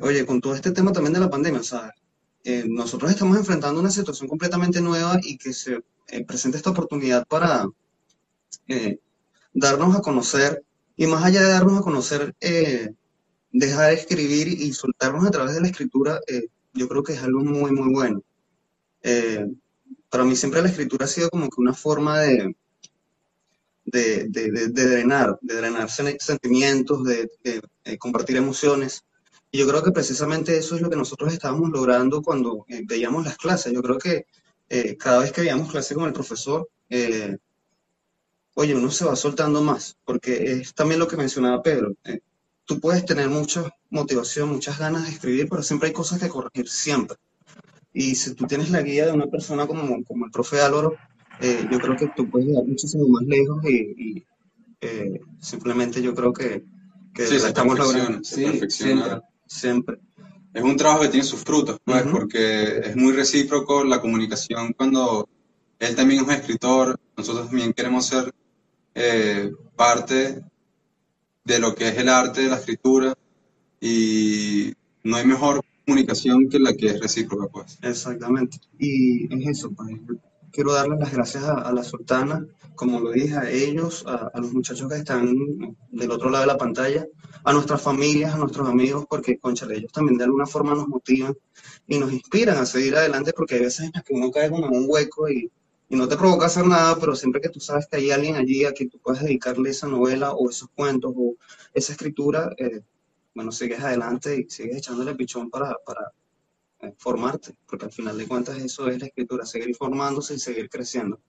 oye, 0.00 0.26
con 0.26 0.40
todo 0.40 0.54
este 0.54 0.70
tema 0.72 0.92
también 0.92 1.12
de 1.12 1.20
la 1.20 1.30
pandemia, 1.30 1.60
o 1.60 1.64
sea, 1.64 1.92
eh, 2.44 2.64
nosotros 2.68 3.10
estamos 3.10 3.36
enfrentando 3.36 3.80
una 3.80 3.90
situación 3.90 4.28
completamente 4.28 4.80
nueva 4.80 5.18
y 5.22 5.38
que 5.38 5.52
se 5.52 5.80
eh, 6.08 6.24
presenta 6.24 6.56
esta 6.56 6.70
oportunidad 6.70 7.24
para 7.28 7.68
eh, 8.66 8.98
darnos 9.54 9.94
a 9.94 10.00
conocer 10.00 10.64
y 10.96 11.06
más 11.06 11.24
allá 11.24 11.42
de 11.42 11.48
darnos 11.48 11.78
a 11.78 11.82
conocer, 11.82 12.34
eh, 12.40 12.94
dejar 13.52 13.90
de 13.90 13.94
escribir 13.94 14.48
y 14.48 14.72
soltarnos 14.72 15.24
a 15.24 15.30
través 15.30 15.54
de 15.54 15.60
la 15.60 15.68
escritura, 15.68 16.20
eh, 16.26 16.48
yo 16.74 16.88
creo 16.88 17.02
que 17.02 17.14
es 17.14 17.22
algo 17.22 17.40
muy, 17.40 17.72
muy 17.72 17.92
bueno. 17.92 18.22
para 20.10 20.24
mí 20.24 20.36
siempre 20.36 20.62
la 20.62 20.68
escritura 20.68 21.06
ha 21.06 21.08
sido 21.08 21.30
como 21.30 21.48
que 21.48 21.60
una 21.60 21.74
forma 21.74 22.20
de, 22.20 22.54
de, 23.84 24.28
de, 24.28 24.50
de, 24.50 24.68
de 24.68 24.86
drenar, 24.88 25.38
de 25.40 25.54
drenar 25.56 25.88
sentimientos, 25.90 27.04
de, 27.04 27.28
compartir 27.98 28.36
emociones. 28.36 29.04
Y 29.50 29.58
yo 29.58 29.68
creo 29.68 29.82
que 29.82 29.92
precisamente 29.92 30.56
eso 30.56 30.76
es 30.76 30.80
lo 30.82 30.88
que 30.88 30.96
nosotros 30.96 31.32
estábamos 31.32 31.70
logrando 31.70 32.22
cuando 32.22 32.64
eh, 32.68 32.82
veíamos 32.86 33.24
las 33.24 33.36
clases. 33.36 33.72
Yo 33.72 33.82
creo 33.82 33.98
que 33.98 34.26
eh, 34.68 34.96
cada 34.96 35.18
vez 35.20 35.32
que 35.32 35.42
veíamos 35.42 35.70
clase 35.70 35.94
con 35.94 36.04
el 36.04 36.12
profesor, 36.12 36.68
eh, 36.88 37.36
oye, 38.54 38.74
uno 38.74 38.90
se 38.90 39.04
va 39.04 39.14
soltando 39.14 39.60
más, 39.60 39.96
porque 40.04 40.52
es 40.52 40.74
también 40.74 41.00
lo 41.00 41.08
que 41.08 41.16
mencionaba 41.16 41.62
Pedro. 41.62 41.94
Eh, 42.62 42.66
tú 42.66 42.80
puedes 42.80 43.04
tener 43.04 43.28
mucha 43.28 43.64
motivación, 43.90 44.50
muchas 44.50 44.78
ganas 44.78 45.04
de 45.04 45.10
escribir, 45.10 45.48
pero 45.48 45.62
siempre 45.62 45.88
hay 45.88 45.92
cosas 45.92 46.20
que 46.20 46.28
corregir, 46.28 46.68
siempre. 46.68 47.16
Y 47.92 48.14
si 48.14 48.34
tú 48.34 48.46
tienes 48.46 48.70
la 48.70 48.82
guía 48.82 49.06
de 49.06 49.12
una 49.12 49.26
persona 49.26 49.66
como, 49.66 50.02
como 50.04 50.24
el 50.26 50.30
profe 50.30 50.60
Álvaro, 50.60 50.96
eh, 51.40 51.66
yo 51.70 51.78
creo 51.78 51.96
que 51.96 52.10
tú 52.16 52.30
puedes 52.30 52.48
llegar 52.48 52.64
muchísimo 52.64 53.06
más 53.08 53.24
lejos 53.24 53.64
y, 53.64 53.76
y 54.16 54.26
simplemente 55.40 56.02
yo 56.02 56.14
creo 56.14 56.32
que, 56.32 56.64
que 57.14 57.26
sí, 57.26 57.36
estamos 57.36 57.78
logrando. 57.78 58.24
Sí, 58.24 58.60
siempre. 58.68 59.20
Siempre. 59.46 59.98
Es 60.54 60.62
un 60.62 60.76
trabajo 60.76 61.02
que 61.02 61.08
tiene 61.08 61.24
sus 61.24 61.40
frutos, 61.40 61.78
pues, 61.84 62.04
uh 62.04 62.08
-huh. 62.08 62.12
porque 62.12 62.78
es 62.78 62.96
muy 62.96 63.12
recíproco 63.12 63.84
la 63.84 64.00
comunicación 64.00 64.72
cuando 64.72 65.28
él 65.78 65.96
también 65.96 66.20
es 66.20 66.26
un 66.26 66.32
escritor, 66.32 66.98
nosotros 67.16 67.46
también 67.48 67.72
queremos 67.72 68.06
ser 68.06 68.32
eh, 68.94 69.50
parte 69.76 70.42
de 71.44 71.58
lo 71.58 71.74
que 71.74 71.88
es 71.88 71.98
el 71.98 72.08
arte 72.08 72.42
de 72.42 72.48
la 72.48 72.56
escritura 72.56 73.14
y 73.80 74.72
no 75.02 75.16
hay 75.16 75.26
mejor 75.26 75.60
comunicación 75.84 76.48
que 76.48 76.58
la 76.58 76.74
que 76.74 76.86
es 76.86 77.00
recíproca, 77.00 77.48
pues. 77.48 77.78
Exactamente. 77.82 78.58
Y 78.78 79.32
es 79.34 79.58
eso, 79.58 79.72
pues. 79.72 79.90
Quiero 80.52 80.72
darles 80.74 81.00
las 81.00 81.12
gracias 81.12 81.44
a, 81.44 81.72
la 81.72 81.82
sultana, 81.82 82.46
como 82.74 83.00
lo 83.00 83.10
dije, 83.10 83.36
a 83.36 83.50
ellos, 83.50 84.04
a, 84.06 84.38
los 84.38 84.52
muchachos 84.52 84.86
que 84.86 84.98
están 84.98 85.34
del 85.90 86.10
otro 86.10 86.28
lado 86.28 86.42
de 86.42 86.52
la 86.52 86.58
pantalla, 86.58 87.06
a 87.42 87.52
nuestras 87.54 87.80
familias, 87.80 88.34
a 88.34 88.36
nuestros 88.36 88.68
amigos, 88.68 89.06
porque, 89.08 89.38
conchale, 89.38 89.78
ellos 89.78 89.92
también 89.92 90.18
de 90.18 90.24
alguna 90.24 90.44
forma 90.44 90.74
nos 90.74 90.88
motivan 90.88 91.34
y 91.86 91.98
nos 91.98 92.12
inspiran 92.12 92.58
a 92.58 92.66
seguir 92.66 92.94
adelante, 92.96 93.32
porque 93.34 93.54
hay 93.54 93.62
veces 93.62 93.86
en 93.86 93.92
las 93.94 94.04
que 94.04 94.12
uno 94.12 94.30
cae 94.30 94.50
como 94.50 94.66
en 94.66 94.76
un 94.76 94.84
hueco 94.86 95.28
y, 95.30 95.50
y 95.92 95.96
no 95.96 96.08
te 96.08 96.16
provoca 96.16 96.46
hacer 96.46 96.66
nada, 96.66 96.98
pero 96.98 97.14
siempre 97.14 97.42
que 97.42 97.50
tú 97.50 97.60
sabes 97.60 97.86
que 97.86 97.98
hay 97.98 98.10
alguien 98.10 98.36
allí 98.36 98.64
a 98.64 98.72
quien 98.72 98.88
tú 98.88 98.98
puedes 98.98 99.22
dedicarle 99.22 99.68
esa 99.68 99.86
novela 99.86 100.32
o 100.32 100.48
esos 100.48 100.70
cuentos 100.70 101.12
o 101.14 101.36
esa 101.74 101.92
escritura, 101.92 102.50
eh, 102.56 102.80
bueno, 103.34 103.52
sigues 103.52 103.78
adelante 103.80 104.40
y 104.40 104.48
sigues 104.48 104.78
echándole 104.78 105.14
pichón 105.14 105.50
para, 105.50 105.76
para 105.84 106.10
eh, 106.80 106.94
formarte, 106.96 107.54
porque 107.66 107.84
al 107.84 107.92
final 107.92 108.16
de 108.16 108.26
cuentas 108.26 108.56
eso 108.56 108.88
es 108.88 109.00
la 109.00 109.06
escritura, 109.08 109.44
seguir 109.44 109.76
formándose 109.76 110.36
y 110.36 110.38
seguir 110.38 110.70
creciendo. 110.70 111.20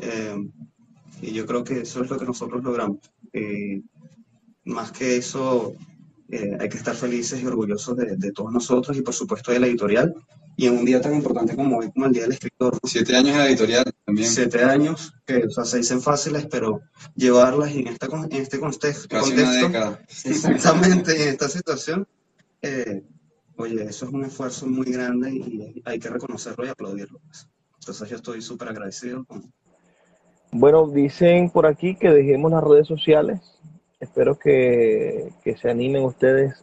Eh, 0.00 0.44
y 1.22 1.32
yo 1.32 1.46
creo 1.46 1.62
que 1.62 1.82
eso 1.82 2.02
es 2.02 2.10
lo 2.10 2.18
que 2.18 2.24
nosotros 2.24 2.64
logramos. 2.64 2.98
Más 4.64 4.90
que 4.90 5.18
eso, 5.18 5.72
hay 6.32 6.68
que 6.68 6.78
estar 6.78 6.96
felices 6.96 7.40
y 7.40 7.46
orgullosos 7.46 7.96
de, 7.96 8.16
de, 8.16 8.32
todos 8.32 8.52
nosotros 8.52 8.96
y 8.96 9.02
por 9.02 9.14
supuesto 9.14 9.52
de 9.52 9.60
la 9.60 9.68
editorial. 9.68 10.12
Y 10.56 10.66
en 10.66 10.78
un 10.78 10.84
día 10.84 11.00
tan 11.00 11.14
importante 11.14 11.56
como 11.56 11.78
hoy, 11.78 11.90
como 11.90 12.06
el 12.06 12.12
Día 12.12 12.22
del 12.22 12.32
Escritor. 12.32 12.78
Siete 12.84 13.16
años 13.16 13.32
en 13.32 13.38
la 13.38 13.48
editorial 13.48 13.84
también. 14.04 14.28
Siete 14.28 14.62
años, 14.62 15.12
que 15.26 15.44
o 15.46 15.50
sea, 15.50 15.64
se 15.64 15.78
dicen 15.78 16.00
fáciles, 16.00 16.46
pero 16.46 16.80
llevarlas 17.14 17.72
en, 17.72 17.88
esta, 17.88 18.06
en 18.06 18.32
este 18.32 18.60
contexto. 18.60 19.08
Casi 19.08 19.30
contexto 19.30 19.56
una 19.56 19.66
década. 19.66 20.00
Exactamente, 20.24 21.22
en 21.22 21.28
esta 21.30 21.48
situación. 21.48 22.06
Eh, 22.62 23.02
oye, 23.56 23.82
eso 23.82 24.06
es 24.06 24.12
un 24.12 24.24
esfuerzo 24.24 24.66
muy 24.66 24.86
grande 24.86 25.30
y 25.32 25.82
hay 25.84 25.98
que 25.98 26.08
reconocerlo 26.08 26.64
y 26.64 26.68
aplaudirlo. 26.68 27.20
Entonces 27.78 28.08
yo 28.08 28.16
estoy 28.16 28.40
súper 28.40 28.68
agradecido 28.68 29.24
con, 29.24 29.52
bueno, 30.56 30.86
dicen 30.86 31.50
por 31.50 31.66
aquí 31.66 31.96
que 31.96 32.10
dejemos 32.10 32.52
las 32.52 32.62
redes 32.62 32.86
sociales. 32.86 33.40
Espero 33.98 34.38
que, 34.38 35.32
que, 35.42 35.56
se 35.56 35.68
animen 35.68 36.04
ustedes 36.04 36.54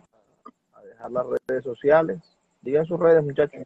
a 0.71 0.81
dejar 0.81 1.11
las 1.11 1.25
redes 1.45 1.65
sociales. 1.65 2.21
Digan 2.61 2.85
sus 2.85 2.97
redes, 2.97 3.21
muchachos. 3.21 3.63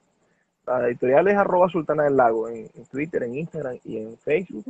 La 0.65 0.87
editorial 0.87 1.27
es 1.27 1.37
arroba 1.37 1.69
sultana 1.69 2.03
del 2.03 2.17
lago 2.17 2.49
en, 2.49 2.69
en 2.73 2.85
Twitter, 2.85 3.23
en 3.23 3.35
Instagram 3.35 3.77
y 3.83 3.97
en 3.97 4.17
Facebook. 4.17 4.65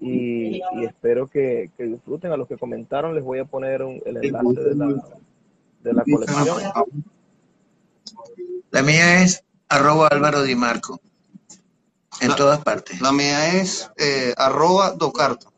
Y, 0.00 0.58
y 0.58 0.84
espero 0.84 1.26
que, 1.26 1.70
que, 1.76 1.84
disfruten. 1.84 2.30
A 2.30 2.36
los 2.36 2.46
que 2.46 2.56
comentaron 2.56 3.14
les 3.14 3.24
voy 3.24 3.40
a 3.40 3.44
poner 3.44 3.82
un, 3.82 4.00
el 4.06 4.16
enlace 4.24 4.60
de 4.60 4.74
la, 4.76 5.04
de 5.82 5.92
la 5.92 6.04
colección. 6.04 6.72
La 8.70 8.82
mía 8.82 9.22
es 9.22 9.44
arroba 9.68 10.08
Álvaro 10.08 10.42
Di 10.42 10.54
Marco. 10.54 11.00
En 12.20 12.34
todas 12.36 12.62
partes. 12.62 13.00
La 13.00 13.12
mía 13.12 13.60
es 13.60 13.90
eh, 13.96 14.34
arroba 14.36 14.92
docarto. 14.92 15.52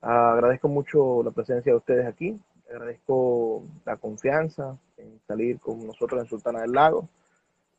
agradezco 0.00 0.68
mucho 0.68 1.22
la 1.22 1.30
presencia 1.30 1.72
de 1.72 1.78
ustedes 1.78 2.06
aquí. 2.06 2.38
Agradezco 2.70 3.62
la 3.86 3.96
confianza 3.96 4.76
en 4.98 5.18
salir 5.26 5.58
con 5.60 5.86
nosotros 5.86 6.22
en 6.22 6.28
Sultana 6.28 6.60
del 6.60 6.72
Lago. 6.72 7.08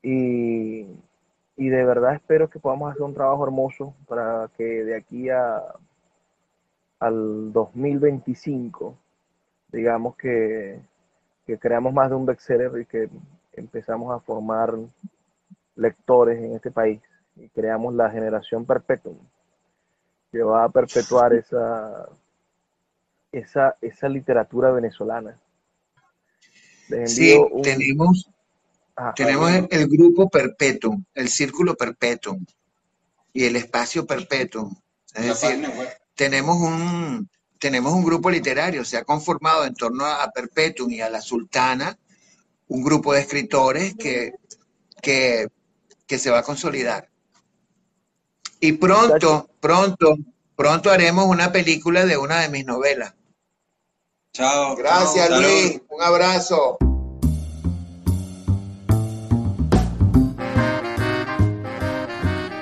Y, 0.01 0.85
y 1.59 1.67
de 1.67 1.83
verdad 1.83 2.15
espero 2.15 2.49
que 2.49 2.57
podamos 2.57 2.89
hacer 2.89 3.01
un 3.01 3.13
trabajo 3.13 3.43
hermoso 3.43 3.93
para 4.07 4.49
que 4.55 4.63
de 4.63 4.95
aquí 4.95 5.29
a, 5.29 5.61
al 7.01 7.51
2025, 7.51 8.97
digamos 9.69 10.15
que, 10.15 10.79
que 11.45 11.59
creamos 11.59 11.93
más 11.93 12.09
de 12.09 12.15
un 12.15 12.25
bestseller 12.25 12.71
y 12.79 12.85
que 12.85 13.09
empezamos 13.51 14.15
a 14.15 14.21
formar 14.21 14.73
lectores 15.75 16.41
en 16.41 16.53
este 16.53 16.71
país 16.71 17.01
y 17.35 17.49
creamos 17.49 17.93
la 17.93 18.09
generación 18.09 18.65
perpetua 18.65 19.11
que 20.31 20.41
va 20.41 20.63
a 20.63 20.69
perpetuar 20.69 21.33
esa, 21.33 22.07
esa, 23.33 23.75
esa 23.81 24.07
literatura 24.07 24.71
venezolana. 24.71 25.37
Les 26.87 27.13
sí, 27.13 27.35
un... 27.35 27.61
tenemos, 27.63 28.31
Ajá, 28.99 29.13
tenemos 29.13 29.49
el, 29.51 29.67
el, 29.71 29.87
grupo 29.87 30.29
perpetuum, 30.29 31.05
el 31.13 31.29
círculo 31.29 31.75
perpetuum 31.75 32.45
y 33.31 33.45
el 33.45 33.55
espacio 33.55 34.05
perpetuum. 34.05 34.75
Es 35.13 35.25
decir, 35.25 35.69
tenemos 36.15 36.57
un, 36.57 37.29
tenemos 37.59 37.93
un 37.93 38.03
grupo 38.03 38.29
literario, 38.29 38.83
se 38.83 38.97
ha 38.97 39.05
conformado 39.05 39.65
en 39.65 39.73
torno 39.73 40.05
a 40.05 40.29
Perpetuum 40.31 40.91
y 40.91 40.99
a 40.99 41.09
la 41.09 41.21
Sultana, 41.21 41.97
un 42.67 42.83
grupo 42.83 43.13
de 43.13 43.21
escritores 43.21 43.95
que, 43.95 44.33
que, 45.01 45.47
que 46.05 46.19
se 46.19 46.29
va 46.29 46.39
a 46.39 46.43
consolidar. 46.43 47.09
Y 48.59 48.73
pronto, 48.73 49.49
pronto, 49.61 50.17
pronto 50.57 50.91
haremos 50.91 51.25
una 51.25 51.53
película 51.53 52.05
de 52.05 52.17
una 52.17 52.41
de 52.41 52.49
mis 52.49 52.65
novelas. 52.65 53.13
Chao. 54.33 54.75
Gracias, 54.75 55.29
Chao. 55.29 55.41
Luis. 55.41 55.81
Un 55.89 56.01
abrazo. 56.01 56.77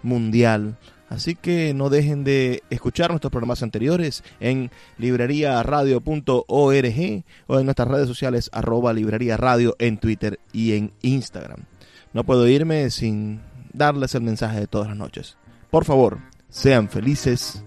mundial. 0.01 0.77
Así 1.09 1.35
que 1.35 1.75
no 1.75 1.89
dejen 1.89 2.23
de 2.23 2.63
escuchar 2.71 3.11
nuestros 3.11 3.29
programas 3.29 3.61
anteriores 3.61 4.23
en 4.39 4.71
libreriaradio.org 4.97 7.23
o 7.47 7.59
en 7.59 7.65
nuestras 7.65 7.87
redes 7.87 8.07
sociales 8.07 8.49
arroba 8.51 8.93
librería 8.93 9.37
radio 9.37 9.75
en 9.77 9.99
Twitter 9.99 10.39
y 10.51 10.73
en 10.73 10.91
Instagram. 11.03 11.65
No 12.13 12.23
puedo 12.23 12.47
irme 12.47 12.89
sin 12.89 13.41
darles 13.73 14.15
el 14.15 14.21
mensaje 14.21 14.59
de 14.59 14.67
todas 14.67 14.87
las 14.87 14.97
noches. 14.97 15.37
Por 15.69 15.85
favor, 15.85 16.19
sean 16.49 16.89
felices, 16.89 17.63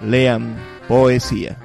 lean 0.00 0.56
poesía. 0.86 1.56